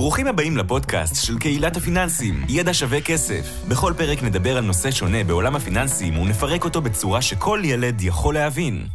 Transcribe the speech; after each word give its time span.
ברוכים 0.00 0.26
הבאים 0.26 0.56
לפודקאסט 0.56 1.26
של 1.26 1.38
קהילת 1.38 1.76
הפיננסים, 1.76 2.34
ידע 2.48 2.74
שווה 2.74 3.00
כסף. 3.00 3.64
בכל 3.68 3.92
פרק 3.96 4.22
נדבר 4.22 4.56
על 4.56 4.64
נושא 4.64 4.90
שונה 4.90 5.24
בעולם 5.24 5.56
הפיננסים 5.56 6.18
ונפרק 6.18 6.64
אותו 6.64 6.80
בצורה 6.80 7.22
שכל 7.22 7.60
ילד 7.64 8.00
יכול 8.00 8.34
להבין. 8.34 8.86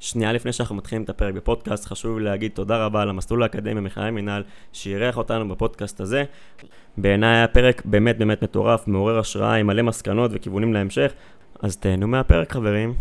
שנייה 0.00 0.32
לפני 0.32 0.52
שאנחנו 0.52 0.74
מתחילים 0.74 1.04
את 1.04 1.10
הפרק 1.10 1.34
בפודקאסט, 1.34 1.86
חשוב 1.86 2.18
להגיד 2.18 2.50
תודה 2.54 2.84
רבה 2.84 3.04
למסלול 3.04 3.42
האקדמי 3.42 3.74
במכללה 3.74 4.10
מינהל 4.10 4.42
שאירח 4.72 5.16
אותנו 5.16 5.48
בפודקאסט 5.48 6.00
הזה. 6.00 6.24
בעיניי 6.96 7.36
היה 7.36 7.48
פרק 7.48 7.82
באמת 7.84 8.18
באמת 8.18 8.42
מטורף, 8.42 8.88
מעורר 8.88 9.18
השראה, 9.18 9.54
עם 9.54 9.66
מלא 9.66 9.82
מסקנות 9.82 10.30
וכיוונים 10.34 10.74
להמשך, 10.74 11.12
אז 11.62 11.76
תהנו 11.76 12.06
מהפרק 12.06 12.52
חברים. 12.52 12.94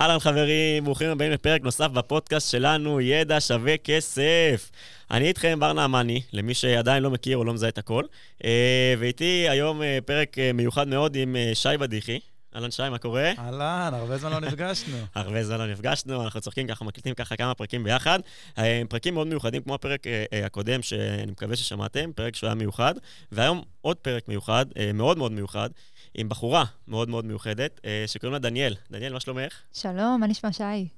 אהלן 0.00 0.18
חברים, 0.18 0.84
ברוכים 0.84 1.10
הבאים 1.10 1.32
לפרק 1.32 1.62
נוסף 1.62 1.86
בפודקאסט 1.86 2.50
שלנו, 2.50 3.00
ידע 3.00 3.40
שווה 3.40 3.76
כסף. 3.76 4.70
אני 5.10 5.28
איתכם, 5.28 5.60
בר 5.60 5.72
נעמני, 5.72 6.22
למי 6.32 6.54
שעדיין 6.54 7.02
לא 7.02 7.10
מכיר 7.10 7.36
או 7.36 7.44
לא 7.44 7.54
מזהה 7.54 7.68
את 7.68 7.78
הכל. 7.78 8.04
אה, 8.44 8.94
ואיתי 8.98 9.46
היום 9.48 9.82
אה, 9.82 9.98
פרק 10.04 10.38
אה, 10.38 10.52
מיוחד 10.52 10.88
מאוד 10.88 11.16
עם 11.16 11.36
שי 11.54 11.68
בדיחי. 11.80 12.18
אהלן 12.56 12.70
שי, 12.70 12.88
מה 12.90 12.98
קורה? 12.98 13.32
אהלן, 13.38 13.90
הרבה 13.94 14.18
זמן 14.18 14.30
לא 14.30 14.40
נפגשנו. 14.40 14.96
הרבה 15.14 15.44
זמן 15.44 15.58
לא 15.58 15.66
נפגשנו, 15.66 16.24
אנחנו 16.24 16.40
צוחקים 16.40 16.66
ככה, 16.66 16.84
מקליטים 16.84 17.14
ככה 17.14 17.36
כמה 17.36 17.54
פרקים 17.54 17.84
ביחד. 17.84 18.20
פרקים 18.88 19.14
מאוד 19.14 19.26
מיוחדים, 19.26 19.62
כמו 19.62 19.74
הפרק 19.74 20.02
הקודם, 20.44 20.82
שאני 20.82 21.32
מקווה 21.32 21.56
ששמעתם, 21.56 22.12
פרק 22.12 22.36
שהוא 22.36 22.48
היה 22.48 22.54
מיוחד. 22.54 22.94
והיום 23.32 23.62
עוד 23.80 23.96
פרק 23.96 24.28
מיוחד, 24.28 24.66
מאוד 24.94 25.18
מאוד 25.18 25.32
מיוחד. 25.32 25.70
עם 26.16 26.28
בחורה 26.28 26.64
מאוד 26.88 27.08
מאוד 27.08 27.24
מיוחדת, 27.24 27.80
אה, 27.84 28.04
שקוראים 28.06 28.32
לה 28.32 28.38
דניאל. 28.38 28.74
דניאל, 28.90 29.12
מה 29.12 29.20
שלומך? 29.20 29.60
שלום, 29.72 30.20
מה 30.20 30.26
נשמע 30.26 30.52
שי? 30.52 30.88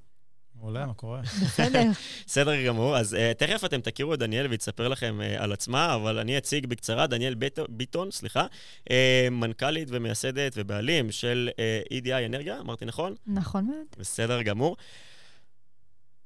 מעולה, 0.61 0.85
מה 0.85 0.93
קורה? 0.93 1.21
בסדר. 1.45 1.83
בסדר 2.27 2.65
גמור. 2.65 2.97
אז 2.97 3.13
uh, 3.13 3.33
תכף 3.37 3.65
אתם 3.65 3.81
תכירו 3.81 4.13
את 4.13 4.19
דניאל 4.19 4.47
והיא 4.47 4.57
תספר 4.57 4.87
לכם 4.87 5.19
uh, 5.19 5.41
על 5.43 5.51
עצמה, 5.51 5.95
אבל 5.95 6.19
אני 6.19 6.37
אציג 6.37 6.65
בקצרה, 6.65 7.07
דניאל 7.07 7.33
ביט, 7.33 7.59
ביטון, 7.69 8.11
סליחה, 8.11 8.45
uh, 8.89 8.91
מנכ"לית 9.31 9.87
ומייסדת 9.91 10.53
ובעלים 10.55 11.11
של 11.11 11.49
uh, 11.51 11.93
EDI 11.93 12.25
אנרגיה, 12.25 12.59
אמרתי 12.59 12.85
נכון? 12.85 13.15
נכון 13.27 13.65
מאוד. 13.65 13.85
בסדר 13.99 14.41
גמור. 14.41 14.77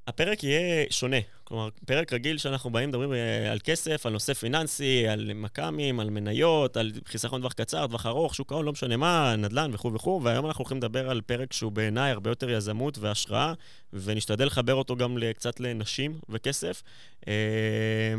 הפרק 0.06 0.44
יהיה 0.44 0.86
שונה. 0.90 1.16
כלומר, 1.44 1.68
פרק 1.86 2.12
רגיל 2.12 2.38
שאנחנו 2.38 2.70
באים, 2.70 2.88
מדברים 2.88 3.12
אה, 3.12 3.52
על 3.52 3.58
כסף, 3.64 4.06
על 4.06 4.12
נושא 4.12 4.34
פיננסי, 4.34 5.08
על 5.08 5.30
מכ"מים, 5.34 6.00
על 6.00 6.10
מניות, 6.10 6.76
על 6.76 6.92
חיסכון 7.06 7.40
טווח 7.40 7.52
קצר, 7.52 7.86
טווח 7.86 8.06
ארוך, 8.06 8.34
שוק 8.34 8.52
ההון, 8.52 8.64
לא 8.64 8.72
משנה 8.72 8.96
מה, 8.96 9.36
נדל"ן 9.36 9.70
וכו' 9.74 9.94
וכו', 9.94 10.20
והיום 10.24 10.46
אנחנו 10.46 10.62
הולכים 10.62 10.78
לדבר 10.78 11.10
על 11.10 11.20
פרק 11.20 11.52
שהוא 11.52 11.72
בעיניי 11.72 12.10
הרבה 12.10 12.30
יותר 12.30 12.50
יזמות 12.50 12.98
והשראה, 12.98 13.52
ונשתדל 13.94 14.46
לחבר 14.46 14.74
אותו 14.74 14.96
גם 14.96 15.18
קצת 15.34 15.60
לנשים 15.60 16.18
וכסף, 16.28 16.82
אה, 17.28 17.32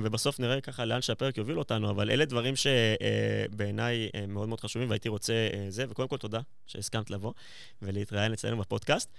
ובסוף 0.04 0.40
נראה 0.40 0.62
ככה 0.62 0.86
לאן 0.86 1.02
שהפרק 1.02 1.38
יוביל 1.38 1.60
אותנו, 1.60 1.90
אבל 1.90 2.12
אלה 2.12 2.26
דברים 2.26 2.54
שבעיניי 2.56 4.10
אה, 4.16 4.28
מאוד 4.28 4.50
מאוד 4.50 4.60
חשובים, 4.60 4.90
והייתי 4.90 5.10
רוצה 5.10 5.34
זה, 5.70 5.86
וקודם 5.90 6.08
כל 6.08 6.18
תודה 6.18 6.40
שהסכמת 6.68 7.10
לבוא 7.12 7.34
ולהתראיין 7.82 8.34
אצלנו 8.34 8.58
בפודקאסט. 8.58 9.10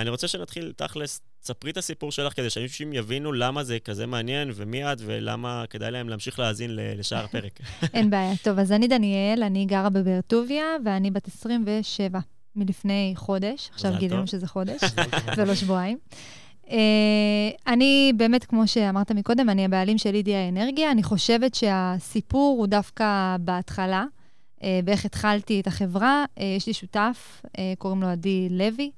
אני 0.00 0.10
רוצה 0.10 0.28
שנתחיל 0.28 0.72
תכלס, 0.76 1.20
ספרי 1.42 1.70
את 1.70 1.76
הסיפור 1.76 2.12
שלך 2.12 2.32
כדי 2.32 2.50
שאנשים. 2.50 2.92
יבינו 2.92 3.32
למה 3.32 3.64
זה 3.64 3.78
כזה 3.78 4.06
מעניין 4.06 4.50
ומי 4.54 4.92
את 4.92 4.98
ולמה 5.00 5.64
כדאי 5.70 5.90
להם 5.90 6.08
להמשיך 6.08 6.38
להאזין 6.38 6.70
לשאר 6.74 7.24
הפרק. 7.24 7.60
אין 7.94 8.10
בעיה. 8.10 8.32
טוב, 8.42 8.58
אז 8.58 8.72
אני 8.72 8.88
דניאל, 8.88 9.42
אני 9.42 9.66
גרה 9.66 9.90
בבאר 9.90 10.20
טוביה, 10.26 10.64
ואני 10.84 11.10
בת 11.10 11.28
27 11.28 12.18
מלפני 12.56 13.12
חודש. 13.16 13.70
עכשיו 13.72 13.92
גילינו 13.98 14.26
שזה 14.26 14.46
חודש, 14.46 14.80
זה 15.36 15.44
לא 15.44 15.54
שבועיים. 15.54 15.98
Uh, 16.64 16.70
אני 17.66 18.12
באמת, 18.16 18.44
כמו 18.44 18.68
שאמרת 18.68 19.12
מקודם, 19.12 19.50
אני 19.50 19.64
הבעלים 19.64 19.98
של 19.98 20.14
אידיה 20.14 20.48
אנרגיה. 20.48 20.90
אני 20.90 21.02
חושבת 21.02 21.54
שהסיפור 21.54 22.58
הוא 22.58 22.66
דווקא 22.66 23.36
בהתחלה, 23.40 24.04
uh, 24.58 24.62
באיך 24.84 25.04
התחלתי 25.04 25.60
את 25.60 25.66
החברה. 25.66 26.24
Uh, 26.24 26.42
יש 26.42 26.66
לי 26.66 26.72
שותף, 26.74 27.42
קוראים 27.78 28.02
לו 28.02 28.08
עדי 28.08 28.48
לוי. 28.50 28.90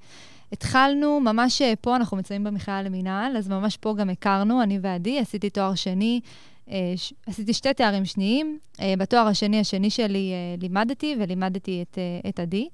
התחלנו, 0.55 1.21
ממש 1.21 1.63
אה, 1.63 1.73
פה, 1.81 1.97
אנחנו 1.97 2.17
מצויים 2.17 2.45
במכללה 2.45 2.83
למינהל, 2.83 3.37
אז 3.37 3.49
ממש 3.49 3.77
פה 3.77 3.95
גם 3.99 4.11
הכרנו, 4.11 4.63
אני 4.63 4.79
ועדי, 4.83 5.19
עשיתי 5.19 5.51
תואר 5.51 5.75
שני, 5.75 6.21
אה, 6.71 6.95
עשיתי 7.27 7.53
שתי 7.53 7.75
תארים 7.75 8.05
שניים. 8.05 8.59
אה, 8.81 8.95
בתואר 8.99 9.27
השני, 9.27 9.61
השני 9.61 9.91
שלי, 9.91 10.33
לימדתי, 10.61 11.17
ולימדתי 11.21 11.83
את, 11.83 11.99
את 12.29 12.41
עדי. 12.41 12.69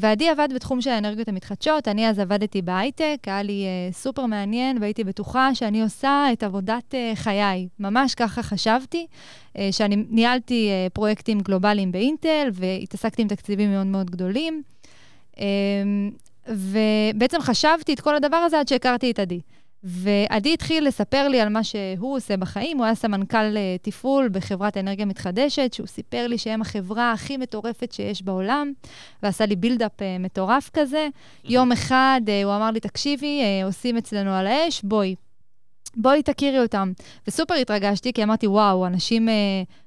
ועדי 0.00 0.28
עבד 0.28 0.48
בתחום 0.54 0.80
של 0.80 0.90
האנרגיות 0.90 1.28
המתחדשות, 1.28 1.88
אני 1.88 2.08
אז 2.08 2.18
עבדתי 2.18 2.62
בהייטק, 2.62 3.18
היה 3.26 3.42
לי 3.42 3.64
סופר 3.92 4.26
מעניין, 4.26 4.78
והייתי 4.80 5.04
בטוחה 5.04 5.54
שאני 5.54 5.82
עושה 5.82 6.26
את 6.32 6.42
עבודת 6.42 6.94
חיי. 7.14 7.68
ממש 7.78 8.14
ככה 8.14 8.42
חשבתי, 8.42 9.06
שאני 9.70 9.96
ניהלתי 10.10 10.70
פרויקטים 10.92 11.40
גלובליים 11.40 11.92
באינטל, 11.92 12.48
והתעסקתי 12.52 13.22
עם 13.22 13.28
תקציבים 13.28 13.70
מאוד 13.70 13.86
מאוד 13.86 14.10
גדולים. 14.10 14.62
ובעצם 16.48 17.40
חשבתי 17.40 17.94
את 17.94 18.00
כל 18.00 18.16
הדבר 18.16 18.36
הזה 18.36 18.60
עד 18.60 18.68
שהכרתי 18.68 19.10
את 19.10 19.18
עדי. 19.18 19.40
ועדי 19.84 20.54
התחיל 20.54 20.86
לספר 20.86 21.28
לי 21.28 21.40
על 21.40 21.48
מה 21.48 21.64
שהוא 21.64 22.16
עושה 22.16 22.36
בחיים. 22.36 22.78
הוא 22.78 22.84
היה 22.84 22.94
סמנכ"ל 22.94 23.56
אה, 23.56 23.76
תפעול 23.82 24.28
בחברת 24.28 24.76
אנרגיה 24.76 25.06
מתחדשת, 25.06 25.72
שהוא 25.72 25.86
סיפר 25.86 26.26
לי 26.26 26.38
שהם 26.38 26.60
החברה 26.60 27.12
הכי 27.12 27.36
מטורפת 27.36 27.92
שיש 27.92 28.22
בעולם, 28.22 28.72
ועשה 29.22 29.46
לי 29.46 29.56
בילדאפ 29.56 30.02
אה, 30.02 30.16
מטורף 30.18 30.70
כזה. 30.72 31.08
יום 31.44 31.72
אחד 31.72 32.20
אה, 32.28 32.44
הוא 32.44 32.56
אמר 32.56 32.70
לי, 32.70 32.80
תקשיבי, 32.80 33.40
עושים 33.64 33.96
אצלנו 33.96 34.30
על 34.30 34.46
האש, 34.46 34.82
בואי, 34.82 35.14
בואי 35.96 36.22
תכירי 36.22 36.58
אותם. 36.60 36.92
וסופר 37.28 37.54
התרגשתי, 37.54 38.12
כי 38.12 38.22
אמרתי, 38.22 38.46
וואו, 38.46 38.86
אנשים 38.86 39.28
אה, 39.28 39.34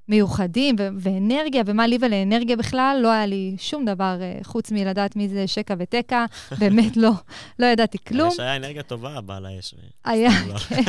מיוחדים 0.09 0.75
ו- 0.79 0.87
ואנרגיה, 0.99 1.63
ומה 1.65 1.87
לי 1.87 1.97
ולאנרגיה 2.01 2.55
בכלל? 2.55 2.99
לא 3.03 3.11
היה 3.11 3.25
לי 3.25 3.55
שום 3.59 3.85
דבר 3.85 4.17
אה, 4.21 4.39
חוץ 4.43 4.71
מלדעת 4.71 5.15
מי 5.15 5.29
זה 5.29 5.47
שקע 5.47 5.73
ותקע, 5.79 6.25
באמת 6.59 6.97
לא, 6.97 7.11
לא 7.59 7.65
ידעתי 7.65 7.97
כלום. 8.07 8.29
יש 8.29 8.39
היה 8.39 8.55
אנרגיה 8.55 8.83
טובה, 8.83 9.21
בעל 9.21 9.45
האש. 9.45 9.75
היה, 10.05 10.29
לא. 10.47 10.57
כן. 10.57 10.81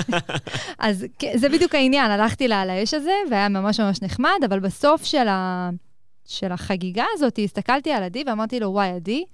אז 0.78 1.06
כן, 1.18 1.32
זה 1.34 1.48
בדיוק 1.48 1.74
העניין, 1.74 2.10
הלכתי 2.10 2.48
לה 2.48 2.60
על 2.60 2.70
האש 2.70 2.94
הזה, 2.94 3.12
והיה 3.30 3.48
ממש 3.48 3.80
ממש 3.80 4.02
נחמד, 4.02 4.38
אבל 4.48 4.58
בסוף 4.60 5.04
של, 5.04 5.28
ה- 5.28 5.70
של 6.26 6.52
החגיגה 6.52 7.04
הזאת, 7.14 7.38
הסתכלתי 7.44 7.92
על 7.92 8.02
עדי 8.02 8.24
ואמרתי 8.26 8.60
לו, 8.60 8.68
וואי, 8.70 8.88
עדי, 8.88 9.24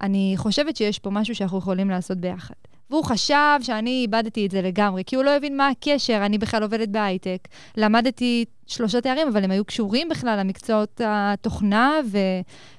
אני 0.00 0.32
חושבת 0.36 0.76
שיש 0.76 0.98
פה 0.98 1.10
משהו 1.10 1.34
שאנחנו 1.34 1.58
יכולים 1.58 1.90
לעשות 1.90 2.18
ביחד. 2.18 2.54
והוא 2.90 3.04
חשב 3.04 3.58
שאני 3.60 3.90
איבדתי 3.90 4.46
את 4.46 4.50
זה 4.50 4.62
לגמרי, 4.62 5.02
כי 5.06 5.16
הוא 5.16 5.24
לא 5.24 5.36
הבין 5.36 5.56
מה 5.56 5.68
הקשר, 5.68 6.22
אני 6.26 6.38
בכלל 6.38 6.62
עובדת 6.62 6.88
בהייטק. 6.88 7.48
למדתי 7.76 8.44
שלושה 8.66 9.00
תארים, 9.00 9.28
אבל 9.28 9.44
הם 9.44 9.50
היו 9.50 9.64
קשורים 9.64 10.08
בכלל 10.08 10.38
למקצועות 10.40 11.00
התוכנה 11.04 11.92
ו- 12.06 12.18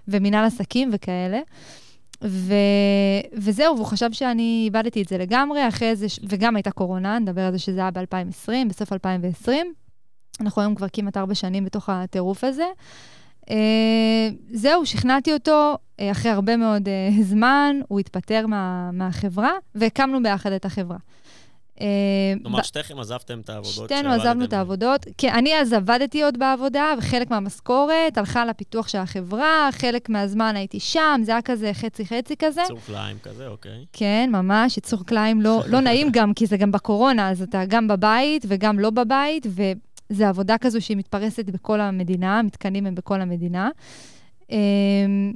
ומנהל 0.08 0.46
עסקים 0.46 0.90
וכאלה. 0.94 1.40
ו- 2.24 2.54
וזהו, 3.34 3.76
והוא 3.76 3.86
חשב 3.88 4.10
שאני 4.12 4.62
איבדתי 4.66 5.02
את 5.02 5.08
זה 5.08 5.18
לגמרי, 5.18 5.68
אחרי 5.68 5.96
זה, 5.96 6.10
ש- 6.10 6.20
וגם 6.30 6.56
הייתה 6.56 6.72
קורונה, 6.72 7.20
נדבר 7.20 7.42
על 7.42 7.52
זה 7.52 7.60
שזה 7.60 7.80
היה 7.80 7.92
ב-2020, 7.92 8.52
בסוף 8.70 8.94
2020. 8.94 9.74
אנחנו 10.42 10.62
היום 10.62 10.76
כבר 10.76 10.88
כמעט 10.94 11.18
ארבע 11.18 11.36
שנים 11.36 11.66
בתוך 11.66 11.90
הטירוף 11.90 12.44
הזה. 12.44 12.66
Uh, 13.48 13.52
זהו, 14.52 14.86
שכנעתי 14.86 15.34
אותו, 15.34 15.76
uh, 15.76 16.02
אחרי 16.12 16.32
הרבה 16.32 16.58
מאוד 16.58 16.88
uh, 16.88 17.22
זמן, 17.22 17.80
הוא 17.88 18.00
התפטר 18.00 18.48
מה, 18.48 18.90
מהחברה, 18.94 19.52
והקמנו 19.76 20.24
ביחד 20.24 20.52
את 20.52 20.66
החברה. 20.66 20.98
כלומר, 22.44 22.62
שתיכם 22.62 23.00
עזבתם 23.00 23.40
את 23.40 23.50
העבודות 23.50 23.90
שתינו 23.90 24.12
עזבנו 24.12 24.46
את 24.46 24.54
העבודות. 24.54 25.06
כן, 25.18 25.34
אני 25.34 25.60
אז 25.60 25.74
עבדתי 25.74 26.24
עוד 26.24 26.40
בעבודה, 26.40 26.94
וחלק 26.98 27.32
מהמשכורת 27.32 28.18
הלכה 28.18 28.46
לפיתוח 28.46 28.88
של 28.88 28.98
החברה, 28.98 29.70
חלק 29.72 30.10
מהזמן 30.10 30.56
הייתי 30.56 30.80
שם, 30.80 31.22
זה 31.24 31.32
היה 31.32 31.42
כזה 31.42 31.74
חצי-חצי 31.74 32.36
כזה. 32.40 32.62
יצור 32.62 32.80
כליים 32.80 33.18
כזה, 33.24 33.48
אוקיי. 33.48 33.86
כן, 33.94 34.30
ממש, 34.32 34.78
יצור 34.78 35.06
כליים 35.06 35.42
לא, 35.42 35.64
לא 35.68 35.80
נעים 35.80 36.08
גם, 36.12 36.34
כי 36.34 36.46
זה 36.46 36.58
גם 36.58 36.72
בקורונה, 36.72 37.30
אז 37.30 37.42
אתה 37.42 37.66
גם 37.66 37.88
בבית 37.88 38.46
וגם 38.48 38.80
לא 38.80 38.90
בבית. 38.90 39.48
זה 40.10 40.30
עבודה 40.30 40.58
כזו 40.58 40.82
שהיא 40.82 40.98
מתפרסת 40.98 41.46
בכל 41.46 41.82
המדינה, 41.82 42.40
המתקנים 42.40 42.86
הם 42.86 42.96
בכל 42.96 43.22
המדינה. 43.22 43.70
אמ, 44.52 45.34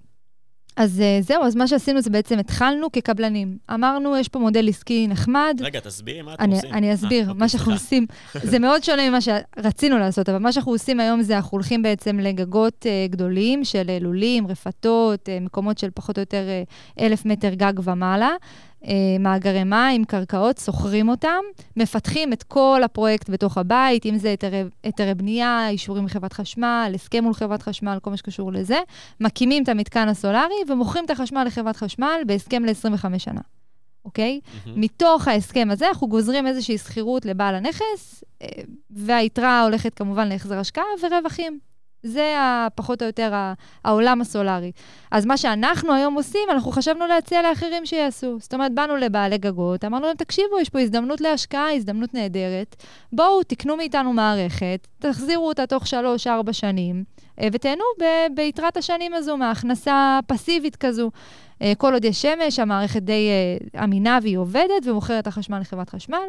אז 0.75 1.01
אה, 1.01 1.19
זהו, 1.21 1.43
אז 1.43 1.55
מה 1.55 1.67
שעשינו 1.67 2.01
זה 2.01 2.09
בעצם 2.09 2.39
התחלנו 2.39 2.91
כקבלנים. 2.91 3.57
אמרנו, 3.73 4.17
יש 4.17 4.27
פה 4.27 4.39
מודל 4.39 4.69
עסקי 4.69 5.07
נחמד. 5.07 5.57
רגע, 5.61 5.79
תסבירי 5.79 6.21
מה 6.21 6.33
אתם 6.33 6.43
אני, 6.43 6.55
עושים. 6.55 6.73
אני 6.73 6.93
אסביר. 6.93 7.25
아, 7.25 7.27
אה, 7.27 7.33
מה 7.33 7.33
אוקיי, 7.33 7.49
שאנחנו 7.49 7.73
עושים, 7.73 8.05
זה 8.51 8.59
מאוד 8.59 8.83
שונה 8.83 9.09
ממה 9.09 9.19
שרצינו 9.21 9.97
לעשות, 9.97 10.29
אבל 10.29 10.37
מה 10.37 10.51
שאנחנו 10.51 10.71
עושים 10.71 10.99
היום 10.99 11.21
זה 11.21 11.35
אנחנו 11.35 11.55
הולכים 11.55 11.81
בעצם 11.81 12.19
לגגות 12.19 12.85
uh, 12.85 13.11
גדולים 13.11 13.63
של 13.63 13.97
לולים, 14.01 14.47
רפתות, 14.47 15.29
uh, 15.29 15.43
מקומות 15.43 15.77
של 15.77 15.89
פחות 15.93 16.17
או 16.17 16.21
יותר 16.21 16.43
uh, 16.97 17.03
אלף 17.03 17.25
מטר 17.25 17.53
גג 17.53 17.73
ומעלה. 17.83 18.31
אה, 18.87 18.93
מאגרי 19.19 19.63
מים, 19.63 20.05
קרקעות, 20.05 20.57
שוכרים 20.57 21.09
אותם, 21.09 21.43
מפתחים 21.77 22.33
את 22.33 22.43
כל 22.43 22.81
הפרויקט 22.85 23.29
בתוך 23.29 23.57
הבית, 23.57 24.05
אם 24.05 24.17
זה 24.17 24.29
היתרי, 24.29 24.63
היתרי 24.83 25.13
בנייה, 25.13 25.69
אישורים 25.69 26.05
מחברת 26.05 26.33
חשמל, 26.33 26.91
הסכם 26.95 27.23
מול 27.23 27.33
חברת 27.33 27.61
חשמל, 27.61 27.97
כל 28.01 28.09
מה 28.09 28.17
שקשור 28.17 28.51
לזה, 28.53 28.79
מקימים 29.19 29.63
את 29.63 29.69
המתקן 29.69 30.07
הסולארי 30.07 30.55
ומוכרים 30.67 31.05
את 31.05 31.09
החשמל 31.09 31.43
לחברת 31.43 31.75
חשמל 31.75 32.21
בהסכם 32.25 32.65
ל-25 32.65 33.19
שנה. 33.19 33.41
אוקיי? 34.05 34.39
Mm-hmm. 34.43 34.69
מתוך 34.75 35.27
ההסכם 35.27 35.67
הזה 35.71 35.87
אנחנו 35.87 36.07
גוזרים 36.07 36.47
איזושהי 36.47 36.77
שכירות 36.77 37.25
לבעל 37.25 37.55
הנכס, 37.55 38.23
אה, 38.41 38.47
והיתרה 38.89 39.63
הולכת 39.63 39.93
כמובן 39.93 40.27
להחזר 40.27 40.59
השקעה 40.59 40.83
ורווחים. 41.01 41.59
זה 42.03 42.35
פחות 42.75 43.01
או 43.01 43.07
יותר 43.07 43.33
העולם 43.85 44.21
הסולארי. 44.21 44.71
אז 45.11 45.25
מה 45.25 45.37
שאנחנו 45.37 45.93
היום 45.93 46.13
עושים, 46.13 46.49
אנחנו 46.51 46.71
חשבנו 46.71 47.07
להציע 47.07 47.41
לאחרים 47.41 47.85
שיעשו. 47.85 48.37
זאת 48.39 48.53
אומרת, 48.53 48.73
באנו 48.73 48.95
לבעלי 48.95 49.37
גגות, 49.37 49.85
אמרנו 49.85 50.05
להם, 50.07 50.15
תקשיבו, 50.15 50.59
יש 50.59 50.69
פה 50.69 50.79
הזדמנות 50.79 51.21
להשקעה, 51.21 51.73
הזדמנות 51.73 52.13
נהדרת. 52.13 52.83
בואו, 53.13 53.43
תקנו 53.43 53.77
מאיתנו 53.77 54.13
מערכת, 54.13 54.87
תחזירו 54.99 55.47
אותה 55.47 55.65
תוך 55.65 55.87
שלוש-ארבע 55.87 56.53
שנים, 56.53 57.03
אה, 57.41 57.47
ותהנו 57.51 57.83
ב- 58.01 58.35
ביתרת 58.35 58.77
השנים 58.77 59.13
הזו 59.13 59.37
מהכנסה 59.37 60.19
פסיבית 60.27 60.75
כזו. 60.75 61.11
אה, 61.61 61.73
כל 61.77 61.93
עוד 61.93 62.05
יש 62.05 62.21
שמש, 62.21 62.59
המערכת 62.59 63.01
די 63.01 63.29
אה, 63.29 63.83
אמינה 63.83 64.19
והיא 64.21 64.37
עובדת, 64.37 64.85
ומוכרת 64.85 65.27
החשמל 65.27 65.59
לחברת 65.59 65.89
חשמל. 65.89 66.27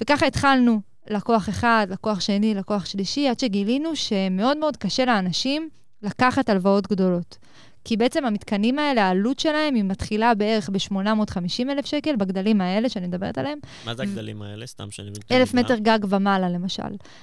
וככה 0.00 0.26
התחלנו 0.26 0.80
לקוח 1.10 1.48
אחד, 1.48 1.86
לקוח 1.90 2.20
שני, 2.20 2.54
לקוח 2.54 2.86
שלישי, 2.86 3.28
עד 3.28 3.40
שגילינו 3.40 3.96
שמאוד 3.96 4.56
מאוד 4.56 4.76
קשה 4.76 5.04
לאנשים 5.04 5.68
לקחת 6.02 6.48
הלוואות 6.48 6.86
גדולות. 6.86 7.38
כי 7.84 7.96
בעצם 7.96 8.24
המתקנים 8.24 8.78
האלה, 8.78 9.04
העלות 9.04 9.38
שלהם 9.38 9.74
היא 9.74 9.84
מתחילה 9.84 10.34
בערך 10.34 10.70
ב-850 10.70 11.70
אלף 11.70 11.86
שקל, 11.86 12.16
בגדלים 12.16 12.60
האלה 12.60 12.88
שאני 12.88 13.06
מדברת 13.06 13.38
עליהם. 13.38 13.58
מה 13.86 13.94
זה 13.94 14.02
הגדלים 14.02 14.42
האלה? 14.42 14.66
סתם 14.66 14.90
שאני 14.90 15.10
מבין. 15.10 15.22
אלף 15.30 15.54
מטר 15.54 15.78
גג 15.78 15.98
ומעלה, 16.08 16.48
למשל. 16.48 16.82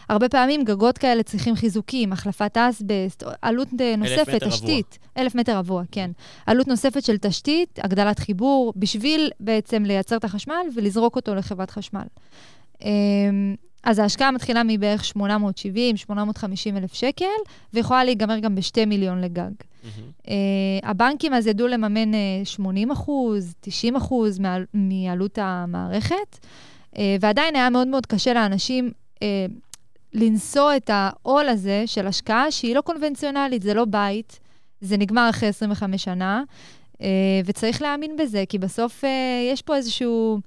הרבה 0.09 0.29
פעמים 0.29 0.63
גגות 0.63 0.97
כאלה 0.97 1.23
צריכים 1.23 1.55
חיזוקים, 1.55 2.13
החלפת 2.13 2.57
אסבסט, 2.57 3.23
עלות 3.41 3.67
נוספת, 3.97 4.29
אלף 4.29 4.43
תשתית. 4.43 4.97
רבוע. 5.01 5.23
אלף 5.23 5.35
מטר 5.35 5.57
רבוע, 5.57 5.83
כן. 5.91 6.11
עלות 6.45 6.67
נוספת 6.67 7.03
של 7.03 7.17
תשתית, 7.17 7.79
הגדלת 7.83 8.19
חיבור, 8.19 8.73
בשביל 8.75 9.31
בעצם 9.39 9.83
לייצר 9.83 10.17
את 10.17 10.23
החשמל 10.23 10.65
ולזרוק 10.75 11.15
אותו 11.15 11.35
לחברת 11.35 11.71
חשמל. 11.71 12.05
אז 13.83 13.99
ההשקעה 13.99 14.31
מתחילה 14.31 14.61
מבערך 14.63 15.05
870, 15.05 15.97
850 15.97 16.77
אלף 16.77 16.93
שקל, 16.93 17.25
ויכולה 17.73 18.03
להיגמר 18.03 18.39
גם 18.39 18.55
ב-2 18.55 18.85
מיליון 18.87 19.21
לגג. 19.21 19.51
Mm-hmm. 19.51 20.25
Uh, 20.25 20.29
הבנקים 20.83 21.33
אז 21.33 21.47
ידעו 21.47 21.67
לממן 21.67 22.13
uh, 22.13 22.45
80 22.45 22.91
אחוז, 22.91 23.53
90 23.61 23.95
אחוז 23.95 24.39
מעל, 24.39 24.65
מעלות 24.73 25.37
המערכת, 25.41 26.39
uh, 26.93 26.97
ועדיין 27.21 27.55
היה 27.55 27.69
מאוד 27.69 27.87
מאוד 27.87 28.05
קשה 28.05 28.33
לאנשים 28.33 28.91
uh, 29.15 29.19
לנשוא 30.13 30.71
את 30.77 30.89
העול 30.93 31.49
הזה 31.49 31.83
של 31.85 32.07
השקעה 32.07 32.51
שהיא 32.51 32.75
לא 32.75 32.81
קונבנציונלית, 32.81 33.61
זה 33.61 33.73
לא 33.73 33.85
בית, 33.85 34.39
זה 34.81 34.97
נגמר 34.97 35.29
אחרי 35.29 35.49
25 35.49 36.03
שנה, 36.03 36.43
uh, 36.93 37.01
וצריך 37.45 37.81
להאמין 37.81 38.17
בזה, 38.17 38.43
כי 38.49 38.57
בסוף 38.57 39.03
uh, 39.03 39.07
יש 39.51 39.61
פה 39.61 39.75
איזשהו, 39.75 40.39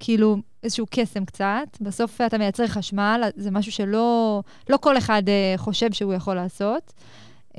כאילו, 0.00 0.36
איזשהו 0.62 0.86
קסם 0.90 1.24
קצת. 1.24 1.78
בסוף 1.80 2.20
אתה 2.20 2.38
מייצר 2.38 2.66
חשמל, 2.66 3.22
זה 3.36 3.50
משהו 3.50 3.72
שלא 3.72 4.40
לא 4.68 4.76
כל 4.76 4.98
אחד 4.98 5.22
uh, 5.26 5.58
חושב 5.58 5.92
שהוא 5.92 6.14
יכול 6.14 6.34
לעשות. 6.34 6.92
Uh, 7.52 7.58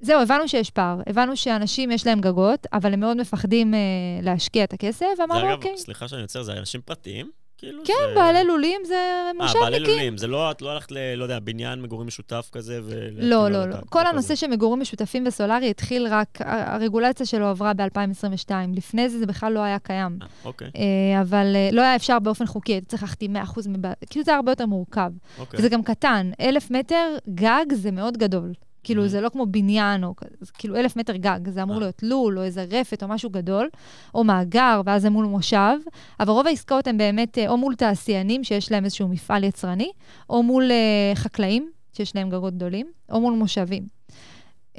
זהו, 0.00 0.22
הבנו 0.22 0.48
שיש 0.48 0.70
פער. 0.70 1.00
הבנו 1.06 1.36
שאנשים 1.36 1.90
יש 1.90 2.06
להם 2.06 2.20
גגות, 2.20 2.66
אבל 2.72 2.92
הם 2.92 3.00
מאוד 3.00 3.16
מפחדים 3.16 3.74
uh, 3.74 4.24
להשקיע 4.24 4.64
את 4.64 4.72
הכסף, 4.72 5.06
ואמרנו, 5.18 5.52
אוקיי. 5.52 5.70
אגב, 5.70 5.78
סליחה 5.78 6.08
שאני 6.08 6.22
יוצר, 6.22 6.42
זה 6.42 6.52
אנשים 6.52 6.80
פרטיים? 6.80 7.43
כאילו 7.64 7.82
כן, 7.84 7.92
זה... 8.08 8.14
בעלי 8.14 8.44
לולים 8.44 8.80
זה 8.84 9.30
מושבניקים. 9.34 9.62
אה, 9.62 9.70
בעלי 9.70 9.80
לולים, 9.80 10.16
זה 10.16 10.26
לא, 10.26 10.50
את 10.50 10.62
לא 10.62 10.70
הלכת 10.70 10.92
ל, 10.92 11.14
לא 11.14 11.22
יודע, 11.22 11.38
בניין 11.38 11.82
מגורים 11.82 12.06
משותף 12.06 12.48
כזה 12.52 12.80
ו... 12.82 13.08
לא, 13.12 13.48
לא, 13.50 13.68
לא. 13.68 13.76
כל 13.88 14.06
הנושא 14.06 14.34
של 14.34 14.46
מגורים 14.46 14.80
משותפים 14.80 15.24
בסולארי 15.24 15.70
התחיל 15.70 16.06
רק, 16.10 16.38
הרגולציה 16.40 17.26
שלו 17.26 17.46
עברה 17.46 17.74
ב-2022. 17.74 18.50
לפני 18.74 19.08
זה 19.08 19.18
זה 19.18 19.26
בכלל 19.26 19.52
לא 19.52 19.60
היה 19.60 19.78
קיים. 19.78 20.18
אה, 20.22 20.26
אוקיי. 20.44 20.70
אה, 20.76 21.20
אבל 21.20 21.52
אה, 21.56 21.68
לא 21.72 21.82
היה 21.82 21.96
אפשר 21.96 22.18
באופן 22.18 22.46
חוקי, 22.46 22.72
היית 22.72 22.88
צריך 22.88 23.02
להחתים 23.02 23.36
100% 23.36 23.68
מבעל... 23.68 23.92
כאילו 24.10 24.24
זה 24.24 24.34
הרבה 24.34 24.52
יותר 24.52 24.66
מורכב. 24.66 25.10
אוקיי. 25.38 25.58
וזה 25.58 25.68
גם 25.68 25.82
קטן. 25.82 26.30
אלף 26.40 26.70
מטר 26.70 27.16
גג 27.34 27.64
זה 27.72 27.90
מאוד 27.90 28.16
גדול. 28.16 28.52
כאילו, 28.84 29.04
mm-hmm. 29.04 29.08
זה 29.08 29.20
לא 29.20 29.28
כמו 29.28 29.46
בניין, 29.46 30.04
או 30.04 30.14
כאילו 30.54 30.76
אלף 30.76 30.96
מטר 30.96 31.16
גג, 31.16 31.48
זה 31.48 31.62
אמור 31.62 31.76
אה. 31.76 31.80
להיות 31.80 32.02
לול, 32.02 32.38
או 32.38 32.44
איזה 32.44 32.66
רפת, 32.70 33.02
או 33.02 33.08
משהו 33.08 33.30
גדול, 33.30 33.68
או 34.14 34.24
מאגר, 34.24 34.80
ואז 34.86 35.02
זה 35.02 35.10
מול 35.10 35.26
מושב. 35.26 35.76
אבל 36.20 36.30
רוב 36.30 36.46
העסקאות 36.46 36.86
הן 36.86 36.98
באמת 36.98 37.38
אה, 37.38 37.48
או 37.48 37.56
מול 37.56 37.74
תעשיינים, 37.74 38.44
שיש 38.44 38.72
להם 38.72 38.84
איזשהו 38.84 39.08
מפעל 39.08 39.44
יצרני, 39.44 39.90
או 40.30 40.42
מול 40.42 40.70
uh, 40.70 41.16
חקלאים, 41.16 41.70
שיש 41.92 42.16
להם 42.16 42.30
גגות 42.30 42.54
גדולים, 42.54 42.86
או 43.10 43.20
מול 43.20 43.34
מושבים. 43.34 43.86
Uh, 44.76 44.78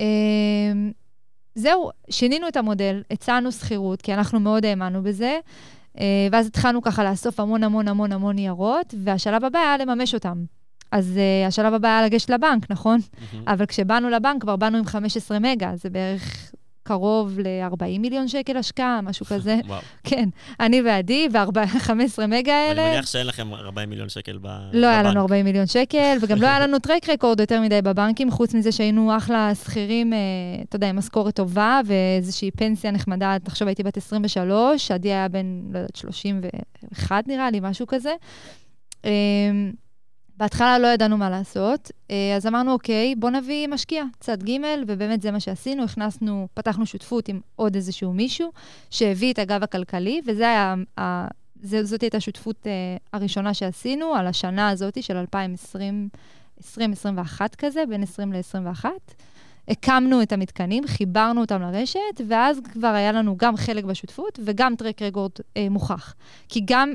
זהו, 1.56 1.90
שינינו 2.10 2.48
את 2.48 2.58
המודל, 2.58 3.02
הצענו 3.12 3.52
שכירות, 3.52 4.02
כי 4.02 4.14
אנחנו 4.14 4.40
מאוד 4.40 4.66
האמנו 4.66 5.04
בזה, 5.04 5.40
uh, 5.96 6.00
ואז 6.32 6.48
התחלנו 6.48 6.82
ככה 6.82 7.04
לאסוף 7.04 7.40
המון 7.40 7.64
המון 7.64 7.88
המון 7.88 8.12
המון 8.12 8.36
ניירות, 8.36 8.94
והשלב 9.04 9.46
הבא 9.46 9.60
היה 9.60 9.78
לממש 9.78 10.14
אותם. 10.14 10.44
אז 10.96 11.14
uh, 11.16 11.48
השלב 11.48 11.74
הבא 11.74 11.88
היה 11.88 12.06
לגשת 12.06 12.30
לבנק, 12.30 12.72
נכון? 12.72 13.00
Mm-hmm. 13.00 13.38
אבל 13.48 13.66
כשבאנו 13.66 14.10
לבנק, 14.10 14.42
כבר 14.42 14.56
באנו 14.56 14.78
עם 14.78 14.86
15 14.86 15.40
מגה, 15.40 15.72
זה 15.76 15.90
בערך 15.90 16.52
קרוב 16.84 17.40
ל-40 17.40 18.00
מיליון 18.00 18.28
שקל 18.28 18.58
השקעה, 18.58 19.00
משהו 19.04 19.26
כזה. 19.26 19.60
וואו. 19.68 19.82
כן, 20.04 20.30
אני 20.60 20.82
ועדי, 20.82 21.28
ו-15 21.32 22.28
מגה 22.28 22.54
האלה... 22.54 22.82
אני 22.84 22.92
מניח 22.92 23.06
שאין 23.06 23.28
לכם 23.28 23.54
40 23.54 23.90
מיליון 23.90 24.10
שקל 24.10 24.38
ב... 24.38 24.46
לא 24.46 24.58
בבנק. 24.72 24.94
היה 24.94 25.04
לנו 25.04 25.22
40 25.22 25.46
מיליון 25.46 25.68
שקל, 25.68 26.18
וגם 26.22 26.42
לא 26.42 26.48
היה 26.48 26.60
לנו 26.60 26.80
טרק 26.80 27.10
רקורד 27.10 27.40
יותר 27.40 27.62
מדי 27.62 27.82
בבנקים, 27.82 28.32
חוץ 28.32 28.54
מזה 28.54 28.72
שהיינו 28.72 29.18
אחלה 29.18 29.56
שכירים, 29.56 30.14
אה, 30.14 30.20
אתה 30.70 30.76
יודע, 30.76 30.90
עם 30.90 30.96
משכורת 30.96 31.36
טובה 31.36 31.82
ואיזושהי 31.86 32.52
פנסיה 32.52 32.92
נחמדה. 32.92 33.38
תחשוב, 33.44 33.68
הייתי 33.68 33.84
בת 33.84 33.98
23, 33.98 34.92
עדי 34.92 35.10
היה 35.10 35.28
בן, 35.28 35.62
לא 35.72 35.78
יודעת, 35.78 35.96
31 35.96 37.28
נראה 37.28 37.52
לי, 37.52 37.60
משהו 37.62 37.88
כזה. 37.88 38.14
אמ, 39.06 39.72
בהתחלה 40.38 40.80
לא 40.80 40.88
ידענו 40.88 41.18
מה 41.18 41.30
לעשות, 41.30 41.92
אה, 42.12 42.36
אז 42.36 42.48
אמרנו, 42.48 42.74
אוקיי, 42.74 43.16
בוא 43.16 43.30
נביא 43.30 43.68
משקיע, 43.68 44.04
צד 44.20 44.44
ג', 44.44 44.60
ובאמת 44.88 45.22
זה 45.22 45.32
מה 45.32 45.40
שעשינו, 45.40 45.84
הכנסנו, 45.84 46.48
פתחנו 46.54 46.86
שותפות 46.86 47.28
עם 47.28 47.40
עוד 47.56 47.76
איזשהו 47.76 48.14
מישהו, 48.14 48.52
שהביא 48.90 49.34
את 49.34 49.40
הגב 49.40 49.64
הכלכלי, 49.64 50.22
וזה 50.26 50.44
היה, 50.44 50.76
זאת 51.84 52.02
הייתה 52.02 52.18
השותפות 52.18 52.68
אה, 52.68 52.72
הראשונה 53.14 53.54
שעשינו, 53.54 54.16
על 54.16 54.28
השנה 54.28 54.70
הזאת 54.70 55.04
של 55.04 55.18
2020, 55.18 56.10
2021 56.58 57.56
כזה, 57.56 57.84
בין 57.90 58.04
20 58.04 58.34
ל-21. 58.34 58.86
הקמנו 59.68 60.22
את 60.22 60.34
המתקנים, 60.34 60.88
חיברנו 60.88 61.42
אותם 61.42 61.62
לרשת, 61.62 62.22
ואז 62.28 62.60
כבר 62.74 62.88
היה 62.88 63.12
לנו 63.12 63.38
גם 63.38 63.58
חלק 63.58 63.84
בשותפות 63.84 64.40
וגם 64.46 64.76
טרק 64.76 65.02
רגורד 65.02 65.32
אה, 65.58 65.68
מוכח. 65.70 66.16
כי 66.50 66.62
גם, 66.66 66.94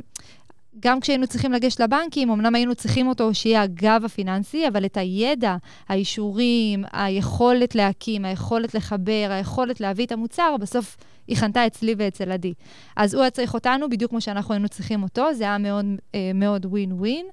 גם 0.81 1.01
כשהיינו 1.01 1.27
צריכים 1.27 1.53
לגשת 1.53 1.81
לבנקים, 1.81 2.31
אמנם 2.31 2.55
היינו 2.55 2.75
צריכים 2.75 3.09
אותו 3.09 3.35
שיהיה 3.35 3.63
הגב 3.63 4.03
הפיננסי, 4.05 4.69
אבל 4.69 4.85
את 4.85 4.97
הידע, 4.97 5.57
האישורים, 5.89 6.85
היכולת 6.93 7.75
להקים, 7.75 8.25
היכולת 8.25 8.75
לחבר, 8.75 9.29
היכולת 9.31 9.81
להביא 9.81 10.07
את 10.07 10.13
המוצר, 10.13 10.57
בסוף 10.61 10.97
היא 11.27 11.37
חנתה 11.37 11.67
אצלי 11.67 11.95
ואצל 11.99 12.33
עדי. 12.33 12.55
אז 12.97 13.15
הוא 13.15 13.23
היה 13.23 13.31
צריך 13.31 13.55
אותנו 13.55 13.91
בדיוק 13.91 14.11
כמו 14.11 14.21
שאנחנו 14.21 14.55
היינו 14.55 14.69
צריכים 14.69 15.03
אותו, 15.03 15.35
זה 15.35 15.45
היה 15.45 15.59
מאוד 15.59 15.87
אה, 16.15 16.31
מאוד 16.35 16.67
ווין 16.67 16.93
ווין. 16.93 17.27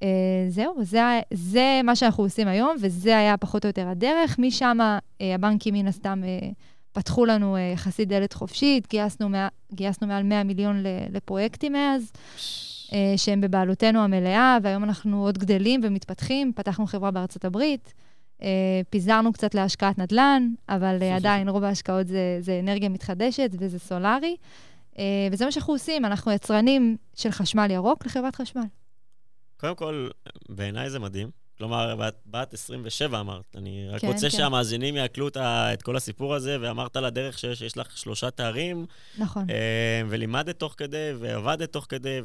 Uh, 0.00 0.02
זהו, 0.48 0.74
זה, 0.82 1.00
זה 1.34 1.80
מה 1.84 1.96
שאנחנו 1.96 2.24
עושים 2.24 2.48
היום, 2.48 2.76
וזה 2.80 3.18
היה 3.18 3.36
פחות 3.36 3.64
או 3.64 3.68
יותר 3.68 3.88
הדרך. 3.88 4.38
משם 4.38 4.78
uh, 4.80 5.24
הבנקים 5.34 5.74
מן 5.74 5.86
הסתם 5.86 6.22
uh, 6.22 6.54
פתחו 6.92 7.24
לנו 7.24 7.56
uh, 7.56 7.58
יחסית 7.74 8.08
דלת 8.08 8.32
חופשית, 8.32 8.88
גייסנו, 8.88 9.28
מא, 9.28 9.48
גייסנו 9.72 10.06
מעל 10.06 10.22
100 10.22 10.44
מיליון 10.44 10.82
לפרויקטים 11.12 11.72
מאז, 11.72 12.12
uh, 12.86 12.92
שהם 13.16 13.40
בבעלותנו 13.40 14.00
המלאה, 14.00 14.58
והיום 14.62 14.84
אנחנו 14.84 15.24
עוד 15.24 15.38
גדלים 15.38 15.80
ומתפתחים. 15.84 16.52
פתחנו 16.56 16.86
חברה 16.86 17.10
בארצות 17.10 17.44
הברית, 17.44 17.94
uh, 18.38 18.42
פיזרנו 18.90 19.32
קצת 19.32 19.54
להשקעת 19.54 19.98
נדל"ן, 19.98 20.52
אבל 20.68 20.98
uh, 21.00 21.04
עדיין 21.18 21.48
רוב 21.48 21.64
ההשקעות 21.64 22.06
זה, 22.06 22.38
זה 22.40 22.60
אנרגיה 22.62 22.88
מתחדשת 22.88 23.50
וזה 23.58 23.78
סולארי. 23.78 24.36
Uh, 24.94 24.98
וזה 25.32 25.44
מה 25.44 25.52
שאנחנו 25.52 25.74
עושים, 25.74 26.04
אנחנו 26.04 26.32
יצרנים 26.32 26.96
של 27.14 27.30
חשמל 27.30 27.70
ירוק 27.70 28.06
לחברת 28.06 28.36
חשמל. 28.36 28.62
קודם 29.56 29.76
כל, 29.76 30.08
בעיניי 30.48 30.90
זה 30.90 30.98
מדהים. 30.98 31.39
כלומר, 31.60 31.96
בת, 31.96 32.14
בת 32.26 32.54
27 32.54 33.20
אמרת. 33.20 33.56
אני 33.56 33.88
רק 33.88 34.00
כן, 34.00 34.06
רוצה 34.06 34.30
כן. 34.30 34.36
שהמאזינים 34.36 34.96
יעקלו 34.96 35.28
את 35.36 35.82
כל 35.82 35.96
הסיפור 35.96 36.34
הזה, 36.34 36.56
ואמרת 36.60 36.96
לדרך 36.96 37.38
שיש, 37.38 37.58
שיש 37.58 37.76
לך 37.76 37.98
שלושה 37.98 38.30
תארים. 38.30 38.86
נכון. 39.18 39.50
אה, 39.50 40.02
ולימדת 40.08 40.58
תוך 40.58 40.74
כדי, 40.76 41.10
ועבדת 41.18 41.72
תוך 41.72 41.86
כדי, 41.88 42.20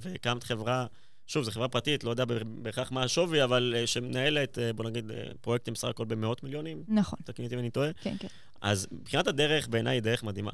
והקמת 0.00 0.44
חברה. 0.44 0.86
שוב, 1.26 1.44
זו 1.44 1.50
חברה 1.50 1.68
פרטית, 1.68 2.04
לא 2.04 2.10
יודע 2.10 2.24
בהכרח 2.44 2.92
מה 2.92 3.02
השווי, 3.02 3.44
אבל 3.44 3.74
uh, 3.76 3.86
שמנהלת, 3.86 4.58
uh, 4.58 4.76
בוא 4.76 4.84
נגיד, 4.84 5.10
uh, 5.10 5.14
פרויקטים 5.40 5.74
סך 5.74 5.88
הכל 5.88 6.04
במאות 6.04 6.42
מיליונים. 6.42 6.82
נכון. 6.88 7.18
תקני 7.24 7.44
אותי 7.44 7.54
אם 7.54 7.60
אני 7.60 7.70
טועה. 7.70 7.90
כן, 8.02 8.14
כן. 8.18 8.28
אז 8.60 8.86
מבחינת 8.92 9.26
הדרך, 9.26 9.68
בעיניי 9.68 9.96
היא 9.96 10.02
דרך 10.02 10.22
מדהימה. 10.22 10.50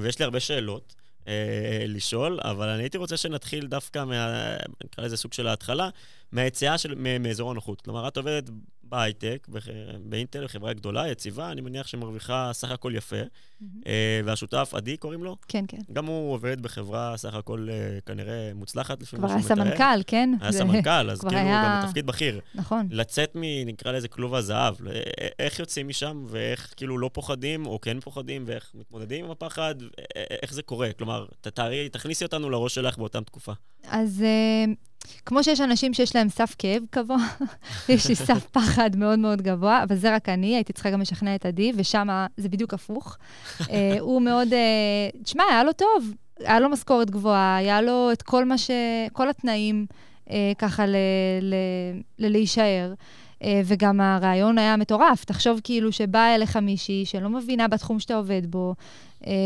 ויש 0.00 0.18
לי 0.18 0.24
הרבה 0.24 0.40
שאלות. 0.40 0.94
אה, 1.28 1.84
לשאול, 1.88 2.40
אבל 2.42 2.68
אני 2.68 2.82
הייתי 2.82 2.98
רוצה 2.98 3.16
שנתחיל 3.16 3.66
דווקא 3.66 4.04
מה... 4.04 4.56
נקרא 4.84 5.04
לזה 5.04 5.16
סוג 5.16 5.32
של 5.32 5.46
ההתחלה, 5.46 5.88
מהיציאה 6.32 6.78
של... 6.78 6.94
מאזור 7.20 7.50
הנוחות. 7.50 7.80
כלומר, 7.80 8.08
את 8.08 8.16
עובדת 8.16 8.50
בהייטק, 8.92 9.48
באינטל, 10.04 10.48
חברה 10.48 10.72
גדולה, 10.72 11.08
יציבה, 11.08 11.52
אני 11.52 11.60
מניח 11.60 11.86
שמרוויחה 11.86 12.50
סך 12.52 12.70
הכל 12.70 12.92
יפה. 12.96 13.16
אה, 13.86 14.20
והשותף, 14.24 14.72
עדי 14.76 14.96
קוראים 14.96 15.24
לו? 15.24 15.36
כן, 15.48 15.64
כן. 15.68 15.78
גם 15.92 16.06
הוא 16.06 16.32
עובד 16.32 16.60
בחברה 16.60 17.16
סך 17.16 17.34
הכל 17.34 17.68
אה, 17.70 17.98
כנראה 18.06 18.52
מוצלחת, 18.54 19.02
לפי 19.02 19.16
מה 19.16 19.28
שהוא 19.28 19.38
מתאר. 19.38 19.54
כבר 19.54 19.62
היה 19.62 19.70
סמנכ"ל, 19.76 20.02
כן? 20.06 20.30
היה 20.40 20.52
סמנכ"ל, 20.52 21.10
אז 21.10 21.20
כאילו 21.20 21.36
היה... 21.36 21.62
גם 21.64 21.82
בתפקיד 21.84 22.06
בכיר. 22.06 22.40
נכון. 22.54 22.88
לצאת 22.90 23.36
מ... 23.36 23.40
נקרא 23.66 23.92
לזה 23.92 24.08
כלוב 24.08 24.34
הזהב. 24.34 24.74
איך 25.38 25.58
יוצאים 25.58 25.88
משם, 25.88 26.24
ואיך 26.26 26.74
כאילו 26.76 26.98
לא 26.98 27.10
פוחדים, 27.12 27.66
או 27.66 27.80
כן 27.80 28.00
פוחדים, 28.00 28.44
ואיך 28.46 28.70
מתמודדים 28.74 29.24
עם 29.24 29.30
הפחד, 29.30 29.74
איך 30.42 30.52
זה 30.52 30.62
קורה? 30.62 30.92
כלומר, 30.92 31.26
תתארי, 31.40 31.88
תכניסי 31.88 32.24
אותנו 32.24 32.50
לראש 32.50 32.74
שלך 32.74 32.98
באותה 32.98 33.20
תקופה. 33.20 33.52
אז... 33.84 34.24
כמו 35.26 35.44
שיש 35.44 35.60
אנשים 35.60 35.94
שיש 35.94 36.16
להם 36.16 36.28
סף 36.28 36.54
כאב 36.58 36.82
גבוה, 36.96 37.16
יש 37.88 38.08
לי 38.08 38.14
סף 38.14 38.46
פחד 38.52 38.96
מאוד 38.96 39.18
מאוד 39.18 39.42
גבוה, 39.42 39.82
אבל 39.82 39.96
זה 39.96 40.14
רק 40.14 40.28
אני, 40.28 40.54
הייתי 40.54 40.72
צריכה 40.72 40.90
גם 40.90 41.00
לשכנע 41.00 41.34
את 41.34 41.46
עדי, 41.46 41.72
ושם 41.76 42.08
זה 42.36 42.48
בדיוק 42.48 42.74
הפוך. 42.74 43.16
uh, 43.60 43.64
הוא 44.00 44.22
מאוד, 44.22 44.48
uh, 44.48 45.22
תשמע, 45.22 45.44
היה 45.50 45.64
לו 45.64 45.72
טוב, 45.72 46.14
היה 46.38 46.60
לו 46.60 46.68
משכורת 46.68 47.10
גבוהה, 47.10 47.56
היה 47.56 47.82
לו 47.82 48.12
את 48.12 48.22
כל 48.22 48.44
מה 48.44 48.58
ש... 48.58 48.70
כל 49.12 49.30
התנאים 49.30 49.86
uh, 50.28 50.30
ככה 50.58 50.86
ל... 50.86 50.96
ל... 51.40 51.54
ל... 52.18 52.28
להישאר. 52.28 52.94
Uh, 53.40 53.44
וגם 53.64 54.00
הרעיון 54.00 54.58
היה 54.58 54.76
מטורף. 54.76 55.24
תחשוב 55.24 55.60
כאילו 55.64 55.92
שבאה 55.92 56.34
אליך 56.34 56.56
מישהי 56.56 57.04
שלא 57.06 57.28
מבינה 57.28 57.68
בתחום 57.68 58.00
שאתה 58.00 58.14
עובד 58.14 58.42
בו, 58.46 58.74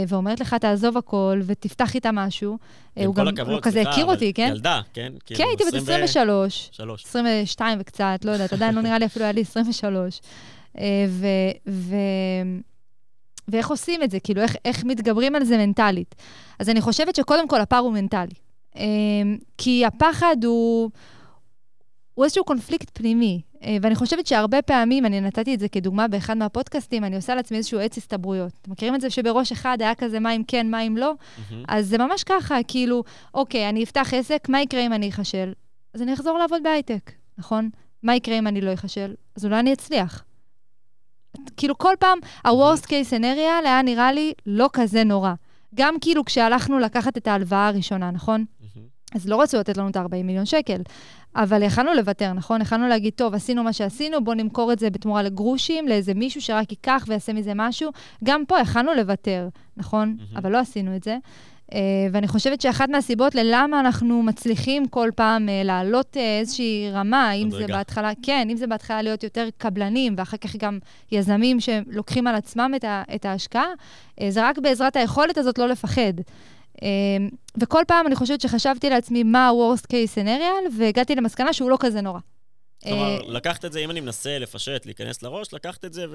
ואומרת 0.09 0.41
לך, 0.41 0.55
תעזוב 0.55 0.97
הכל 0.97 1.41
ותפתח 1.47 1.95
איתה 1.95 2.13
משהו. 2.13 2.59
אה, 2.99 3.07
הוא 3.07 3.15
גם, 3.15 3.29
הכבוד, 3.29 3.53
הוא 3.53 3.61
כזה 3.63 3.83
הכיר 3.83 4.05
אותי, 4.05 4.33
כן? 4.33 4.49
ילדה, 4.53 4.81
כן? 4.93 5.13
כן, 5.27 5.45
הייתי 5.49 5.65
בת 5.65 5.75
23. 5.75 6.71
22 7.05 7.79
וקצת, 7.81 8.21
לא 8.25 8.31
יודעת, 8.31 8.53
עדיין 8.53 8.75
לא 8.75 8.81
נראה 8.83 8.99
לי 8.99 9.07
אפילו 9.07 9.25
היה 9.25 9.33
לי 9.33 9.41
23. 9.41 10.21
אה. 10.79 10.85
ואיך 13.49 13.71
עושים 13.71 14.03
את 14.03 14.11
זה, 14.11 14.21
כאילו, 14.21 14.43
איך, 14.43 14.57
איך 14.65 14.85
מתגברים 14.85 15.35
על 15.35 15.45
זה 15.45 15.57
מנטלית. 15.57 16.15
אז 16.59 16.69
אני 16.69 16.81
חושבת 16.81 17.17
שקודם 17.17 17.49
כל 17.49 17.61
הפער 17.61 17.81
הוא 17.81 17.93
מנטלי. 17.93 18.35
כי 19.59 19.85
הפחד 19.87 20.37
הוא, 20.45 20.91
הוא 22.15 22.25
איזשהו 22.25 22.45
קונפליקט 22.45 22.91
פנימי. 22.93 23.41
אה, 23.63 23.77
ואני 23.83 23.95
חושבת 23.95 24.27
שהרבה 24.27 24.63
פעמים, 24.63 25.07
אני 25.07 25.21
נתתי 25.21 25.55
את 25.55 25.61
זה 25.61 25.69
כדוגמה 25.69 26.09
באחד 26.09 26.37
מהפודקאסטים, 26.37 27.05
אני 27.05 27.17
עושה 27.17 27.35
לעצמי 27.35 27.57
איזשהו 27.57 27.81
עץ 27.81 27.99
הסתברויות. 27.99 28.53
אתם 28.63 28.71
מכירים 28.71 28.95
את 28.95 29.01
זה 29.01 29.11
שבראש 29.11 29.53
אחד 29.53 29.77
היה 29.81 29.95
כזה 29.95 30.21
מה 30.21 30.33
אם 30.33 30.43
כן, 30.49 30.71
מה 30.71 30.81
אם 30.81 30.97
לא? 30.97 31.13
Mm-hmm. 31.13 31.55
אז 31.69 31.89
זה 31.89 31.99
ממש 31.99 32.25
ככה, 32.25 32.59
כאילו, 32.69 33.05
אוקיי, 33.35 33.69
אני 33.69 33.85
אפתח 33.85 34.15
עסק, 34.15 34.49
מה 34.49 34.63
יקרה 34.63 34.87
אם 34.87 34.93
אני 34.93 35.09
אחשל? 35.09 35.53
אז 35.95 36.03
אני 36.03 36.15
אחזור 36.15 36.39
לעבוד 36.39 36.63
בהייטק, 36.63 37.13
נכון? 37.39 37.71
מה 38.03 38.15
יקרה 38.15 38.39
אם 38.39 38.47
אני 38.47 38.61
לא 38.61 38.75
אחשל? 38.75 39.15
אז 39.37 39.45
אולי 39.45 39.61
אני 39.61 39.73
אצליח. 39.73 40.25
כאילו, 41.57 41.79
כל 41.79 41.95
פעם, 41.99 42.19
ה-Worst 42.45 42.85
case 42.85 43.11
scenario 43.11 43.65
היה 43.65 43.83
נראה 43.83 44.13
לי 44.13 44.33
לא 44.47 44.71
כזה 44.73 45.05
נורא. 45.05 45.33
גם 45.75 45.95
כאילו 46.01 46.25
כשהלכנו 46.25 46.79
לקחת 46.79 47.17
את 47.17 47.27
ההלוואה 47.27 47.69
הראשונה, 47.69 48.11
נכון? 48.11 48.45
אז 49.15 49.29
לא 49.29 49.43
רצו 49.43 49.59
לתת 49.59 49.77
לנו 49.77 49.89
את 49.89 49.97
ה-40 49.97 50.23
מיליון 50.25 50.47
שקל. 50.47 50.81
אבל 51.37 51.63
יכלנו 51.63 51.95
לוותר, 51.95 52.33
נכון? 52.33 52.61
יכלנו 52.61 52.89
להגיד, 52.89 53.13
טוב, 53.17 53.35
עשינו 53.35 53.63
מה 53.63 53.73
שעשינו, 53.73 54.25
בואו 54.25 54.37
נמכור 54.37 54.73
את 54.73 54.79
זה 54.79 54.91
בתמורה 54.91 55.23
לגרושים, 55.23 55.89
לאיזה 55.89 56.15
מישהו 56.15 56.41
שרק 56.41 56.71
ייקח 56.71 57.05
ויעשה 57.09 57.33
מזה 57.33 57.53
משהו. 57.55 57.91
גם 58.25 58.45
פה 58.49 58.59
יכלנו 58.61 58.95
לוותר, 58.95 59.49
נכון? 59.77 60.17
Mm-hmm. 60.19 60.39
אבל 60.39 60.53
לא 60.53 60.59
עשינו 60.59 60.97
את 60.97 61.05
זה. 61.05 61.17
Uh, 61.71 61.75
ואני 62.13 62.29
חושבת 62.29 62.61
שאחת 62.61 62.89
מהסיבות 62.89 63.35
ללמה 63.35 63.81
אנחנו 63.81 64.23
מצליחים 64.23 64.89
כל 64.89 65.11
פעם 65.15 65.49
uh, 65.49 65.67
לעלות 65.67 66.17
uh, 66.17 66.19
איזושהי 66.41 66.91
רמה, 66.93 67.33
אם 67.33 67.51
זה 67.51 67.67
בהתחלה, 67.67 68.11
כן, 68.23 68.49
אם 68.51 68.57
זה 68.57 68.67
בהתחלה 68.67 69.03
להיות 69.03 69.23
יותר 69.23 69.49
קבלנים, 69.59 70.15
ואחר 70.19 70.37
כך 70.37 70.57
גם 70.57 70.79
יזמים 71.13 71.61
שלוקחים 71.61 72.27
על 72.27 72.35
עצמם 72.35 72.73
את, 72.77 72.85
ה, 72.85 73.03
את 73.15 73.25
ההשקעה, 73.25 73.67
uh, 74.21 74.25
זה 74.29 74.49
רק 74.49 74.59
בעזרת 74.59 74.97
היכולת 74.97 75.39
הזאת 75.39 75.59
לא 75.59 75.69
לפחד. 75.69 76.13
אמ, 76.83 77.29
וכל 77.61 77.83
פעם 77.87 78.07
אני 78.07 78.17
חושבת 78.17 78.41
שחשבתי 78.41 78.91
לעצמי 78.91 79.23
מה 79.23 79.49
ה-Worst 79.49 79.85
case 79.85 80.19
scenario, 80.19 80.71
והגעתי 80.79 81.15
למסקנה 81.15 81.53
שהוא 81.53 81.71
לא 81.71 81.77
כזה 81.81 82.01
נורא. 82.01 82.21
כלומר, 82.83 83.03
אה, 83.03 83.19
לקחת 83.27 83.65
את 83.65 83.73
זה, 83.73 83.81
אם 83.81 83.91
אני 83.91 84.01
מנסה 84.01 84.39
לפשט, 84.39 84.87
להיכנס 84.87 85.23
לראש, 85.23 85.55
לקחת 85.55 85.85
את 85.85 85.93
זה 85.93 86.07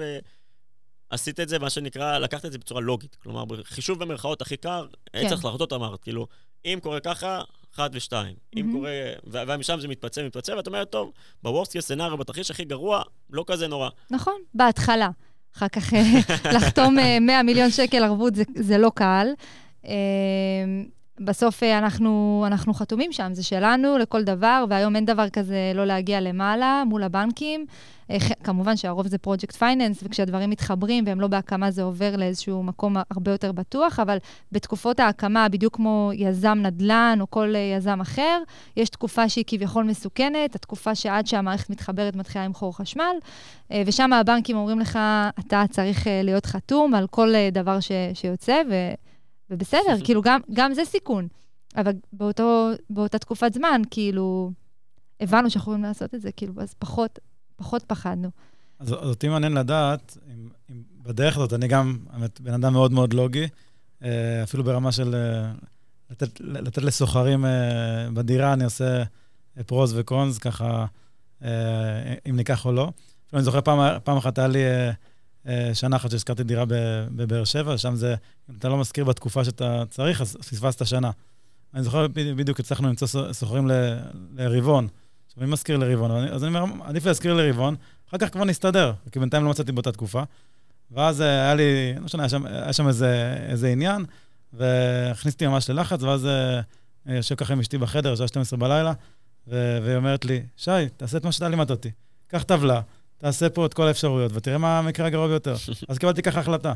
ועשית 1.10 1.40
את 1.40 1.48
זה, 1.48 1.58
מה 1.58 1.70
שנקרא, 1.70 2.18
לקחת 2.18 2.44
את 2.44 2.52
זה 2.52 2.58
בצורה 2.58 2.80
לוגית. 2.80 3.14
כלומר, 3.14 3.44
בחישוב 3.44 3.98
במרכאות 3.98 4.42
הכי 4.42 4.56
קר, 4.56 4.86
אין 5.14 5.22
כן. 5.22 5.28
צריך 5.28 5.44
להחלטות, 5.44 5.72
אמרת, 5.72 6.02
כאילו, 6.02 6.26
אם 6.64 6.78
קורה 6.82 7.00
ככה, 7.00 7.40
אחת 7.74 7.90
ושתיים. 7.94 8.34
אם 8.56 8.70
קורה, 8.72 8.90
ומשם 9.26 9.80
זה 9.80 9.88
מתפצל, 9.88 10.26
מתפצל, 10.26 10.56
ואת 10.56 10.66
אומרת, 10.66 10.90
טוב, 10.90 11.12
case 11.46 11.96
scenario, 11.96 12.16
בתרחיש 12.16 12.50
הכי 12.50 12.64
גרוע, 12.64 13.02
לא 13.30 13.44
כזה 13.46 13.68
נורא. 13.68 13.88
נכון, 14.10 14.40
בהתחלה. 14.54 15.08
אחר 15.56 15.68
כך 15.68 15.94
אה, 15.94 16.02
לחתום 16.56 16.94
100 17.20 17.36
אה, 17.36 17.42
מיליון 17.42 17.70
שקל 17.70 18.04
ערבות 18.04 18.34
זה, 18.34 18.42
זה 18.54 18.78
לא 18.78 18.92
קל. 18.94 19.26
אמ, 19.84 20.84
בסוף 21.20 21.62
אה, 21.62 21.78
אנחנו, 21.78 22.44
אנחנו 22.46 22.74
חתומים 22.74 23.12
שם, 23.12 23.34
זה 23.34 23.42
שלנו 23.42 23.98
לכל 23.98 24.24
דבר, 24.24 24.64
והיום 24.68 24.96
אין 24.96 25.04
דבר 25.04 25.28
כזה 25.28 25.72
לא 25.74 25.84
להגיע 25.84 26.20
למעלה 26.20 26.82
מול 26.86 27.02
הבנקים. 27.02 27.66
אה, 28.10 28.16
כמובן 28.44 28.76
שהרוב 28.76 29.06
זה 29.06 29.18
פרויקט 29.18 29.52
פייננס, 29.52 30.00
וכשהדברים 30.02 30.50
מתחברים 30.50 31.04
והם 31.06 31.20
לא 31.20 31.26
בהקמה, 31.26 31.70
זה 31.70 31.82
עובר 31.82 32.16
לאיזשהו 32.16 32.62
מקום 32.62 32.96
הרבה 33.10 33.30
יותר 33.30 33.52
בטוח, 33.52 34.00
אבל 34.00 34.18
בתקופות 34.52 35.00
ההקמה, 35.00 35.48
בדיוק 35.48 35.76
כמו 35.76 36.10
יזם 36.14 36.58
נדל"ן 36.62 37.18
או 37.20 37.30
כל 37.30 37.54
אה, 37.54 37.74
יזם 37.76 38.00
אחר, 38.00 38.42
יש 38.76 38.88
תקופה 38.88 39.28
שהיא 39.28 39.44
כביכול 39.46 39.84
מסוכנת, 39.84 40.54
התקופה 40.54 40.94
שעד 40.94 41.26
שהמערכת 41.26 41.70
מתחברת 41.70 42.16
מתחילה 42.16 42.44
למכור 42.44 42.76
חשמל, 42.76 43.16
ושם 43.86 44.12
הבנקים 44.12 44.56
אומרים 44.56 44.80
לך, 44.80 44.98
אתה 45.38 45.64
צריך 45.70 46.06
להיות 46.24 46.46
חתום 46.46 46.94
על 46.94 47.06
כל 47.06 47.32
דבר 47.52 47.80
ש, 47.80 47.92
שיוצא, 48.14 48.62
ו... 48.70 48.74
ובסדר, 49.50 50.04
כאילו, 50.04 50.22
גם, 50.22 50.40
גם 50.52 50.74
זה 50.74 50.84
סיכון. 50.84 51.28
אבל 51.76 51.92
באותו, 52.12 52.70
באותה 52.90 53.18
תקופת 53.18 53.54
זמן, 53.54 53.82
כאילו, 53.90 54.52
הבנו 55.20 55.50
שאנחנו 55.50 55.72
יכולים 55.72 55.82
לעשות 55.82 56.14
את 56.14 56.20
זה, 56.20 56.32
כאילו, 56.32 56.52
אז 56.58 56.74
פחות, 56.78 57.18
פחות 57.56 57.82
פחדנו. 57.82 58.30
אז 58.78 58.92
אותי 58.92 59.28
מעניין 59.28 59.52
לדעת, 59.52 60.18
אם, 60.34 60.48
אם 60.70 60.82
בדרך 61.02 61.36
הזאת, 61.36 61.52
אני 61.52 61.68
גם, 61.68 61.98
האמת, 62.10 62.40
בן 62.40 62.52
אדם 62.52 62.72
מאוד 62.72 62.92
מאוד 62.92 63.14
לוגי, 63.14 63.48
אה, 64.04 64.42
אפילו 64.42 64.64
ברמה 64.64 64.92
של 64.92 65.14
אה, 65.14 65.52
לתת, 66.10 66.40
לתת 66.40 66.82
לסוחרים 66.82 67.44
אה, 67.44 68.10
בדירה, 68.14 68.52
אני 68.52 68.64
עושה 68.64 69.02
פרוז 69.66 69.94
וקונס, 69.98 70.38
ככה, 70.38 70.86
אם 72.30 72.36
ניקח 72.36 72.66
או 72.66 72.72
לא. 72.72 72.90
אני 73.32 73.42
זוכר 73.42 73.60
פעם, 73.60 73.98
פעם 74.04 74.16
אחת 74.16 74.38
היה 74.38 74.48
לי... 74.48 74.58
אה, 75.46 75.70
שנה 75.74 75.96
אחת 75.96 76.10
שהזכרתי 76.10 76.42
דירה 76.44 76.64
בבאר 77.16 77.44
שבע, 77.44 77.78
שם 77.78 77.94
זה, 77.94 78.14
אם 78.50 78.54
אתה 78.58 78.68
לא 78.68 78.78
מזכיר 78.78 79.04
בתקופה 79.04 79.44
שאתה 79.44 79.82
צריך, 79.90 80.20
אז 80.20 80.36
פספסת 80.36 80.86
שנה. 80.86 81.10
אני 81.74 81.82
זוכר 81.82 82.06
בדיוק, 82.08 82.60
הצלחנו 82.60 82.88
למצוא 82.88 83.32
סוחרים 83.32 83.70
לרבעון. 84.36 84.88
עכשיו, 85.26 85.44
מי 85.44 85.52
מזכיר 85.52 85.76
לרבעון? 85.76 86.10
אז 86.10 86.44
אני 86.44 86.58
אומר, 86.58 86.84
עדיף 86.84 87.06
להזכיר 87.06 87.34
לרבעון, 87.34 87.76
אחר 88.08 88.18
כך 88.18 88.32
כבר 88.32 88.44
נסתדר, 88.44 88.92
כי 89.12 89.18
בינתיים 89.18 89.44
לא 89.44 89.50
מצאתי 89.50 89.72
באותה 89.72 89.92
תקופה. 89.92 90.22
ואז 90.90 91.22
אה, 91.22 91.26
היה 91.26 91.54
לי, 91.54 91.94
לא 91.96 92.04
משנה, 92.04 92.26
היה 92.44 92.72
שם 92.72 92.88
איזה, 92.88 93.36
איזה 93.48 93.68
עניין, 93.68 94.04
והכניסתי 94.52 95.46
ממש 95.46 95.70
ללחץ, 95.70 96.02
ואז 96.02 96.26
אה, 96.26 96.60
יושב 97.06 97.34
ככה 97.34 97.52
עם 97.52 97.60
אשתי 97.60 97.78
בחדר, 97.78 98.14
שעה 98.14 98.28
12 98.28 98.58
בלילה, 98.58 98.92
והיא 99.46 99.96
אומרת 99.96 100.24
לי, 100.24 100.42
שי, 100.56 100.70
תעשה 100.96 101.16
את 101.16 101.24
מה 101.24 101.32
שאתה 101.32 101.48
לימדת 101.48 101.70
אותי. 101.70 101.90
קח 102.26 102.42
טבלה, 102.42 102.80
תעשה 103.22 103.50
פה 103.50 103.66
את 103.66 103.74
כל 103.74 103.86
האפשרויות, 103.86 104.32
ותראה 104.34 104.58
מה 104.58 104.78
המקרה 104.78 105.06
הגרוע 105.06 105.28
ביותר. 105.28 105.54
אז 105.88 105.98
קיבלתי 105.98 106.22
ככה 106.22 106.40
החלטה. 106.40 106.72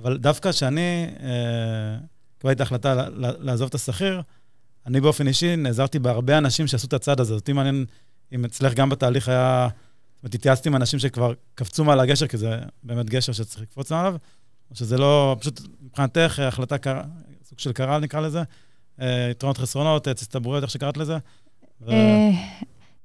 אבל 0.00 0.16
דווקא 0.16 0.52
כשאני 0.52 1.06
אה, 1.20 1.98
קיבלתי 2.38 2.62
החלטה 2.62 3.08
לעזוב 3.14 3.68
את 3.68 3.74
השכיר, 3.74 4.22
אני 4.86 5.00
באופן 5.00 5.26
אישי 5.26 5.56
נעזרתי 5.56 5.98
בהרבה 5.98 6.38
אנשים 6.38 6.66
שעשו 6.66 6.86
את 6.86 6.92
הצעד 6.92 7.20
הזה. 7.20 7.34
אותי 7.34 7.52
מעניין 7.52 7.84
אם 8.32 8.44
אצלך 8.44 8.74
גם 8.74 8.88
בתהליך 8.88 9.28
היה... 9.28 9.68
זאת 9.70 10.22
אומרת, 10.22 10.34
התייעצתי 10.34 10.68
עם 10.68 10.76
אנשים 10.76 10.98
שכבר 10.98 11.32
קפצו 11.54 11.84
מעל 11.84 12.00
הגשר, 12.00 12.26
כי 12.26 12.36
זה 12.36 12.58
באמת 12.82 13.10
גשר 13.10 13.32
שצריך 13.32 13.62
לקפוץ 13.62 13.92
עליו, 13.92 14.16
או 14.70 14.76
שזה 14.76 14.98
לא, 14.98 15.36
פשוט 15.40 15.60
מבחינתך 15.82 16.38
החלטה, 16.38 16.78
קר... 16.78 17.00
סוג 17.44 17.58
של 17.58 17.72
קרל 17.72 18.00
נקרא 18.00 18.20
לזה, 18.20 18.42
אה, 19.00 19.28
יתרונות 19.30 19.58
חסרונות, 19.58 20.06
הצטברויות, 20.06 20.62
איך 20.62 20.70
שקראת 20.70 20.96
לזה. 20.96 21.18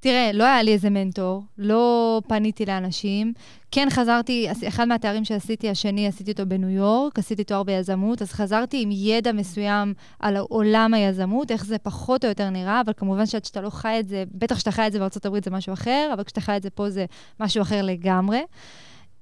אה, 0.05 0.11
תראה, 0.11 0.31
לא 0.33 0.43
היה 0.43 0.63
לי 0.63 0.73
איזה 0.73 0.89
מנטור, 0.89 1.43
לא 1.57 2.21
פניתי 2.27 2.65
לאנשים. 2.65 3.33
כן 3.71 3.87
חזרתי, 3.89 4.47
אחד 4.67 4.87
מהתארים 4.87 5.25
שעשיתי, 5.25 5.69
השני, 5.69 6.07
עשיתי 6.07 6.31
אותו 6.31 6.45
בניו 6.45 6.69
יורק, 6.69 7.19
עשיתי 7.19 7.43
תואר 7.43 7.63
ביזמות, 7.63 8.21
אז 8.21 8.31
חזרתי 8.31 8.81
עם 8.81 8.89
ידע 8.91 9.31
מסוים 9.31 9.93
על 10.19 10.37
עולם 10.37 10.93
היזמות, 10.93 11.51
איך 11.51 11.65
זה 11.65 11.77
פחות 11.77 12.23
או 12.23 12.29
יותר 12.29 12.49
נראה, 12.49 12.81
אבל 12.85 12.93
כמובן 12.97 13.25
שעד 13.25 13.45
שאתה 13.45 13.61
לא 13.61 13.69
חי 13.69 13.97
את 13.99 14.07
זה, 14.07 14.23
בטח 14.31 14.55
כשאתה 14.55 14.71
חי 14.71 14.87
את 14.87 14.91
זה 14.91 14.99
בארה"ב 14.99 15.43
זה 15.43 15.51
משהו 15.51 15.73
אחר, 15.73 16.09
אבל 16.13 16.23
כשאתה 16.23 16.41
חי 16.41 16.57
את 16.57 16.63
זה 16.63 16.69
פה 16.69 16.89
זה 16.89 17.05
משהו 17.39 17.61
אחר 17.61 17.81
לגמרי. 17.81 18.41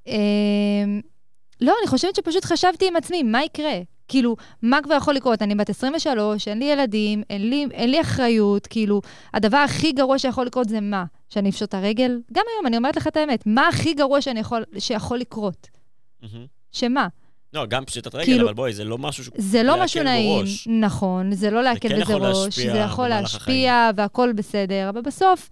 אמ, 0.07 1.01
לא, 1.61 1.73
אני 1.81 1.87
חושבת 1.87 2.15
שפשוט 2.15 2.45
חשבתי 2.45 2.87
עם 2.87 2.95
עצמי, 2.95 3.23
מה 3.23 3.43
יקרה? 3.43 3.79
כאילו, 4.11 4.35
מה 4.61 4.79
כבר 4.83 4.95
יכול 4.95 5.13
לקרות? 5.13 5.41
אני 5.41 5.55
בת 5.55 5.69
23, 5.69 6.47
אין 6.47 6.59
לי 6.59 6.65
ילדים, 6.65 7.23
אין 7.29 7.49
לי, 7.49 7.67
אין 7.71 7.91
לי 7.91 8.01
אחריות, 8.01 8.67
כאילו, 8.67 9.01
הדבר 9.33 9.57
הכי 9.57 9.91
גרוע 9.91 10.19
שיכול 10.19 10.45
לקרות 10.45 10.69
זה 10.69 10.81
מה? 10.81 11.05
שאני 11.29 11.49
אפשוט 11.49 11.69
את 11.69 11.73
הרגל? 11.73 12.19
גם 12.33 12.43
היום, 12.55 12.67
אני 12.67 12.77
אומרת 12.77 12.95
לך 12.95 13.07
את 13.07 13.17
האמת, 13.17 13.43
מה 13.45 13.67
הכי 13.67 13.93
גרוע 13.93 14.21
שאני 14.21 14.39
יכול, 14.39 14.63
שיכול 14.77 15.17
לקרות? 15.17 15.67
שמה? 16.71 17.07
לא, 17.53 17.65
גם 17.65 17.85
פשיטת 17.85 18.15
רגל, 18.15 18.25
כאילו, 18.25 18.45
אבל 18.45 18.53
בואי, 18.53 18.73
זה 18.73 18.83
לא 18.83 18.97
משהו 18.97 19.23
ש... 19.23 19.29
זה 19.35 19.63
לא 19.63 19.83
משהו 19.83 20.03
נעים, 20.03 20.39
בראש. 20.39 20.67
נכון, 20.67 21.33
זה 21.33 21.49
לא 21.49 21.63
להקל 21.63 22.01
בזה 22.01 22.15
ראש, 22.15 22.59
זה 22.59 22.77
יכול 22.77 23.07
להשפיע 23.07 23.89
והכול 23.95 24.33
בסדר, 24.33 24.89
אבל 24.89 25.01
בסוף, 25.01 25.49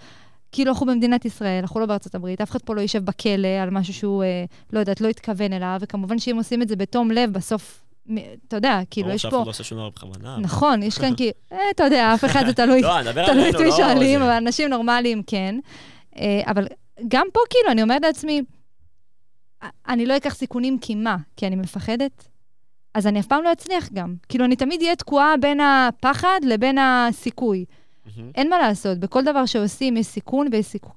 כאילו 0.51 0.71
אנחנו 0.71 0.85
במדינת 0.85 1.25
ישראל, 1.25 1.59
אנחנו 1.61 1.79
לא 1.79 1.85
בארצות 1.85 2.15
הברית, 2.15 2.41
אף 2.41 2.51
אחד 2.51 2.61
פה 2.61 2.75
לא 2.75 2.81
יישב 2.81 3.05
בכלא 3.05 3.47
על 3.61 3.69
משהו 3.69 3.93
שהוא, 3.93 4.23
אה, 4.23 4.45
לא 4.73 4.79
יודעת, 4.79 5.01
לא 5.01 5.07
התכוון 5.07 5.53
אליו, 5.53 5.77
וכמובן 5.81 6.19
שאם 6.19 6.37
עושים 6.37 6.61
את 6.61 6.67
זה 6.67 6.75
בתום 6.75 7.11
לב, 7.11 7.33
בסוף 7.33 7.81
אתה 8.47 8.55
יודע, 8.55 8.79
כאילו, 8.89 9.09
יש 9.09 9.25
פה... 9.25 9.29
ברור 9.29 9.39
שאף 9.41 9.41
אחד 9.41 9.45
לא 9.45 9.49
עושה 9.49 9.63
שום 9.63 9.77
דבר 9.77 9.89
בכוונה. 9.89 10.37
נכון, 10.37 10.83
יש 10.83 10.97
כאן 10.97 11.15
כאילו, 11.15 11.31
אתה 11.75 11.83
יודע, 11.83 12.13
אף 12.13 12.25
אחד 12.25 12.45
זה 12.45 12.53
תלוי, 12.53 12.81
לא, 12.81 12.99
את 13.01 13.55
מי 13.59 13.65
לא, 13.65 13.71
שואלים, 13.71 14.21
אבל 14.21 14.31
אנשים 14.31 14.69
נורמליים 14.69 15.23
כן. 15.27 15.55
אה, 16.17 16.41
אבל 16.47 16.67
גם 17.07 17.27
פה, 17.33 17.39
כאילו, 17.49 17.71
אני 17.71 17.83
אומרת 17.83 18.01
לעצמי, 18.01 18.41
אני 19.87 20.05
לא 20.05 20.17
אקח 20.17 20.35
סיכונים 20.35 20.79
כי 20.79 20.95
מה? 20.95 21.17
כי 21.37 21.47
אני 21.47 21.55
מפחדת? 21.55 22.29
אז 22.93 23.07
אני 23.07 23.19
אף 23.19 23.27
פעם 23.27 23.43
לא 23.43 23.51
אצליח 23.51 23.89
גם. 23.93 24.15
כאילו, 24.29 24.45
אני 24.45 24.55
תמיד 24.55 24.81
אהיה 24.81 24.95
תקועה 24.95 25.37
בין 25.37 25.59
הפחד 25.59 26.39
לבין 26.43 26.77
הסיכוי. 26.77 27.65
אין 28.35 28.49
מה 28.49 28.57
לעשות, 28.57 28.97
בכל 28.97 29.23
דבר 29.23 29.45
שעושים 29.45 29.97
יש 29.97 30.05
סיכון 30.05 30.47
ויש 30.51 30.65
סיכוי. 30.65 30.91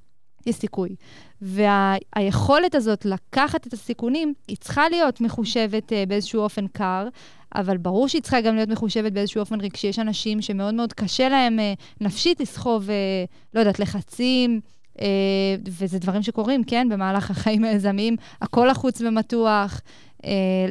יש 0.47 0.57
סיכוי. 0.57 0.95
והיכולת 1.43 2.75
וה- 2.75 2.79
הזאת 2.79 3.05
לקחת 3.05 3.67
את 3.67 3.73
הסיכונים, 3.73 4.35
היא 4.49 4.57
צריכה 4.57 4.89
להיות 4.89 5.21
מחושבת 5.21 5.93
uh, 5.93 6.09
באיזשהו 6.09 6.41
אופן 6.43 6.67
קר, 6.67 7.09
אבל 7.55 7.77
ברור 7.77 8.09
שהיא 8.09 8.23
צריכה 8.23 8.41
גם 8.41 8.55
להיות 8.57 8.69
מחושבת 8.69 9.13
באיזשהו 9.13 9.41
אופן 9.41 9.61
רגשי. 9.61 9.87
יש 9.87 9.99
אנשים 9.99 10.43
שמאוד 10.43 10.75
מאוד 10.75 10.93
קשה 10.93 11.29
להם 11.29 11.59
uh, 11.59 11.83
נפשית 12.05 12.41
לסחוב, 12.41 12.89
uh, 12.89 12.93
לא 13.55 13.61
יודעת, 13.61 13.79
לחצים, 13.79 14.61
Uh, 14.97 15.01
וזה 15.69 15.99
דברים 15.99 16.23
שקורים, 16.23 16.65
כן, 16.65 16.89
במהלך 16.91 17.31
החיים 17.31 17.65
היזמיים, 17.65 18.17
הכל 18.43 18.69
לחוץ 18.71 19.01
ומתוח, 19.01 19.81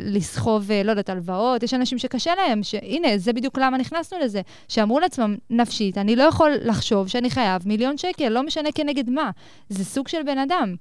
לסחוב, 0.05 0.69
uh, 0.69 0.85
לא 0.85 0.91
יודעת, 0.91 1.09
הלוואות. 1.09 1.63
יש 1.63 1.73
אנשים 1.73 1.97
שקשה 1.97 2.35
להם, 2.35 2.63
שהנה, 2.63 3.17
זה 3.17 3.33
בדיוק 3.33 3.57
למה 3.57 3.77
נכנסנו 3.77 4.19
לזה, 4.19 4.41
שאמרו 4.67 4.99
לעצמם, 4.99 5.35
נפשית, 5.49 5.97
אני 5.97 6.15
לא 6.15 6.23
יכול 6.23 6.51
לחשוב 6.63 7.07
שאני 7.07 7.29
חייב 7.29 7.61
מיליון 7.65 7.97
שקל, 7.97 8.29
לא 8.29 8.43
משנה 8.43 8.69
כנגד 8.75 9.09
מה. 9.09 9.31
זה 9.69 9.85
סוג 9.85 10.07
של 10.07 10.23
בן 10.23 10.37
אדם. 10.37 10.75